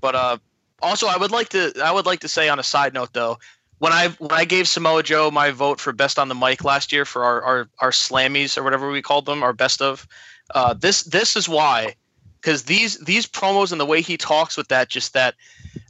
[0.00, 0.38] But uh,
[0.82, 3.38] also, I would like to I would like to say on a side note though,
[3.78, 6.92] when I when I gave Samoa Joe my vote for best on the mic last
[6.92, 10.06] year for our our, our slammies or whatever we called them, our best of,
[10.54, 11.94] uh, this this is why.
[12.40, 15.34] Because these these promos and the way he talks with that just that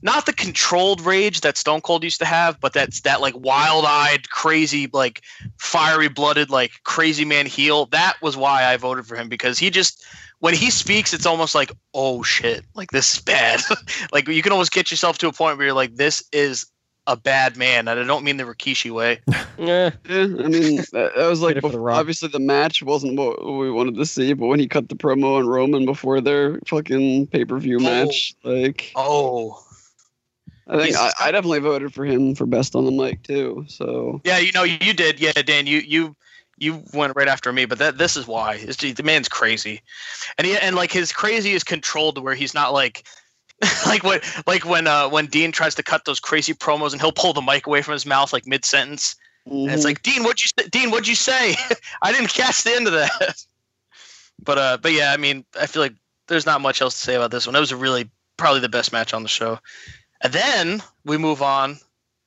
[0.03, 3.85] not the controlled rage that Stone Cold used to have, but that's that like wild
[3.87, 5.23] eyed, crazy, like
[5.59, 7.87] fiery blooded, like crazy man heel.
[7.87, 10.05] That was why I voted for him because he just
[10.41, 13.61] when he speaks, it's almost like, oh shit, like this is bad.
[14.13, 16.67] like you can almost get yourself to a point where you're like, this is
[17.11, 19.21] a bad man, and I don't mean the Rikishi way.
[19.59, 19.91] Yeah.
[20.09, 23.19] Yeah, I mean, that, that was like Hit it for the obviously the match wasn't
[23.19, 26.59] what we wanted to see, but when he cut the promo on Roman before their
[26.67, 27.83] fucking pay per view Oh.
[27.83, 29.63] match, like Oh,
[30.67, 33.67] I think I, I definitely voted for him for best on the mic too.
[33.69, 35.67] So yeah, you know you did, yeah, Dan.
[35.67, 36.17] You you
[36.57, 38.55] you went right after me, but that this is why.
[38.55, 39.83] It's the man's crazy,
[40.39, 43.07] and he and like his crazy is controlled where he's not like.
[43.87, 47.13] like what like when uh when Dean tries to cut those crazy promos and he'll
[47.13, 49.17] pull the mic away from his mouth like mid sentence
[49.47, 50.69] And it's like, Dean, what'd you say?
[50.69, 51.57] Dean, what'd you say?
[52.03, 53.45] I didn't catch the end of that.
[54.43, 55.93] But uh, but yeah, I mean, I feel like
[56.27, 57.55] there's not much else to say about this one.
[57.55, 58.09] It was a really
[58.39, 59.59] probably the best match on the show.
[60.23, 61.79] And then we move on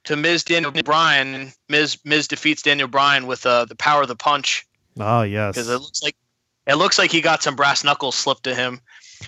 [0.04, 1.52] to Miz Daniel Bryan.
[1.70, 4.68] Miz Miz defeats Daniel Bryan with uh, the power of the punch
[5.00, 5.56] oh yes.
[5.56, 6.16] because it looks like
[6.68, 8.80] it looks like he got some brass knuckles slipped to him.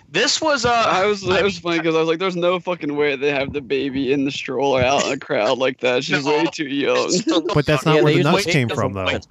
[0.09, 2.35] This was uh, I was I it was mean, funny because I was like, "There's
[2.35, 5.79] no fucking way they have the baby in the stroller out in a crowd like
[5.81, 6.03] that.
[6.03, 6.31] She's No.
[6.31, 7.11] way too young."
[7.53, 9.05] But that's not Yeah, where the nuts came from though.
[9.05, 9.25] point.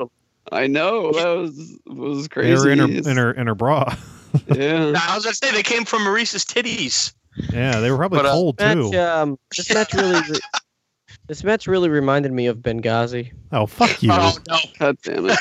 [0.53, 2.51] I know that was was crazy.
[2.51, 3.95] They were in her in her in her bra.
[4.55, 4.91] yeah.
[4.91, 7.13] Nah, I was gonna say they came from Maryse's titties.
[7.53, 8.95] yeah, they were probably But, uh, cold too.
[8.99, 10.41] Um, this match really, re-
[11.29, 13.33] this match really reminded me of Benghazi.
[13.53, 14.11] Oh fuck you.
[14.13, 14.57] Oh no!
[14.79, 15.39] God damn it.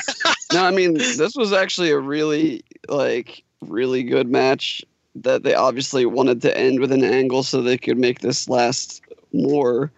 [0.52, 4.82] no, I mean this was actually a really like really good match
[5.16, 9.00] that they obviously wanted to end with an angle so they could make this last
[9.32, 9.90] more,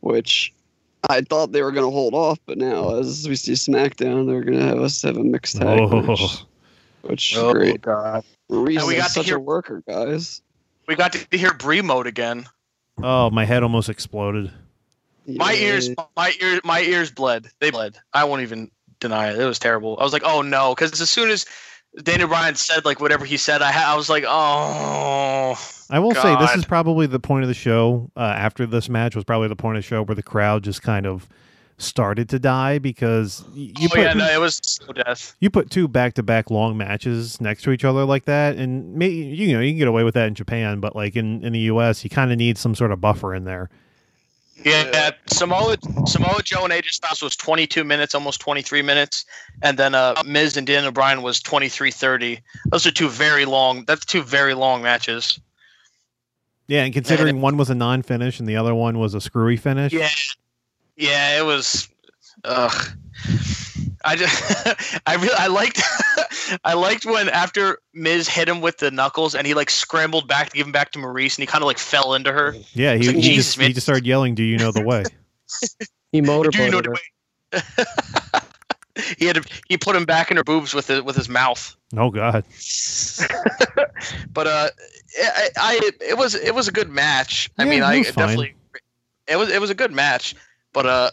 [0.00, 0.52] which
[1.08, 4.62] I thought they were gonna hold off, but now as we see SmackDown, they're gonna
[4.66, 6.02] have us have a mixed tag Oh.
[6.02, 6.44] match,
[7.02, 7.80] which is Oh great.
[7.82, 8.24] god!
[8.48, 10.42] Reese And we is got to such hear- a worker, guys.
[10.86, 12.46] We got to hear Brie mode again.
[13.02, 14.50] Oh, my head almost exploded.
[15.26, 15.68] My Yeah.
[15.74, 17.48] ears, my ears, my ears bled.
[17.60, 17.96] They bled.
[18.12, 19.38] I won't even deny it.
[19.38, 19.96] It was terrible.
[20.00, 21.46] I was like, oh no, because as soon as
[22.02, 25.58] Daniel Bryan said like whatever he said, I ha- I was like, oh.
[25.90, 28.10] I will say this is probably the point of the show.
[28.16, 30.82] Uh, after this match was probably the point of the show where the crowd just
[30.82, 31.28] kind of
[31.78, 35.34] started to die because you oh put yeah, no, it was so death.
[35.40, 38.94] you put two back to back long matches next to each other like that, and
[38.94, 41.52] may, you know you can get away with that in Japan, but like in in
[41.52, 43.68] the U.S., you kind of need some sort of buffer in there.
[44.64, 45.76] Yeah, Samoa
[46.06, 49.24] Samoa Joe and AJ Styles was 22 minutes, almost 23 minutes,
[49.62, 52.40] and then uh, Miz and Daniel Bryan was 23:30.
[52.66, 53.84] Those are two very long.
[53.86, 55.40] That's two very long matches.
[56.66, 59.56] Yeah, and considering one was a non finish and the other one was a screwy
[59.56, 59.92] finish.
[59.92, 60.08] Yeah,
[60.96, 61.88] yeah, it was.
[62.44, 62.96] Ugh.
[64.04, 65.80] I just, I really, I liked,
[66.64, 70.50] I liked when after Miz hit him with the knuckles and he like scrambled back
[70.50, 72.54] to give him back to Maryse and he kind of like fell into her.
[72.72, 73.68] Yeah, he, like, he Jesus, just man.
[73.68, 75.04] he just started yelling, "Do you know the way?"
[76.12, 77.00] He Do you know the way?
[79.16, 81.76] he had to, he put him back in her boobs with his, with his mouth.
[81.96, 82.44] oh God,
[84.32, 84.68] But uh,
[85.22, 87.50] I, I it was it was a good match.
[87.58, 88.14] I Yeah, mean, I fine.
[88.14, 88.54] definitely
[89.26, 90.34] it was it was a good match.
[90.72, 91.10] But uh,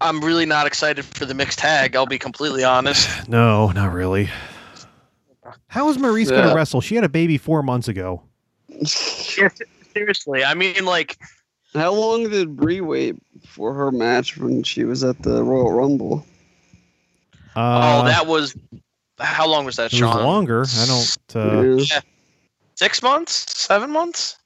[0.00, 1.96] I'm really not excited for the mixed tag.
[1.96, 3.08] I'll be completely honest.
[3.28, 4.28] no, not really.
[5.68, 6.80] How is Maryse going to wrestle?
[6.80, 8.22] She had a baby four months ago.
[8.84, 11.16] Seriously, I mean, like
[11.72, 13.16] How long did Brie wait
[13.46, 16.26] for her match when she was at the Royal Rumble?
[17.54, 18.54] Uh, oh, that was
[19.18, 20.22] how long was that, it was Sean?
[20.22, 20.64] longer.
[20.78, 21.16] I don't.
[21.34, 22.00] Uh, Yeah.
[22.74, 23.46] Six months?
[23.56, 24.36] Seven months?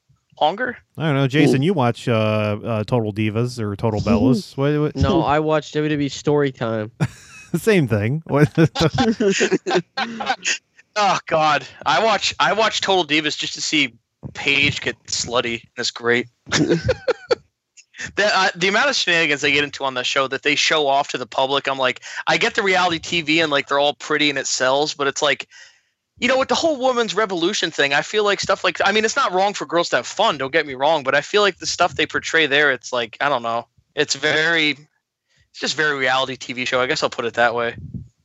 [0.40, 0.78] Longer?
[0.96, 1.62] I don't know, Jason.
[1.62, 4.56] You watch uh, uh, Total Divas or Total Bellas?
[4.56, 6.90] what, what, No, I watched WWE Story Time.
[7.56, 8.22] same thing.
[10.96, 13.94] Oh God, I watch I watch Total Divas just to see
[14.34, 15.62] Paige get slutty.
[15.76, 16.26] That's great.
[16.48, 16.80] the,
[18.18, 21.08] uh, the amount of shenanigans they get into on the show that they show off
[21.08, 24.30] to the public, I'm like, I get the reality TV and like they're all pretty
[24.30, 25.48] and it sells, but it's like,
[26.20, 29.04] you know, with the whole women's revolution thing, I feel like stuff like I mean,
[29.04, 30.38] it's not wrong for girls to have fun.
[30.38, 33.16] Don't get me wrong, but I feel like the stuff they portray there, it's like
[33.20, 36.80] I don't know, it's very, it's just very reality TV show.
[36.80, 37.74] I guess I'll put it that way.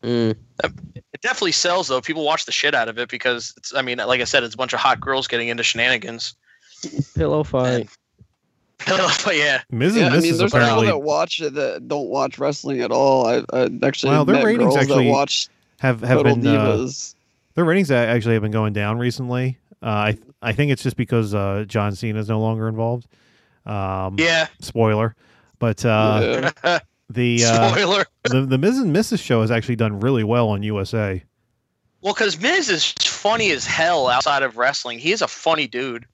[0.03, 0.35] Mm.
[0.63, 2.01] It definitely sells though.
[2.01, 3.73] People watch the shit out of it because it's.
[3.73, 6.35] I mean, like I said, it's a bunch of hot girls getting into shenanigans.
[7.15, 7.89] Pillow fight.
[8.85, 9.95] but yeah, Ms.
[9.95, 12.91] Yeah, and I mean, there's apparently people that watch it that don't watch wrestling at
[12.91, 13.25] all.
[13.25, 15.47] I, I actually Well, their met ratings girls actually that watch
[15.79, 17.14] have have Total been uh, Divas.
[17.55, 19.57] Their ratings actually have been going down recently.
[19.81, 23.07] Uh, I I think it's just because uh, John Cena is no longer involved.
[23.65, 24.47] Um, yeah.
[24.59, 25.15] Spoiler,
[25.59, 26.79] but uh, yeah.
[27.09, 28.05] the uh, Spoiler.
[28.23, 29.21] the the Miz and Mrs.
[29.21, 31.23] show has actually done really well on USA.
[32.01, 34.99] Well, because Miz is funny as hell outside of wrestling.
[34.99, 36.05] He is a funny dude.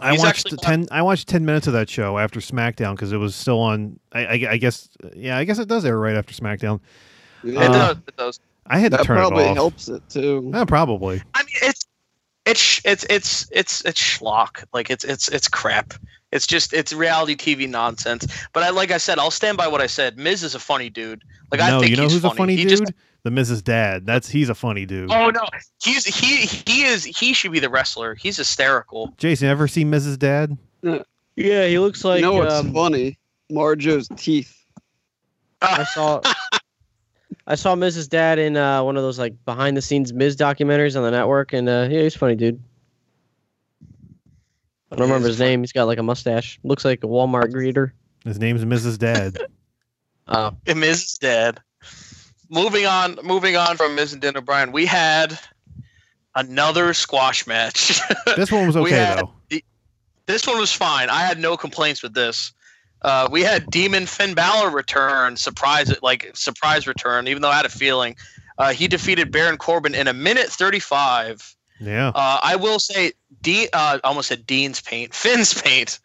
[0.00, 0.86] I He's watched actually ten.
[0.90, 3.98] I watched ten minutes of that show after SmackDown because it was still on.
[4.12, 4.88] I, I, I guess.
[5.14, 6.80] Yeah, I guess it does air right after SmackDown.
[7.44, 7.68] It Yeah.
[7.68, 7.96] does.
[8.08, 8.40] It does.
[8.66, 9.56] I had to that turn probably it off.
[9.56, 10.50] helps it too.
[10.52, 11.22] Yeah, probably.
[11.34, 11.86] I mean, it's
[12.46, 14.64] it's it's it's it's it's schlock.
[14.72, 15.94] Like it's it's it's crap.
[16.32, 18.26] It's just it's reality TV nonsense.
[18.52, 20.16] But I like I said, I'll stand by what I said.
[20.16, 21.22] Miz is a funny dude.
[21.50, 22.34] Like I no, think you know he's who's funny.
[22.34, 22.78] a funny he dude?
[22.78, 22.92] Just,
[23.24, 23.62] the Mrs.
[23.62, 24.06] Dad.
[24.06, 25.12] That's he's a funny dude.
[25.12, 25.46] oh no,
[25.82, 28.14] he's he he is he should be the wrestler.
[28.14, 29.14] He's hysterical.
[29.16, 30.18] Jason, ever see Mrs.
[30.18, 30.56] Dad?
[31.36, 32.20] Yeah, he looks like.
[32.20, 33.18] you know what's um, funny?
[33.50, 34.58] Marjo's teeth.
[35.60, 36.20] I saw.
[37.46, 38.08] I saw Mrs.
[38.08, 41.52] Dad in uh, one of those like behind the scenes Miz documentaries on the network,
[41.52, 42.62] and uh, yeah, he's a funny dude.
[44.90, 45.60] I don't remember his name.
[45.60, 46.58] He's got like a mustache.
[46.64, 47.92] Looks like a Walmart greeter.
[48.24, 48.98] His name's Mrs.
[48.98, 49.38] Dad.
[50.28, 51.58] Oh, Miz is dead.
[52.48, 55.36] Moving on, moving on from Miz and Daniel Bryan, we had
[56.36, 58.00] another squash match.
[58.36, 59.58] this one was We okay had- though.
[60.26, 61.10] this one was fine.
[61.10, 62.52] I had no complaints with this.
[63.02, 67.66] Uh, we had Demon Finn Balor return, surprise like surprise return, even though I had
[67.66, 68.16] a feeling.
[68.58, 71.54] Uh, he defeated Baron Corbin in a minute thirty-five.
[71.80, 72.08] Yeah.
[72.14, 75.98] Uh, I will say, D, uh, almost said Dean's paint, Finn's paint.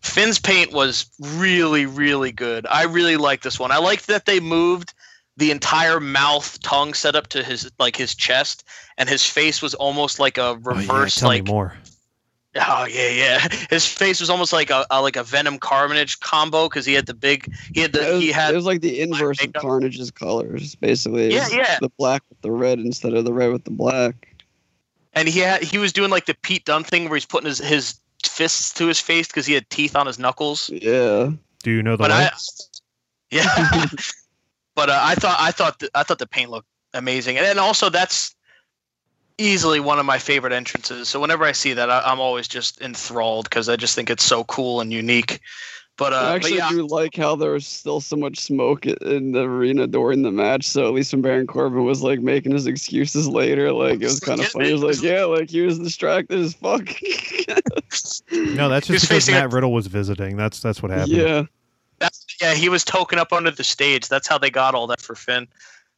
[0.00, 2.66] Finn's paint was really, really good.
[2.70, 3.70] I really liked this one.
[3.70, 4.94] I liked that they moved
[5.36, 8.64] the entire mouth tongue setup to his like his chest,
[8.96, 11.76] and his face was almost like a Oh, yeah, reverse tell like me more.
[12.54, 13.48] Oh yeah, yeah.
[13.70, 17.06] His face was almost like a, a like a Venom Carnage combo because he had
[17.06, 17.50] the big.
[17.74, 18.12] He had It the.
[18.12, 18.52] was, He had.
[18.52, 19.52] it was like the inverse of.
[19.54, 21.32] Carnage's colors, basically.
[21.32, 21.78] Yeah, yeah.
[21.80, 24.34] The black with the red instead of the red with the black.
[25.14, 25.62] and he had.
[25.62, 28.86] He was doing like the Pete Dunne thing where he's putting his his fists to
[28.86, 30.68] his face because he had teeth on his knuckles.
[30.70, 31.30] Yeah.
[31.62, 32.16] Do you know the But way?
[32.16, 32.30] I.
[33.30, 33.86] Yeah.
[34.74, 37.58] but uh, I thought I thought the, I thought the paint looked amazing, and then
[37.58, 38.34] also that's
[39.38, 41.08] easily one of my favorite entrances.
[41.08, 44.24] So whenever I see that, I, I'm always just enthralled because I just think it's
[44.24, 45.40] so cool and unique.
[45.98, 48.86] But uh, I but actually yeah, do like how there was still so much smoke
[48.86, 50.64] in the arena during the match.
[50.64, 54.18] So at least when Baron Corbin was like making his excuses later, like it was
[54.20, 54.66] kind of funny.
[54.68, 56.88] He was like, "Yeah, like he was distracted as fuck."
[58.32, 60.36] no, that's He was just because facing a- Matt Riddle was visiting.
[60.36, 61.12] That's that's what happened.
[61.18, 61.42] yeah,
[61.98, 64.08] That's Yeah, he was token up under the stage.
[64.08, 65.46] That's how they got all that for Finn.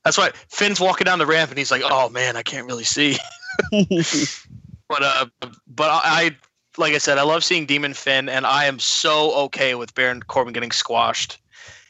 [0.04, 2.84] That's why Finn's walking down the ramp and he's like, "Oh man, I can't really
[2.84, 3.16] see."
[3.70, 5.26] but uh,
[5.66, 6.36] but I
[6.76, 10.22] like I said, I love seeing Demon Finn, and I am so okay with Baron
[10.22, 11.38] Corbin getting squashed.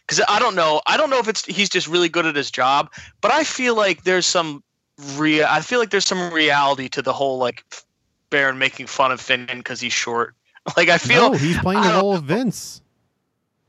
[0.07, 2.51] Because I don't know, I don't know if it's he's just really good at his
[2.51, 4.63] job, but I feel like there's some
[5.17, 5.47] real.
[5.49, 7.65] I feel like there's some reality to the whole like
[8.31, 10.35] Baron making fun of Finn because he's short.
[10.79, 12.81] Like I feel no, he's playing the role of Vince.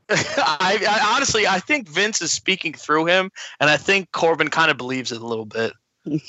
[0.08, 3.30] I, I honestly, I think Vince is speaking through him,
[3.60, 5.72] and I think Corbin kind of believes it a little bit.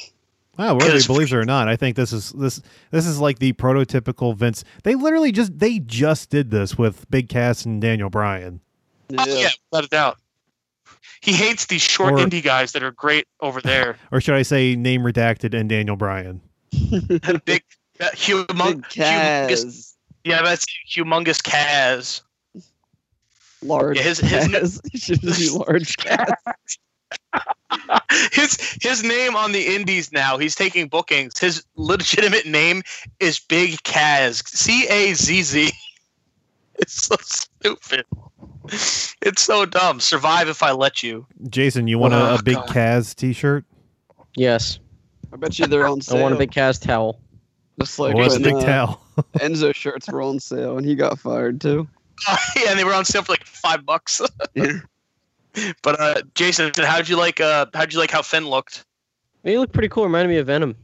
[0.57, 2.59] Wow, whether he believes it or not, I think this is this
[2.89, 4.63] this is like the prototypical Vince.
[4.81, 8.59] They literally just they just did this with Big Cass and Daniel Bryan.
[9.15, 10.17] Oh, yeah, without a doubt.
[11.21, 13.97] He hates these short Or- indie guys that are great over there.
[14.11, 16.41] Or should I say name redacted and Daniel Bryan?
[17.45, 17.63] Big,
[17.99, 19.93] uh, humong- Big humongous,
[20.23, 22.21] yeah, that's humongous Kaz.
[23.63, 24.79] Large Yeah, his- his- Kaz.
[24.91, 26.33] He should be large Kaz.
[28.31, 30.37] his his name on the indies now.
[30.37, 31.37] He's taking bookings.
[31.39, 32.83] His legitimate name
[33.19, 34.45] is Big Kaz.
[34.47, 35.71] C A Z Z.
[36.79, 38.05] It's so stupid.
[38.65, 39.99] It's so dumb.
[39.99, 41.25] Survive if I let you.
[41.49, 42.67] Jason, you want a, Oh, a Big God.
[42.67, 43.63] Kaz T-shirt?
[44.35, 44.79] Yes,
[45.33, 46.17] I bet you they're on sale.
[46.19, 47.19] I want a big cast towel.
[47.79, 49.01] Just like What's a when, Big uh, towel?
[49.37, 51.87] Enzo shirts were on sale and he got fired too.
[52.55, 54.21] yeah, and they were on sale for like five bucks.
[54.53, 54.79] Yeah.
[55.81, 57.41] But uh, Jason, how'd you like?
[57.41, 58.85] Uh, how'd you like how Finn looked?
[59.43, 60.03] He looked pretty cool.
[60.03, 60.75] Reminded me of Venom.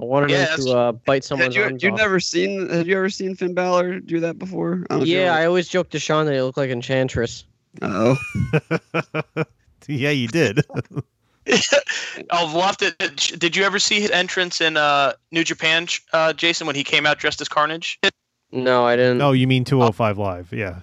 [0.00, 1.98] I wanted Yeah, him to uh, bite Had someone's you arms you off.
[1.98, 2.68] never seen?
[2.70, 4.86] Have you ever seen Finn Balor do that before?
[4.88, 7.44] I don't know Yeah, I always joked to Sean that he looked like Enchantress.
[7.82, 8.16] Oh,
[9.88, 10.62] yeah, you did.
[12.30, 12.90] Oh, we'll have to.
[13.36, 17.04] Did you ever see his entrance in uh, New Japan, uh, Jason, when he came
[17.04, 18.00] out dressed as Carnage?
[18.54, 19.18] No, I didn't.
[19.18, 20.52] no, you mean 205 Live?
[20.52, 20.80] Yeah.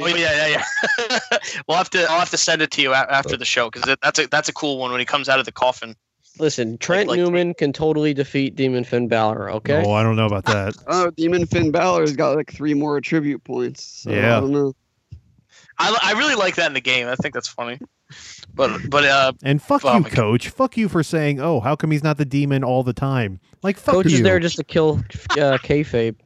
[0.00, 0.62] Oh yeah, yeah,
[1.08, 1.18] yeah.
[1.68, 2.02] we'll have to.
[2.10, 4.52] I'll have to send it to you after the show because that's a that's a
[4.52, 5.94] cool one when he comes out of the coffin.
[6.40, 9.50] Listen, Trent like- Newman can totally defeat Demon Finn Balor.
[9.52, 9.82] Okay.
[9.86, 10.74] Oh, I don't know about that.
[10.88, 13.82] oh, Demon Finn Balor's got like three more attribute points.
[13.84, 14.36] So Yeah.
[14.36, 14.74] I don't know.
[15.78, 17.06] I, I really like that in the game.
[17.06, 17.78] I think that's funny.
[18.54, 20.16] But but uh, And fuck Oh you, my God.
[20.16, 20.48] coach.
[20.48, 23.76] Fuck you for saying, "Oh, how come he's not the demon all the time?" Like,
[23.78, 24.16] fuck Coach you.
[24.16, 24.98] is there just to kill
[25.32, 26.16] uh, kayfabe.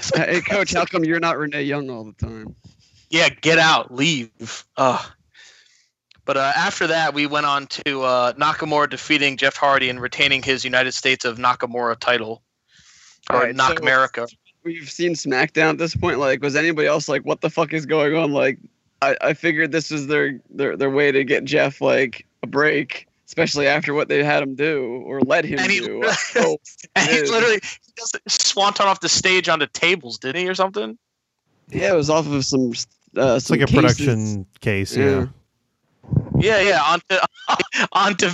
[0.14, 2.54] hey, coach, how come you're not Renee Young all the time?
[3.10, 4.64] yeah, get out, leave.
[4.76, 5.04] Uh,
[6.24, 10.42] but uh, after that, we went on to uh, Nakamura defeating Jeff Hardy and retaining
[10.42, 12.42] his United States of Nakamura title,
[13.28, 14.26] or Alright, so- Knock America.
[14.64, 16.20] We've seen SmackDown at this point.
[16.20, 18.30] Like, was anybody else like, what the fuck is going on?
[18.30, 18.58] Like,
[19.02, 23.08] I, I figured this was their, their their way to get Jeff like a break,
[23.32, 26.02] especially after what they had him do or let him And he- do.
[26.36, 26.58] oh,
[26.94, 30.98] And he literally he does swanton off the stage onto tables, didn't he, or something?
[31.70, 32.72] yeah, it was off of some.
[33.16, 34.94] Uh, It's like a production case.
[34.94, 35.26] Yeah.
[36.38, 37.16] Yeah, yeah, onto
[37.92, 38.28] onto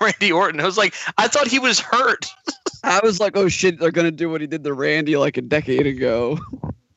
[0.00, 0.60] Randy Orton.
[0.60, 2.26] I was like, I thought he was hurt.
[2.84, 5.42] I was like, oh shit, they're gonna do what he did to Randy like a
[5.42, 6.38] decade ago.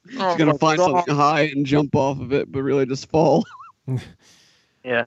[0.09, 0.91] He's Oh gonna find God.
[0.91, 3.45] something high and jump off of it, but really just fall.
[4.88, 5.03] Yeah,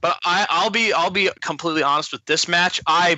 [0.00, 2.80] but I, I'll be I'll be completely honest with this match.
[2.86, 3.16] I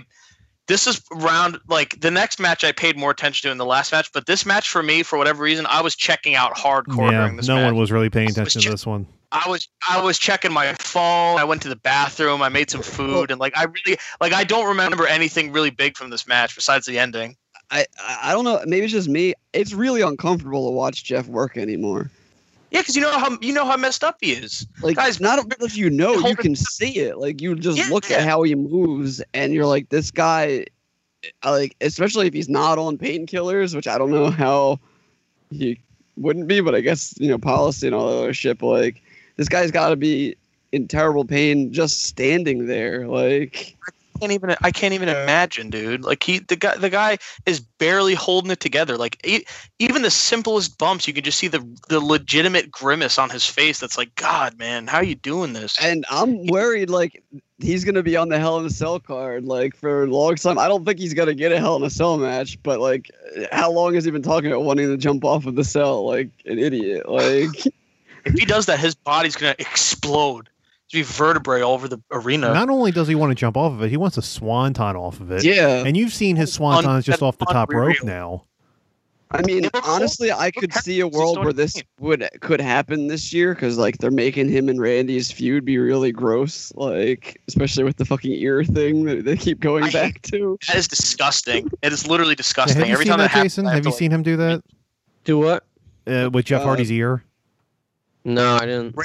[0.67, 3.93] this is round like the next match I paid more attention to in the last
[3.93, 7.19] match, but this match for me, for whatever reason, I was checking out hardcore Yeah.
[7.19, 7.65] during this No match.
[7.67, 9.07] one was really paying was attention to this one.
[9.31, 11.39] I was I was checking my phone.
[11.39, 12.41] I went to the bathroom.
[12.41, 15.99] I made some food, and like I really like I don't remember anything really big
[15.99, 17.37] from this match besides the ending.
[17.71, 18.63] I I I don't know.
[18.65, 19.35] Maybe it's just me.
[19.53, 22.11] It's really uncomfortable to watch Jeff work anymore.
[22.71, 24.67] Yeah, because you know how you know how messed up he is.
[24.83, 27.19] Like, Guys, not if you know, you can see it.
[27.19, 27.89] Like, you just Yeah.
[27.91, 30.67] look at how he moves, and you're like, this guy,
[31.45, 34.79] like, especially if he's not on painkillers, which I don't know how
[35.51, 35.81] he
[36.17, 38.59] wouldn't be, but I guess you know policy and all that other shit.
[38.59, 39.03] But like,
[39.37, 40.37] this guy's got to be
[40.73, 43.09] in terrible pain just standing there.
[43.09, 43.77] Like,
[44.21, 46.05] can't even I can't even imagine, dude.
[46.05, 48.97] Like he the guy the guy is barely holding it together.
[48.97, 49.45] Like e-
[49.79, 53.81] even the simplest bumps, you can just see the the legitimate grimace on his face.
[53.81, 55.77] That's like, God, man, how are you doing this?
[55.83, 57.23] and I'm worried like
[57.59, 60.59] he's gonna be on the Hell in a Cell card like for a long time.
[60.59, 63.11] I don't think he's gonna get a Hell in a Cell match, but like,
[63.53, 66.31] how long has he been talking about wanting to jump off of the cell like
[66.47, 67.09] an idiot?
[67.09, 67.49] Like,
[68.27, 70.51] If he does that, his body's gonna explode.
[70.93, 72.53] There's be vertebrae all over the arena.
[72.53, 75.21] Not only does he want to jump off of it, he wants a swanton off
[75.21, 75.45] of it.
[75.45, 75.85] yeah.
[75.87, 78.45] And you've seen his Un- swantons just off the top rope now.
[79.33, 83.55] I mean, honestly, I could see a world where this would could happen this year
[83.55, 88.05] because like they're making him and Randy's feud be really gross, like especially with the
[88.05, 90.59] fucking ear thing that they keep going I back to.
[90.67, 91.71] That is disgusting.
[91.83, 92.79] It is literally Yeah, disgusting.
[92.79, 93.67] have you Every seen time that, that happens, Jason?
[93.69, 94.65] I Have you like- seen him do that
[95.23, 95.65] Do what?
[96.09, 97.23] uh, with Jeff Uh, Hardy's ear?
[98.25, 98.97] No, I didn't.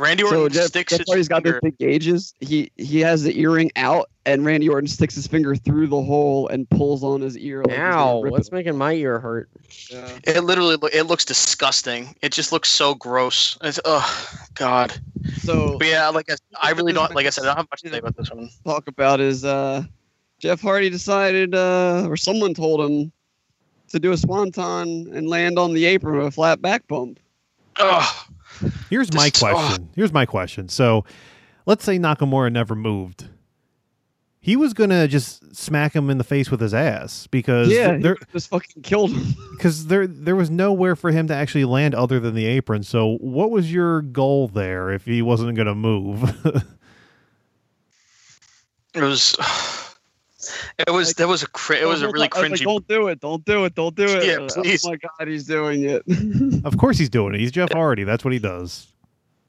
[0.00, 1.60] Randy Orton So Jeff, sticks Jeff his Hardy's got finger.
[1.62, 2.34] those big gauges.
[2.40, 6.48] He he has the earring out, and Randy Orton sticks his finger through the hole
[6.48, 7.62] and pulls on his ear.
[7.64, 8.20] Like Ow!
[8.26, 8.54] What's it.
[8.54, 9.48] making my ear hurt?
[9.90, 10.08] Yeah.
[10.24, 12.14] It literally it looks disgusting.
[12.22, 13.58] It just looks so gross.
[13.62, 14.92] It's oh god.
[15.38, 17.82] So But yeah, like I, I really don't like I said I don't have much
[17.82, 18.48] to say about this one.
[18.64, 19.84] talk about is uh,
[20.38, 23.12] Jeff Hardy decided, uh, or someone told him
[23.88, 27.20] to do a swanton and land on the apron with a flat back bump.
[27.78, 28.26] Oh,
[28.90, 29.52] Here's my Just- oh.
[29.54, 29.88] question.
[29.94, 30.68] Here's my question.
[30.68, 31.04] So,
[31.66, 33.28] let's say Nakamura never moved.
[34.42, 38.14] He was gonna just smack him in the face with his ass because Yeah, there
[38.14, 39.34] he just fucking killed him.
[39.52, 42.82] because there there was nowhere for him to actually land other than the apron.
[42.82, 46.22] So, what was your goal there if he wasn't gonna move?
[48.94, 49.36] it was.
[50.86, 52.64] It was there was a cri- it was a really I was like, cringy.
[52.64, 53.20] don't do it!
[53.20, 53.74] Don't do it!
[53.74, 54.24] Don't do it!
[54.24, 54.84] Yeah, please.
[54.84, 56.02] Oh my god, he's doing it.
[56.64, 57.40] of course, he's doing it.
[57.40, 58.04] He's Jeff Hardy.
[58.04, 58.86] That's what he does.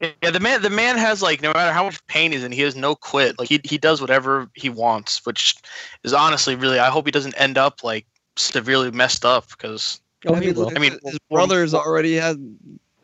[0.01, 2.61] Yeah, the man the man has like no matter how much pain he's in, he
[2.61, 3.37] has no quit.
[3.37, 5.55] Like he he does whatever he wants, which
[6.03, 6.79] is honestly really.
[6.79, 8.05] I hope he doesn't end up like
[8.35, 10.55] severely messed up because Oh, I mean.
[10.75, 12.37] I mean, his brother's already had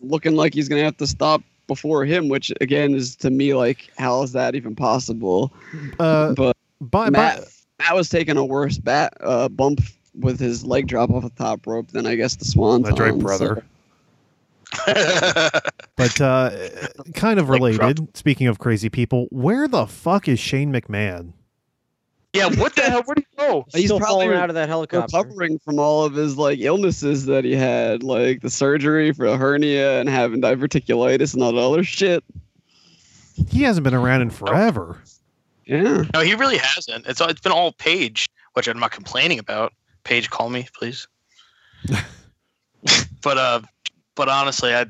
[0.02, 3.90] looking like he's gonna have to stop before him, which again is to me like,
[3.98, 5.54] how is that even possible?
[6.00, 7.44] Uh, But by, Matt, by,
[7.80, 9.82] Matt was taking a worse bat uh, bump
[10.16, 12.82] with his leg drop off the top rope than I guess the Swan.
[12.82, 13.64] that's right, brother.
[15.96, 16.52] But uh,
[17.16, 18.16] kind of Like related.
[18.18, 21.34] Speaking of crazy people, where the fuck is Shane McMahon?
[22.34, 23.02] yeah, what the hell?
[23.04, 23.66] Where'd he go?
[23.74, 25.18] He's Still probably falling out of that helicopter.
[25.18, 29.38] recovering from all of his like illnesses that he had, like the surgery for a
[29.38, 32.24] hernia and having diverticulitis and all that other shit.
[33.50, 35.02] He hasn't been around in forever.
[35.68, 36.04] Yeah.
[36.14, 37.06] No, he really hasn't.
[37.08, 39.74] It's it's been all Paige, which I'm not complaining about.
[40.04, 41.08] Paige, call me, please.
[43.22, 43.62] but uh,
[44.16, 44.86] but honestly, I,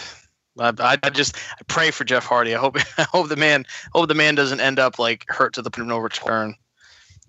[0.58, 2.54] I, I just I pray for Jeff Hardy.
[2.54, 5.62] I hope I hope the man hope the man doesn't end up like hurt to
[5.62, 6.56] the point of no return.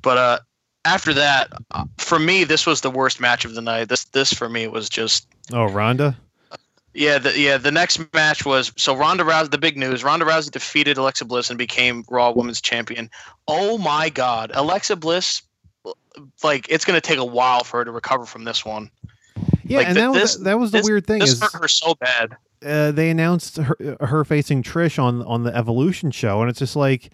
[0.01, 0.39] But uh,
[0.85, 3.89] after that, uh, for me, this was the worst match of the night.
[3.89, 6.17] This this for me was just Oh, Ronda.
[6.97, 7.57] Yeah, the, yeah.
[7.57, 9.51] The next match was so Ronda Rousey.
[9.51, 13.09] The big news: Ronda Rousey defeated Alexa Bliss and became Raw Women's Champion.
[13.47, 15.41] Oh my God, Alexa Bliss!
[16.43, 18.89] Like it's gonna take a while for her to recover from this one.
[19.63, 21.41] Yeah, Like, and th- that was this- that was the this- weird thing This is
[21.41, 22.35] hurt her so bad.
[22.65, 26.75] uh, they announced her, her facing Trish on on the Evolution show, and it's just
[26.75, 27.11] like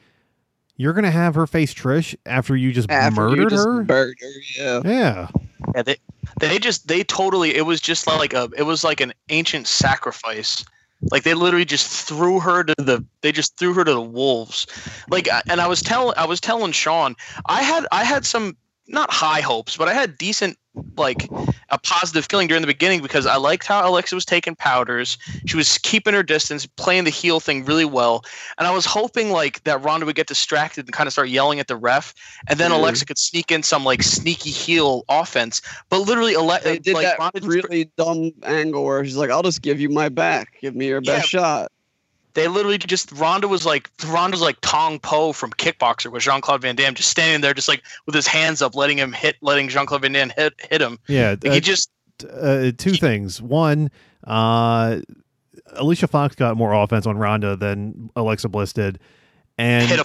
[0.78, 3.84] you're gonna have her face Trish after you just After you murdered just her.
[3.84, 4.28] murdered her,
[4.58, 4.82] yeah.
[4.86, 5.28] yeah,
[5.76, 5.98] Yeah, they
[6.40, 7.56] they just they totally.
[7.56, 8.50] It was just like a.
[8.58, 10.66] It was like an ancient sacrifice.
[11.12, 13.06] Like they literally just threw her to the.
[13.22, 14.68] They just threw her to the wolves.
[15.10, 17.16] Like, and I was telling I was telling Sean,
[17.46, 18.56] I had I had some
[18.88, 20.58] not high hopes, but I had decent
[20.98, 21.30] like
[21.70, 25.20] a positive feeling during the beginning because I liked how Alexa was taking powders.
[25.46, 28.24] She was keeping her distance, playing the heel thing really well,
[28.58, 31.60] and I was hoping like that Ronda would get distracted and kind of start yelling
[31.60, 32.14] at the ref,
[32.48, 32.76] and then Mhm.
[32.78, 35.62] Alexa could sneak in some like sneaky heel offense.
[35.90, 39.30] But literally, Ale- They did like that Ronda just- really dumb angle where she's like,
[39.30, 40.56] "I'll just give you my back.
[40.60, 41.72] Give me your best shot."
[42.34, 46.42] They literally just Ronda was like Ronda was like Tong Po from Kickboxer with Jean
[46.42, 49.38] Claude Van Damme, just standing there, just like with his hands up, letting him hit,
[49.42, 51.00] letting Jean Claude Van Damme hit hit him.
[51.08, 51.32] yeah.
[51.32, 51.92] Like, uh, he just
[52.30, 53.42] uh, two things.
[53.42, 53.92] One,
[54.26, 55.00] uh,
[55.74, 59.00] Alicia Fox got more offense on Ronda than Alexa Bliss did,
[59.58, 60.02] and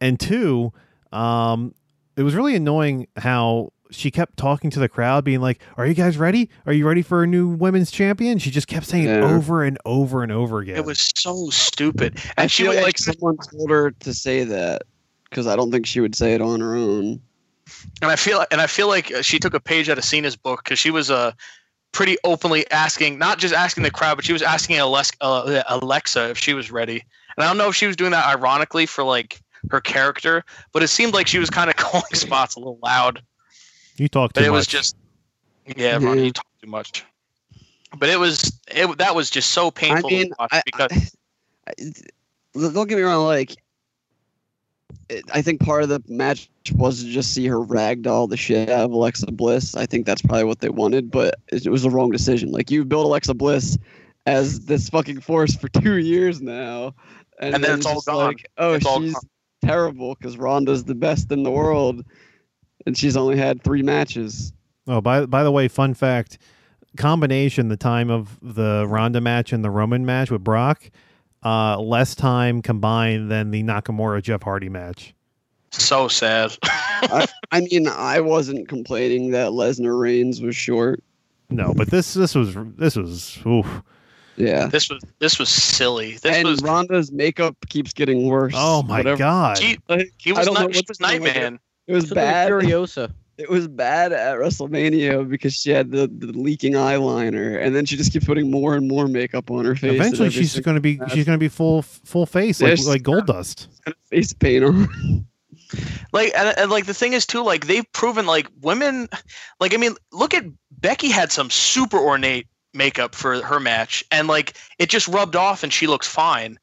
[0.00, 0.72] and two,
[1.12, 1.74] um,
[2.16, 5.94] it was really annoying how she kept talking to the crowd, being like, "Are you
[5.94, 6.50] guys ready?
[6.66, 9.24] Are you ready for a new women's champion?" She just kept saying it Yeah.
[9.36, 10.76] over and over and over again.
[10.76, 12.18] It was so stupid.
[12.38, 14.82] I And she feel was like someone told her to say that
[15.28, 17.20] because I don't think she would say it on her own.
[18.02, 20.36] and I feel and I feel like uh, she took a page out of Cena's
[20.36, 21.32] book because she was uh,
[21.92, 26.38] pretty openly asking, not just asking the crowd, but she was asking uh, Alexa if
[26.38, 27.04] she was ready.
[27.36, 29.40] And I don't know if she was doing that ironically for like
[29.70, 33.22] her character, but it seemed like she was kind of calling spots a little loud.
[33.96, 34.56] You talk too But it much.
[34.58, 34.96] was just,
[35.76, 36.24] yeah, Ronnie, Yeah.
[36.26, 37.04] you talk too much.
[37.96, 41.16] But it was it that was just so I painful mean, to watch I, because
[41.68, 41.72] I,
[42.54, 43.24] don't get me wrong.
[43.24, 43.54] Like,
[45.08, 48.68] it, I think part of the match was to just see her ragdoll the shit
[48.70, 49.74] out of Alexa Bliss.
[49.76, 52.50] I think that's probably what they wanted, but it, it was the wrong decision.
[52.50, 53.78] Like, you built Alexa Bliss
[54.26, 56.94] as this fucking force for two years now,
[57.38, 58.26] and, And then it's all just gone.
[58.26, 59.22] Like, oh, It's all she's gone.
[59.62, 62.04] terrible because Ronda's the best in the world,
[62.86, 64.52] and she's only had three matches.
[64.86, 66.38] Oh, by by the way, fun fact:
[66.96, 70.90] combination the time of the Ronda match and the Roman match with Brock,
[71.44, 75.14] uh, less time combined than the Nakamura Jeff Hardy match.
[75.72, 76.56] so sad.
[76.62, 81.02] I, I mean, I wasn't complaining that Lesnar Reigns was short.
[81.50, 83.82] No, but this this was this was oof.
[84.36, 84.66] Yeah.
[84.66, 86.12] This was this was silly.
[86.14, 88.52] This and was Ronda's makeup keeps getting worse.
[88.56, 89.16] Oh my Whatever.
[89.18, 89.58] god.
[89.58, 91.60] he, Like, he was don't know not, he what's was going on Nightman.
[91.86, 92.52] It was Something bad.
[92.52, 93.12] Furiosa.
[93.36, 97.96] It was bad at WrestleMania because she had the, the leaking eyeliner, and then she
[97.96, 99.92] just keeps putting more and more makeup on her face.
[99.92, 101.10] Eventually, she's going to be match.
[101.10, 103.66] she's going to be full full face like like gold dust.
[104.04, 105.26] face paint on.
[106.12, 109.08] Like and, and like the thing is too, like they've proven like women
[109.58, 114.28] like I mean, look at Becky had some super ornate makeup for her match and
[114.28, 116.56] like it just rubbed off and she looks fine.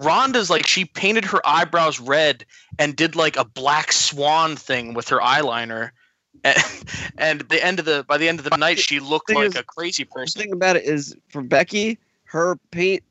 [0.00, 2.44] Ronda's like she painted her eyebrows red
[2.78, 5.90] and did like a black swan thing with her eyeliner.
[6.44, 6.56] And,
[7.18, 9.54] and the end of the by the end of the night she looked like is-
[9.56, 10.40] a crazy person.
[10.40, 13.02] the thing about it is, for Becky, her paint,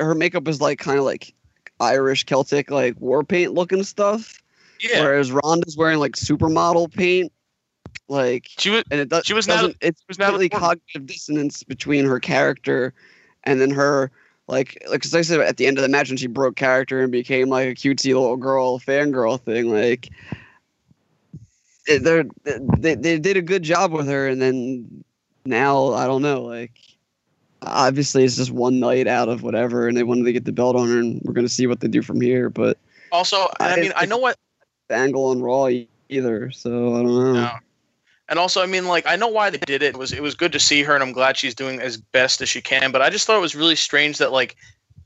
[0.00, 1.32] her makeup is like kind of like
[1.78, 4.42] Irish Celtic, like war paint looking stuff.
[4.80, 5.02] Yeah.
[5.02, 7.30] Whereas Ronda's wearing like supermodel paint,
[8.08, 10.52] like She was and it does, She was not- It's was not important.
[10.52, 12.92] cognitive dissonance between her character
[13.44, 14.10] and then her
[14.50, 17.00] like like 'cause I said at the end of the match when she broke character
[17.00, 20.10] and became like a cutesy little girl fangirl thing like
[21.88, 25.04] eh, they're eh, they, they did a good job with her and then
[25.46, 26.72] now I don't know like
[27.62, 30.76] obviously it's just one night out of whatever and they wanted to get the belt
[30.76, 32.76] on her and we're gonna see what they do from here but
[33.12, 34.36] also I I- mean I know what
[34.90, 35.68] angle on Raw
[36.08, 37.32] either so I don't know.
[37.34, 37.50] No.
[38.30, 39.94] And also, I mean, like, I know why they did it.
[39.94, 42.40] It was it was good to see her, and I'm glad she's doing as best
[42.40, 42.92] as she can.
[42.92, 44.56] But I just thought it was really strange that like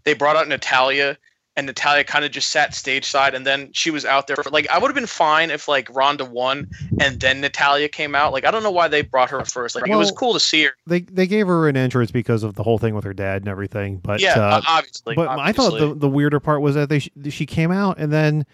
[0.05, 1.16] they brought out Natalya,
[1.56, 4.51] and Natalya kind of just sat stage side, and then she was out there for
[4.51, 6.68] like I would have been fine if like Ronda won,
[7.01, 8.34] and then Natalya came out.
[8.34, 9.74] Like I don't know why they brought her first.
[9.74, 10.72] Like it was cool to see her.
[10.86, 13.48] They they gave her an entrance because of the whole thing with her dad and
[13.48, 13.98] everything.
[13.98, 15.14] But yeah, uh, obviously.
[15.14, 18.44] but I thought the the weirder part was that they she came out and then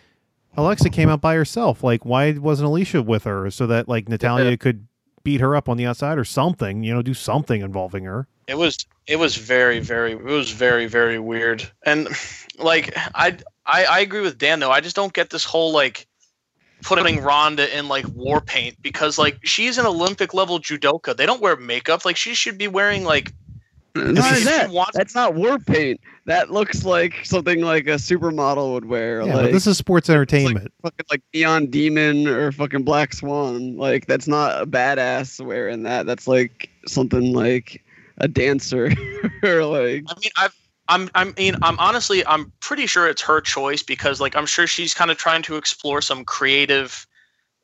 [0.56, 1.82] Alexa came out by herself.
[1.84, 4.86] Like why wasn't Alicia with her so that like Natalya could
[5.22, 6.82] beat her up on the outside or something?
[6.82, 8.26] You know, do something involving her.
[8.46, 12.08] It was it was very very it was very very weird and
[12.58, 16.06] like I I I agree with Dan though I just don't get this whole like
[16.82, 21.40] putting Ronda in like war paint because like she's an Olympic level judoka they don't
[21.40, 23.32] wear makeup like she should be wearing like
[23.94, 26.00] Not if only she that, wants- that's not war paint.
[26.30, 29.20] That looks like something like a supermodel would wear.
[29.22, 30.72] Yeah, like, but this is sports entertainment.
[30.80, 33.76] fucking like Neon Demon or fucking Black Swan.
[33.76, 36.06] Like that's not a badass wearing that.
[36.06, 37.82] That's like something like
[38.18, 38.92] a dancer
[39.42, 43.40] or like I mean I've I'm I mean I'm honestly I'm pretty sure it's her
[43.40, 47.08] choice because like I'm sure she's kind of trying to explore some creative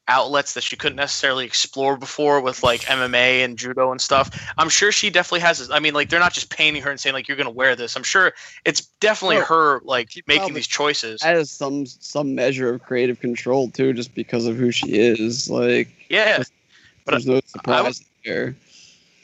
[0.08, 4.30] outlets that she couldn't necessarily explore before with like MMA and judo and stuff.
[4.56, 5.70] I'm sure she definitely has this.
[5.70, 7.74] I mean like they're not just painting her and saying like you're going to wear
[7.74, 7.96] this.
[7.96, 8.32] I'm sure
[8.64, 11.22] it's definitely No, her like she making these choices.
[11.22, 15.50] has some some measure of creative control too, just because of who she is.
[15.50, 16.42] Like Yeah.
[17.04, 18.56] But there's no I surprise there.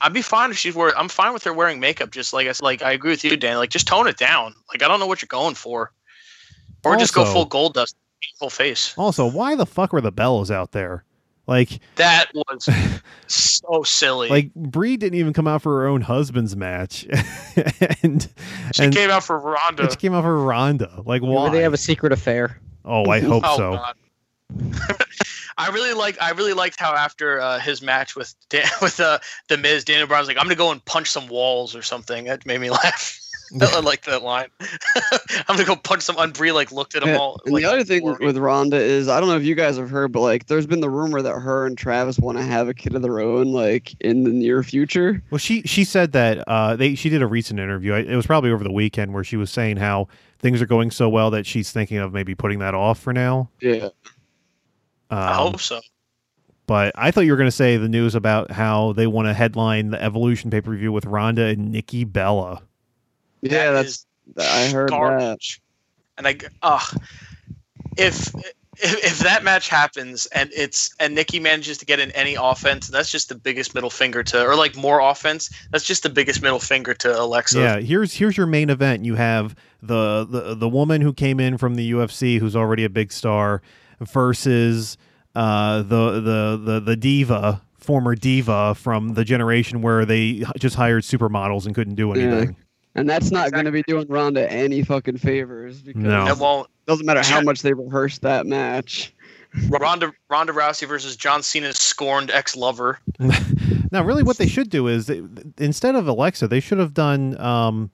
[0.00, 2.52] I'd be fine if she's wearing I'm fine with her wearing makeup just like I
[2.60, 3.59] like I agree with you Dan.
[3.59, 4.54] Like just tone it down.
[4.68, 5.92] Like I don't know what you're going for.
[6.84, 7.94] Or just go full gold dust
[8.39, 8.94] full face.
[8.97, 11.05] Also, why the fuck were the bells out there?
[11.47, 12.69] Like That was
[13.27, 14.28] so silly.
[14.28, 17.05] like Brie didn't even come out for her own husband's match,
[18.03, 18.28] and
[18.73, 19.90] she and, came out for Ronda.
[19.90, 21.03] she came out for Ronda.
[21.05, 21.44] Like why?
[21.44, 22.61] Maybe they have a secret affair.
[22.85, 23.85] oh, I hope oh so.
[25.59, 26.20] I really like.
[26.23, 29.19] I really liked how after uh, his match with Dan, with uh,
[29.49, 32.47] the Miz, Daniel Bryan's like, "I'm gonna go and punch some walls or something." That
[32.47, 33.19] made me laugh.
[33.61, 34.49] I like that line.
[35.49, 36.16] I'm gonna go punch some.
[36.19, 37.41] And Brie like looked at them Yeah, all.
[37.45, 38.20] and like, the other thing worried.
[38.20, 40.81] with Ronda is I don't know if you guys have heard, but like there's been
[40.81, 43.95] the rumor that her and Travis want to have a kid of their own, like
[44.01, 45.23] in the near future.
[45.31, 47.93] Well, she she said that uh, they she did a recent interview.
[47.95, 50.09] It was probably over the weekend where she was saying how
[50.39, 53.51] things are going so well that she's thinking of maybe putting that off for now.
[53.61, 53.89] Yeah.
[55.11, 55.81] Um, I hope so.
[56.66, 59.35] But I thought you were going to say the news about how they want to
[59.35, 62.62] headline the Evolution pay per view with Ronda and Nikki Bella.
[63.43, 64.06] Yeah, That that's
[64.39, 64.93] I heard that.
[64.93, 65.60] garbage.
[66.19, 67.02] And I, ugh,
[67.97, 72.35] if, if if that match happens and it's and Nikki manages to get in any
[72.35, 76.09] offense, that's just the biggest middle finger to, or like more offense, that's just the
[76.09, 77.59] biggest middle finger to Alexa.
[77.59, 79.05] Yeah, here's here's your main event.
[79.05, 82.90] You have the the the woman who came in from the UFC, who's already a
[82.90, 83.60] big star,
[84.01, 84.97] versus
[85.35, 91.02] uh, the the the the diva, former diva from the generation where they just hired
[91.05, 92.47] supermodels and couldn't do Yeah.
[92.94, 93.01] Anything.
[93.01, 96.27] And that's not going to be doing Ronda any fucking favors because No.
[96.27, 96.69] It won't.
[96.86, 99.14] it doesn't matter how much they rehearse that match.
[99.69, 102.98] Ronda Ronda Rousey versus John Cena's scorned ex lover.
[103.93, 105.23] Now, really, what they should do is they,
[105.59, 107.39] instead of Alexa, they should have done.
[107.39, 107.90] Um,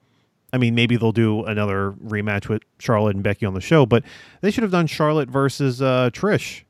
[0.53, 4.05] I mean, maybe they'll do another rematch with Charlotte and Becky on the show, but
[4.39, 6.63] they should have done Charlotte versus uh, Trish.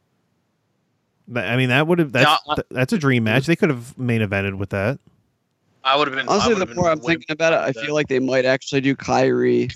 [1.35, 3.45] I mean, that would have that's Yeah, that's a dream match.
[3.45, 4.97] They could have main evented with that.
[5.83, 6.27] I would have been.
[6.27, 7.85] Honestly, the more I'm thinking about it, I that.
[7.85, 9.73] feel like they might actually do Kairi,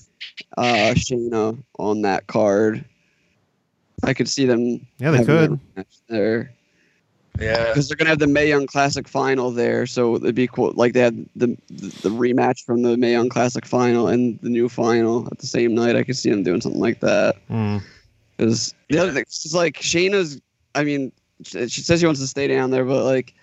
[0.57, 0.63] uh,
[0.95, 2.83] Shayna on that card.
[4.03, 4.85] I could see them.
[4.99, 5.59] Yeah, they could.
[5.77, 6.51] match there
[7.39, 7.67] Yeah.
[7.69, 10.73] because they're gonna have the Mae Young Classic final there, so it'd be cool.
[10.75, 14.67] Like they had the the rematch from the Mae Young Classic final and the new
[14.67, 15.95] final at the same night.
[15.95, 17.37] I could see them doing something like that.
[17.49, 17.81] Mm.
[18.35, 20.41] Because the other thing, it's like Shayna's.
[20.75, 21.11] I mean,
[21.45, 23.33] she she says she wants to stay down there, but like,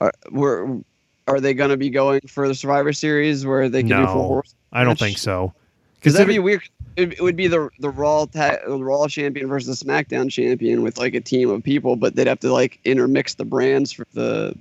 [0.00, 0.78] are we're
[1.26, 4.26] are they gonna be going for the Survivor Series where they can do No, four
[4.26, 4.54] horse?
[4.72, 5.52] I don't think so.
[5.96, 6.62] Because that'd be it- weird.
[6.96, 10.82] It, it would be the the Raw ta- the Raw champion versus the SmackDown champion
[10.82, 14.06] with like a team of people, but they'd have to like intermix the brands for
[14.14, 14.54] the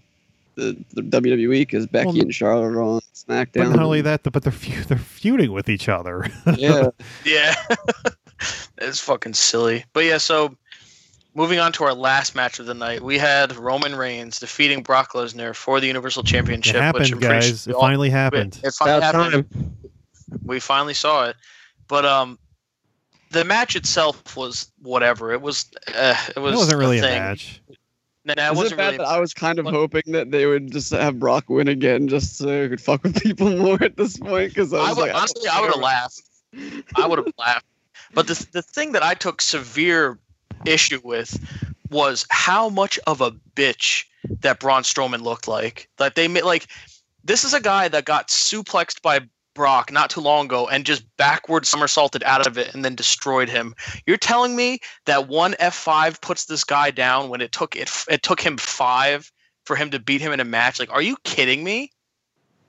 [0.56, 3.70] the, the WWE because Becky Well, and Charlotte are on But SmackDown.
[3.76, 6.26] not only that, but they're feu- they're feuding with each other.
[6.58, 6.90] yeah,
[7.24, 7.54] Yeah.
[8.80, 9.86] it's fucking silly.
[9.94, 10.56] But yeah, so
[11.36, 15.14] moving on to our last match of the night, we had Roman Reigns defeating Brock
[15.14, 16.76] Lesnar for the Universal Championship.
[16.76, 17.46] which happened, I'm guys.
[17.46, 18.60] sure we It all- finally happened.
[18.64, 19.52] It finally About happened.
[19.52, 19.78] time.
[20.44, 21.36] We finally saw it.
[21.88, 22.40] But um
[23.32, 25.32] the match itself was whatever.
[25.32, 25.66] It was
[25.96, 27.20] uh, it was It wasn't really a thing.
[27.20, 27.62] match.
[28.26, 30.46] Nah, it Is it wasn't bad really that I was kind of hoping that they
[30.46, 33.98] would just have Brock win again, just so it could fuck with people more at
[33.98, 34.50] this point?
[34.54, 36.22] Because I I was would, like, honestly, I would have laughed.
[36.96, 37.66] I would have laughed.
[38.14, 40.20] But the the thing that I took severe
[40.66, 41.38] issue with
[41.90, 44.06] was how much of a bitch
[44.42, 45.90] that Braun Strowman looked like.
[45.98, 46.68] That they made like
[47.24, 49.22] this is a guy that got suplexed by
[49.54, 53.50] Brock not too long ago and just backward somersaulted out of it and then destroyed
[53.50, 53.76] him.
[54.08, 58.24] You're telling me that one F5 puts this guy down when it took it it
[58.24, 59.32] took him 5
[59.66, 60.80] for him to beat him in a match?
[60.80, 61.92] Like are you kidding me?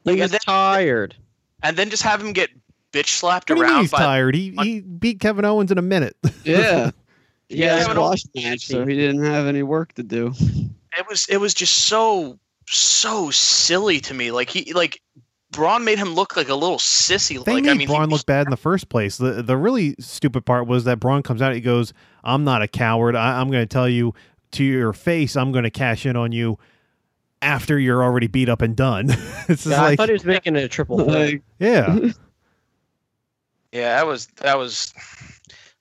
[0.05, 1.17] Like, was and then- tired.
[1.63, 2.51] and then just have him get
[2.93, 4.35] bitch slapped What do you mean around he's by tired?
[4.35, 6.17] He he beat Kevin Owens in a minute.
[6.45, 6.91] yeah.
[7.49, 10.33] Yeah, Yeah, but- squash match, so he didn't have any work to do.
[10.97, 14.31] it was it was just so so silly to me.
[14.31, 15.01] Like he like
[15.51, 17.43] Braun made him look like a little sissy.
[17.45, 19.19] They like made I mean, Braun he, look bad in the first place.
[19.19, 21.55] The the really stupid part was that Braun comes out.
[21.55, 21.93] He goes,
[22.25, 23.15] "I'm not a coward.
[23.15, 24.15] I, I'm going to tell you
[24.53, 25.37] to your face.
[25.37, 26.59] I'm going to cash in on you
[27.43, 30.57] after you're already beat up and done." it's just Yeah, I thought he was making
[30.57, 30.97] it a triple.
[30.97, 31.95] Like, yeah,
[33.73, 34.93] yeah, that was that was.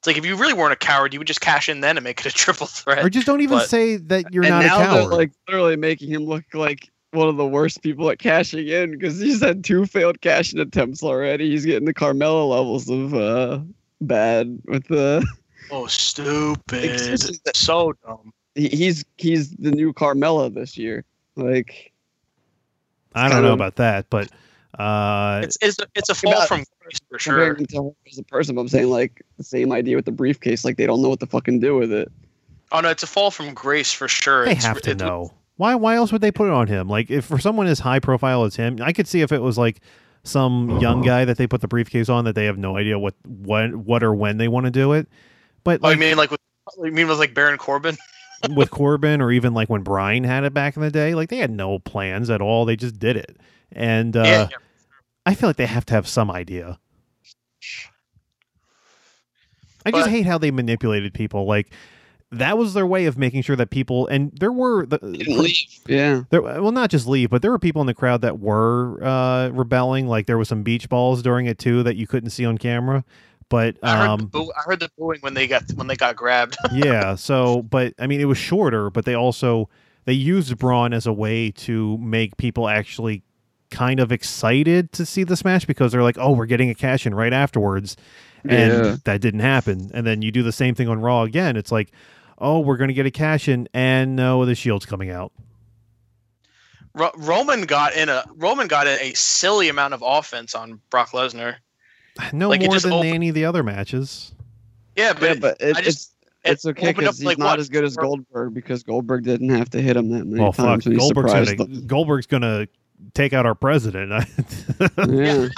[0.03, 2.03] It's like if you really weren't a coward, you would just cash in then and
[2.03, 3.05] make it a triple threat.
[3.05, 5.13] or just don't even But- say that you're and not a now they're coward.
[5.13, 9.17] like literally making him look like one of the worst people at cashing in because
[9.17, 11.51] he's had two failed cashing attempts already.
[11.51, 13.59] He's getting the Carmelo levels of uh
[14.01, 15.25] bad with the.
[15.71, 16.84] oh, stupid!
[16.84, 18.34] Excuse so dumb.
[18.55, 21.05] He's he's the new Carmelo this year.
[21.38, 21.93] Like
[23.15, 24.30] I don't know of- about that, but
[24.79, 27.55] uh, It's it's a, it's a fall about- from grace for sure.
[27.55, 30.11] him to her as a person, but I'm saying like the same idea with the
[30.11, 30.65] briefcase.
[30.65, 32.11] Like they don't know what to fucking do with it.
[32.71, 34.45] Oh no, it's a fall from grace for sure.
[34.45, 35.31] they It's- have to it- know.
[35.57, 35.75] Why?
[35.75, 36.87] Why else would they put it on him?
[36.89, 39.55] Like, if for someone as high profile as him, I could see if it was
[39.55, 39.81] like
[40.23, 43.13] some young guy that they put the briefcase on that they have no idea what
[43.27, 45.07] what what or when they want to do it.
[45.63, 46.39] But Oh, you like mean like with
[46.83, 47.97] you mean with like Baron Corbin?
[48.55, 51.37] with Corbin or even like when Bryan had it back in the day, like they
[51.37, 52.65] had no plans at all.
[52.65, 53.37] They just did it,
[53.75, 54.47] and uh, yeah,
[55.25, 56.79] I feel like they have to have some idea.
[59.85, 61.45] I just hate how they manipulated people.
[61.45, 61.71] Like
[62.31, 65.55] that was their way of making sure that people and there were the, didn't leave.
[65.87, 66.23] Yeah.
[66.29, 69.49] there, well, not just leave, but there were people in the crowd that were uh,
[69.49, 70.07] rebelling.
[70.07, 73.03] Like there was some beach balls during it too that you couldn't see on camera.
[73.49, 75.95] But I heard, the um, boo- I heard the booing when they got when they
[75.95, 76.57] got grabbed.
[76.73, 79.69] yeah, so but I mean, it was shorter, but they also
[80.05, 83.21] they used Braun as a way to make people actually
[83.73, 87.05] kind of excited to see this match because they're like, oh, we're getting a cash
[87.05, 87.97] in right afterwards,
[88.43, 88.51] and
[88.85, 88.95] Yeah.
[89.05, 89.89] that didn't happen.
[89.93, 91.57] And then you do the same thing on Raw again.
[91.57, 91.91] It's like,
[92.37, 95.31] oh, we're gonna get a cash in, and no, the Shield's coming out.
[96.95, 101.09] Ro- Roman got in a Roman got in a silly amount of offense on Brock
[101.11, 101.55] Lesnar.
[102.31, 104.33] No Like, more than opened- any of the other matches.
[104.95, 106.13] Yeah, but, Yeah, but it, I it's just
[106.45, 109.49] it's it okay because he's like, not what, as good as Goldberg because Goldberg didn't
[109.49, 110.85] have to hit him that many Well, fuck, times.
[110.85, 111.81] when he Goldberg's surprised gonna.
[111.81, 112.67] Goldberg's gonna
[113.13, 114.11] take out our president.
[115.09, 115.47] Yeah.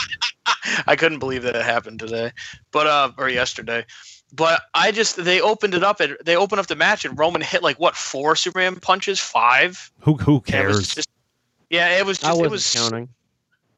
[0.87, 2.31] I couldn't believe that it happened today,
[2.71, 3.85] but uh, or yesterday.
[4.33, 7.41] But I just they opened it up and they opened up the match and Roman
[7.41, 9.91] hit like what four Superman punches, five.
[10.01, 10.93] who who And it cares?
[10.95, 11.07] just-
[11.69, 13.09] yeah, it was I just wasn't it was counting.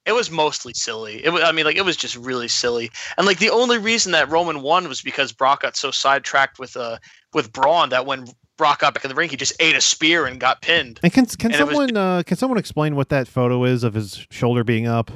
[0.06, 1.24] it was mostly silly.
[1.24, 2.90] It was, I mean, like it was just really silly.
[3.18, 6.76] And like the only reason that Roman won was because Brock got so sidetracked with
[6.76, 6.98] uh
[7.34, 8.28] with Braun that when
[8.58, 11.00] Brock got back in the ring, he just ate a spear and got pinned.
[11.04, 13.84] And can can And it was- someone uh, can someone explain what that photo is
[13.84, 15.12] of his shoulder being up?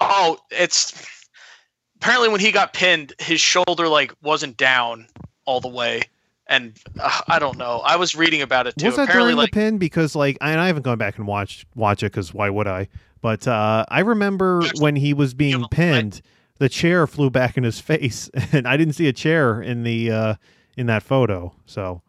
[0.00, 0.92] Oh, it's
[1.96, 5.06] apparently when he got pinned, his shoulder like wasn't down
[5.44, 6.02] all the way,
[6.46, 7.80] and uh, I don't know.
[7.84, 8.86] I was reading about it too.
[8.86, 9.78] Was that Apparently, during like the pin?
[9.78, 12.88] Because like, and I haven't gone back and watched watch it because why would I?
[13.20, 16.22] But uh, I remember when he was being pinned,
[16.58, 20.10] the chair flew back in his face, and I didn't see a chair in the
[20.12, 20.34] uh,
[20.78, 21.52] in that photo.
[21.66, 22.00] So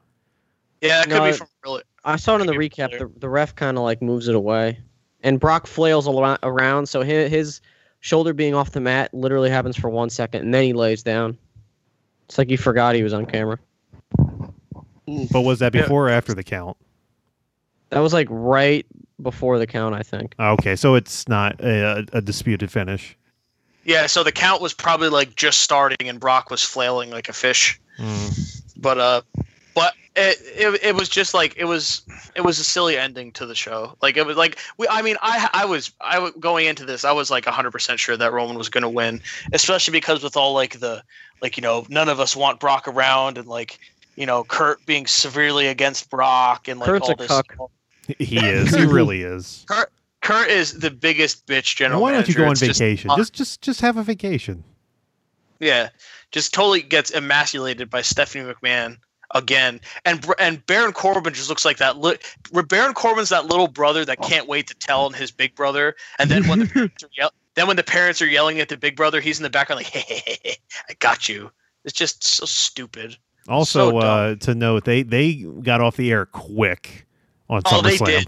[0.81, 1.83] yeah, it could be from really.
[2.05, 2.97] I saw it in the recap.
[2.97, 4.79] The, the ref kind of like moves it away,
[5.21, 6.87] and Brock flails around, around.
[6.87, 7.61] So his, his
[7.99, 11.37] shoulder being off the mat literally happens for one second, and then he lays down.
[12.25, 13.59] It's like he forgot he was on camera.
[15.31, 15.81] but was that Yeah.
[15.81, 16.77] before or after the count?
[17.89, 18.85] That was like right
[19.21, 20.35] before the count, I think.
[20.39, 23.17] Okay, so it's not a, a disputed finish.
[23.83, 27.33] Yeah, so the count was probably like just starting, and Brock was flailing like a
[27.33, 27.81] fish.
[27.99, 28.61] Mm.
[28.77, 29.21] But uh,
[29.75, 32.01] but it, it it was just like it was
[32.35, 33.95] it was a silly ending to the show.
[34.01, 34.87] Like it was like we.
[34.89, 37.03] I mean, I I was I w- going into this.
[37.03, 39.21] I was like hundred percent sure that Roman was going to win,
[39.53, 41.03] especially because with all like the
[41.41, 43.79] like you know none of us want Brock around and like
[44.15, 47.27] you know Kurt being severely against Brock and like Kurt's all a this.
[47.27, 47.53] cuck.
[48.17, 48.73] He is.
[48.73, 49.65] He really is.
[49.69, 52.01] Kurt Kurt is the biggest bitch general.
[52.01, 53.11] why don't you go on It's just- vacation?
[53.17, 54.63] Just just just have a vacation.
[55.61, 55.89] Yeah,
[56.31, 58.97] just totally gets emasculated by Stephanie McMahon
[59.35, 61.97] again, and and Baron Corbin just looks like that.
[61.97, 62.17] Li-
[62.67, 66.29] Baron Corbin's that little brother that can't wait to tell on his big brother, and
[66.29, 68.95] then when the parents are yell- then when the parents are yelling at the big
[68.95, 70.55] brother, he's in the background like, "Hey, hey, hey, hey,
[70.89, 71.51] I got you."
[71.85, 73.17] It's just so stupid.
[73.47, 77.05] Also, So uh, to note, they they got off the air quick
[77.49, 78.27] on Oh, they did.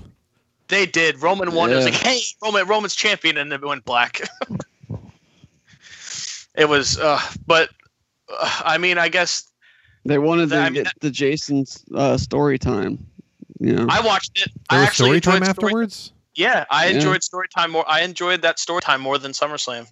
[0.68, 1.22] They did.
[1.22, 1.72] Roman won.
[1.72, 1.92] It was Yeah.
[1.92, 4.22] like, "Hey, Roman, Roman's champion," and then it went black.
[6.56, 7.70] it was, uh, but
[8.40, 9.44] I mean, I guess
[10.06, 12.98] They wanted to I mean, get the Jason's uh, story time.
[13.60, 14.52] You know, I watched it.
[14.70, 16.14] There I was actually story time enjoyed story- afterwards.
[16.36, 16.96] Yeah, I Yeah.
[16.96, 17.84] enjoyed story time more.
[17.88, 19.86] I enjoyed that story time more than SummerSlam.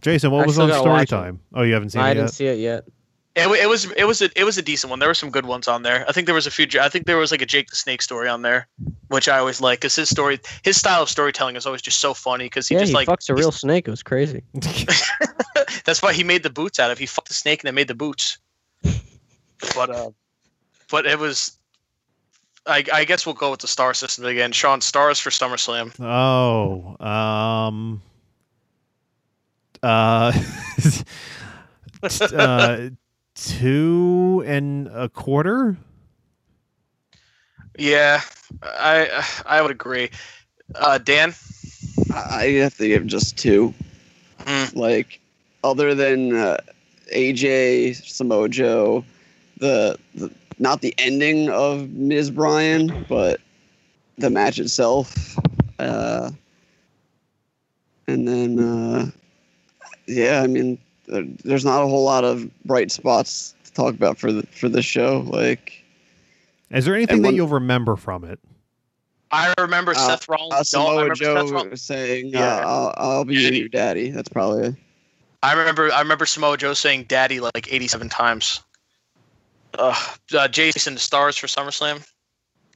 [0.00, 1.06] Jason, what I was on story watch it.
[1.06, 1.40] time?
[1.54, 2.34] Oh, you haven't seen I it I didn't yet.
[2.34, 2.84] see it yet.
[3.36, 4.98] It, it was it was a it was a decent one.
[4.98, 6.04] There were some good ones on there.
[6.08, 6.66] I think there was a few.
[6.80, 8.66] I think there was like a Jake the Snake story on there,
[9.06, 12.12] which I always like because his story, his style of storytelling is always just so
[12.12, 13.86] funny because he yeah, just he like fucks a real snake.
[13.86, 14.42] It was crazy.
[15.84, 16.98] that's why he made the boots out of.
[16.98, 18.38] He fucked the snake and they made the boots.
[19.74, 20.10] But uh,
[20.90, 21.56] but it was.
[22.66, 24.52] I, I guess we'll go with the star system again.
[24.52, 25.98] Sean, stars for SummerSlam.
[25.98, 28.02] Oh, um,
[29.82, 30.32] uh,
[32.34, 32.90] uh,
[33.46, 35.76] two and a quarter.
[37.78, 38.20] Yeah,
[38.62, 40.10] I I would agree.
[40.74, 41.34] Uh, Dan,
[42.12, 43.74] I I have to give just two.
[44.40, 44.74] Mm.
[44.74, 45.20] Like,
[45.64, 46.58] other than uh,
[47.14, 49.04] AJ Samoa Joe,
[49.58, 53.40] the, the not the ending of Miz Bryan, but
[54.18, 55.36] the match itself.
[55.78, 56.30] Uh,
[58.06, 59.10] and then, uh,
[60.06, 60.78] yeah, I mean,
[61.10, 64.68] there, there's not a whole lot of bright spots to talk about for the for
[64.68, 65.20] this show.
[65.26, 65.82] Like,
[66.70, 68.38] Is there anything And that you'll remember from it?
[69.32, 70.52] I remember Uh, Seth Rollins.
[70.52, 71.82] uh, I Samoa remember Joe Seth Rollins.
[71.82, 72.56] saying, Yeah.
[72.56, 73.58] uh, I'll, "I'll be Daddy.
[73.58, 74.74] your daddy." That's probably It.
[75.42, 78.60] I remember I remember Samoa Joe saying "Daddy" like 87 times.
[79.78, 79.94] Uh,
[80.36, 82.04] uh, Jason, the stars for SummerSlam.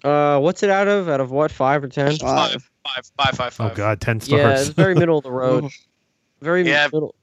[0.05, 1.09] Uh, what's it out of?
[1.09, 1.51] Out of what?
[1.51, 2.17] Five or ten?
[2.19, 2.63] five.
[2.87, 3.75] Five, five, five, Oh five.
[3.77, 4.39] God, ten stars.
[4.41, 4.69] Yeah, stars.
[4.69, 5.71] it's very middle of the road.
[6.41, 6.85] Very Yeah.
[6.93, 7.15] middle,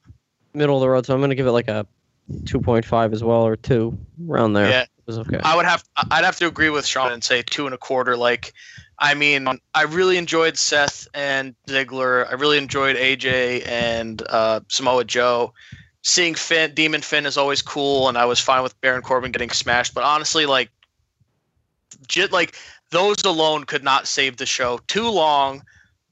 [0.53, 1.05] middle of the road.
[1.05, 1.85] So I'm gonna give it like a
[2.31, 3.97] 2.5 as well, or two
[4.29, 4.69] around there.
[4.69, 4.81] Yeah.
[4.81, 5.39] It was okay.
[5.43, 8.15] I would have I'd have to agree with Sean and say two and a quarter.
[8.15, 8.53] Like,
[8.99, 12.29] I mean, I really enjoyed Seth and Ziggler.
[12.29, 15.53] I really enjoyed AJ and uh, Samoa Joe.
[16.03, 19.51] Seeing Finn, Demon Finn is always cool, and I was fine with Baron Corbin getting
[19.51, 19.93] smashed.
[19.93, 20.71] But honestly, like,
[22.07, 22.55] j- like
[22.89, 24.79] those alone could not save the show.
[24.87, 25.63] Too long,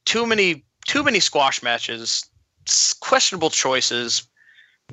[0.06, 2.26] too many, too many squash matches,
[2.99, 4.28] questionable choices,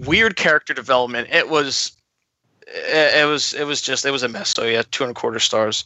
[0.01, 1.29] weird character development.
[1.31, 1.93] It was
[2.67, 4.51] it, it was it was just it was a mess.
[4.55, 5.85] So yeah, two and a quarter stars.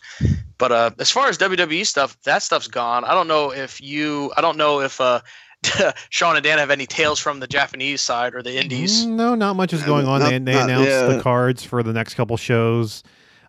[0.59, 3.05] But uh, as far as WWE stuff, that stuff's gone.
[3.05, 5.21] I don't know if you, I don't know if uh,
[6.11, 9.07] Sean and Dan have any tales from the Japanese side or the Indies.
[9.07, 10.21] Mm, No, not much is going on.
[10.21, 13.03] they Not- they not- announced the cards for the next couple shows.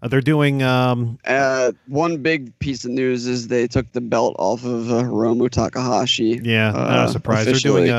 [0.03, 4.35] Uh, they're doing um, Uh, one big piece of news is they took the belt
[4.39, 6.39] off of uh, Hiromu Takahashi.
[6.43, 7.45] Yeah, not uh, a surprise.
[7.45, 7.93] They're doing a,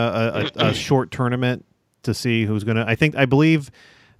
[0.56, 1.64] a, a, a short tournament
[2.02, 2.84] to see who's gonna.
[2.86, 3.70] I think I believe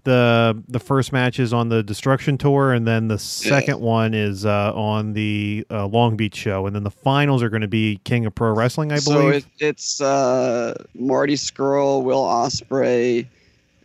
[0.04, 4.44] the the first match is on the Destruction Tour, and then the second one is
[4.44, 8.00] uh, on the uh, Long Beach show, and then the finals are going to be
[8.04, 9.34] King of Pro Wrestling, I So believe.
[9.34, 13.26] it, it's uh, Marty Scurll, Will Ospreay,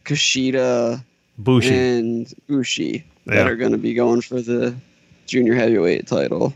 [0.05, 1.03] Kushida,
[1.37, 1.75] Bushi.
[1.75, 3.47] and Bushi that Yeah.
[3.47, 4.73] are going to be going for the
[5.27, 6.53] junior heavyweight title.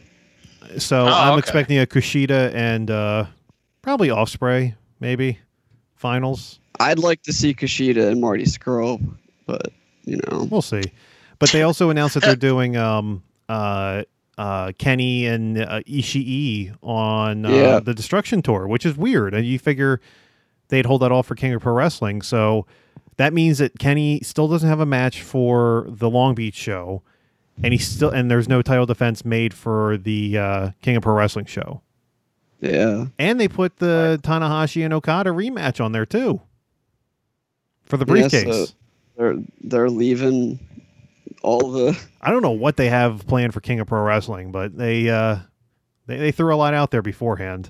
[0.78, 1.40] so Oh, I'm okay.
[1.40, 3.26] expecting a Kushida and uh,
[3.82, 5.38] probably Ospreay, maybe
[5.96, 6.60] finals.
[6.82, 9.00] I'd like to see Kushida and Marty Scurll,
[9.46, 9.72] but
[10.04, 10.82] you know, We'll see.
[11.40, 14.04] But they also announced that they're doing um uh
[14.38, 17.80] uh Kenny and uh, Ishii on uh, Yeah.
[17.80, 19.34] the Destruction Tour, which is weird.
[19.34, 20.00] And you figure
[20.70, 22.66] they'd hold that all for King of Pro Wrestling, so
[23.18, 27.02] that means that Kenny still doesn't have a match for the Long Beach show,
[27.64, 31.14] and he's still and there's no title defense made for the uh, King of Pro
[31.14, 31.82] Wrestling show.
[32.62, 33.08] Yeah.
[33.20, 36.42] And they put the Tanahashi and Okada rematch on there too.
[37.92, 38.74] For the Yeah, so- briefcase.
[39.18, 40.58] They're they're leaving
[41.44, 44.78] all the I don't know what they have planned for King of Pro Wrestling, but
[44.78, 45.40] they uh
[46.08, 47.70] they, they threw a lot out there beforehand.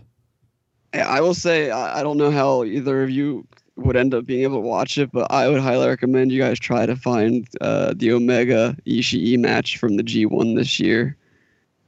[0.93, 4.43] I will say I, I don't know how either of you would end up being
[4.43, 7.93] able to watch it, but I would highly recommend you guys try to find uh,
[7.95, 11.17] the Omega Ishii match from the G1 this year.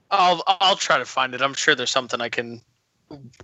[0.10, 1.42] I'll I'll try to find it.
[1.44, 2.62] I'm sure there's something I can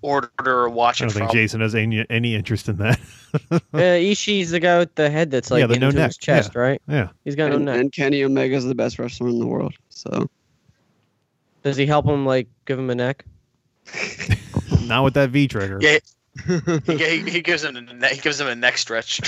[0.02, 1.36] order or watch I don't it think from.
[1.36, 3.00] Jason has any any interest in that.
[3.52, 6.12] Uh, Ishii's the guy with the head that's like Yeah, the into no his neck,
[6.20, 6.82] chest, right?
[6.88, 7.10] yeah.
[7.26, 7.80] He's got no neck.
[7.80, 9.76] and Kenny Omega's the best wrestler in the world.
[9.90, 10.28] So
[11.62, 13.24] Does he help him like give him a neck?
[14.82, 15.78] Not with that V trigger.
[15.80, 16.00] Yeah,
[16.88, 19.22] he, he, he gives him a ne- he gives him a neck stretch.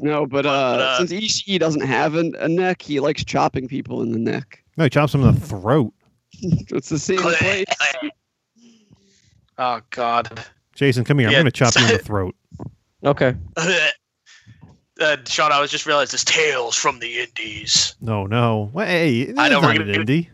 [0.00, 4.00] no, but uh, uh, since Ishii doesn't have an, a neck, he likes chopping people
[4.02, 4.62] in the neck.
[4.76, 5.92] No, he chops them in the throat.
[6.40, 7.64] It's the same place.
[9.58, 10.44] Oh God.
[10.74, 11.30] Jason, come here.
[11.30, 11.38] Yeah.
[11.38, 12.34] I'm gonna chop you in the throat.
[13.04, 13.34] Okay.
[15.00, 17.96] Uh, Sean, I was just realized this Tales from the Indies.
[18.00, 18.70] No, no.
[18.72, 20.28] Well, hey, I know, not we're an gonna- indie.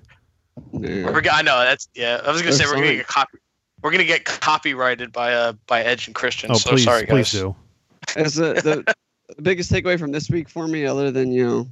[0.73, 1.11] Yeah.
[1.11, 2.20] We're, go- I know that's yeah.
[2.24, 3.39] I was gonna say They're we're gonna get copy.
[3.82, 6.51] We're gonna get copyrighted by uh by Edge and Christian.
[6.53, 7.57] Oh, so please, sorry please do.
[8.16, 8.85] As a, the,
[9.36, 11.69] the biggest takeaway from this week for me, other than you know,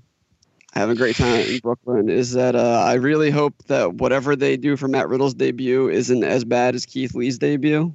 [0.72, 4.56] have a great time in Brooklyn, is that uh, I really hope that whatever they
[4.56, 7.94] do for Matt Riddle's debut isn't as bad as Keith Lee's debut.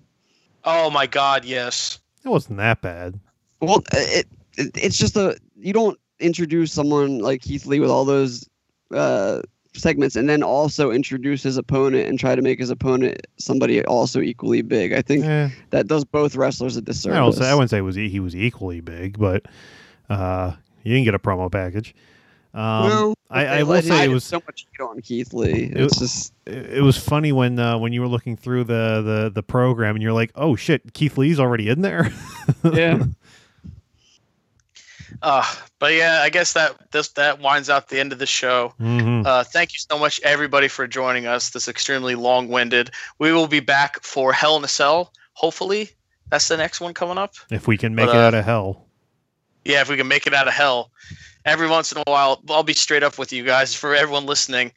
[0.63, 1.99] Oh my God, yes.
[2.23, 3.19] It wasn't that bad.
[3.61, 4.27] Well, it,
[4.57, 8.47] it it's just a you don't introduce someone like Keith Lee with all those
[8.91, 9.41] uh,
[9.73, 14.21] segments and then also introduce his opponent and try to make his opponent somebody also
[14.21, 14.91] equally big.
[14.93, 17.37] I think Eh, that does both wrestlers a I, don't disservice.
[17.37, 19.45] say, I wouldn't say it was he was equally big, but
[20.09, 20.53] uh,
[20.83, 21.93] you didn't get a promo package.
[22.55, 25.65] Um, Well, I, I they will say it was so much heat on Keith Lee.
[25.65, 29.01] It- It's just it it was funny when uh, when you were looking through the,
[29.01, 32.11] the the program and you're like, oh shit, Keith Lee's already in there.
[32.63, 33.03] yeah.
[35.21, 35.43] Uh,
[35.79, 38.73] but yeah, I guess that this that winds out the end of the show.
[38.79, 39.25] Mhm.
[39.25, 41.49] Uh, thank you so much, everybody, for joining us.
[41.51, 42.91] This extremely long-winded.
[43.19, 45.13] We will be back for Hell in a Cell.
[45.33, 45.91] Hopefully,
[46.29, 47.35] that's the next one coming up.
[47.51, 48.85] If we can make But, it uh, out of hell.
[49.63, 50.91] Yeah, if we can make it out of hell.
[51.45, 54.71] Every once in a while, I'll be straight up with you guys for everyone listening.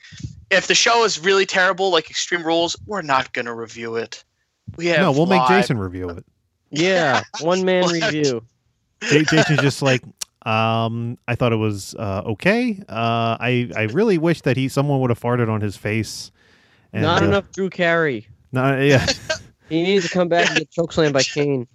[0.50, 4.22] If the show is really terrible, like Extreme Rules, we're not gonna review it.
[4.76, 6.26] We have No, we'll make Jason review it.
[6.70, 8.42] Yeah, one man review.
[9.00, 10.02] J- Jason's just like,
[10.42, 12.78] um, I thought it was uh, okay.
[12.88, 16.30] Uh, I I really wish that he someone would have farted on his face.
[16.92, 18.28] And, Not uh, enough Drew Carey.
[18.52, 19.06] Not yeah.
[19.68, 21.66] He needs to come back and get chokeslammed by Kane.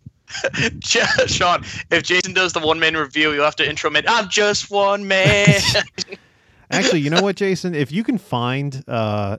[1.27, 4.01] Sean, if Jason does the one man review, you'll have to intro me.
[4.07, 5.61] I'm just one man.
[6.71, 7.75] Actually, you know what, Jason?
[7.75, 9.37] If you can find uh,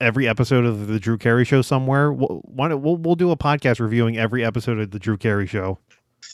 [0.00, 3.80] every episode of the Drew Carey Show somewhere, we'll, don't, we'll we'll do a podcast
[3.80, 5.78] reviewing every episode of the Drew Carey Show.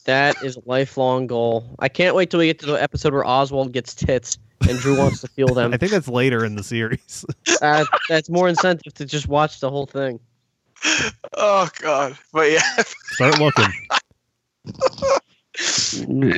[0.05, 1.75] That is a lifelong goal.
[1.79, 4.39] I can't wait till we get to the episode where Oswald gets tits
[4.69, 5.73] and Drew wants to feel them.
[5.75, 7.25] I think that's later in the series.
[7.61, 10.21] Uh, that's more incentive to just watch the whole thing.
[11.35, 12.63] Oh God, but yeah,
[13.13, 13.73] Start looking.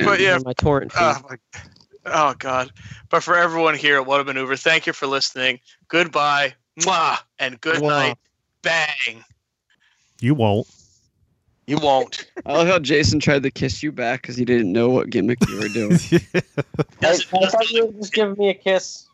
[0.05, 0.37] but yeah.
[0.43, 0.91] My torrent.
[0.99, 1.37] Oh, my,
[2.05, 2.71] oh God.
[3.09, 5.59] But for everyone here at What a Maneuver, thank you for listening.
[5.87, 7.87] Goodbye, mwah, and good Mwah.
[7.89, 8.17] night.
[8.61, 9.23] Bang.
[10.21, 10.67] You won't.
[11.67, 12.29] You won't.
[12.45, 15.39] I love how Jason tried to kiss you back because he didn't know what gimmick
[15.49, 15.99] you were doing.
[17.01, 19.06] Does it- does it- you were just giving me a kiss.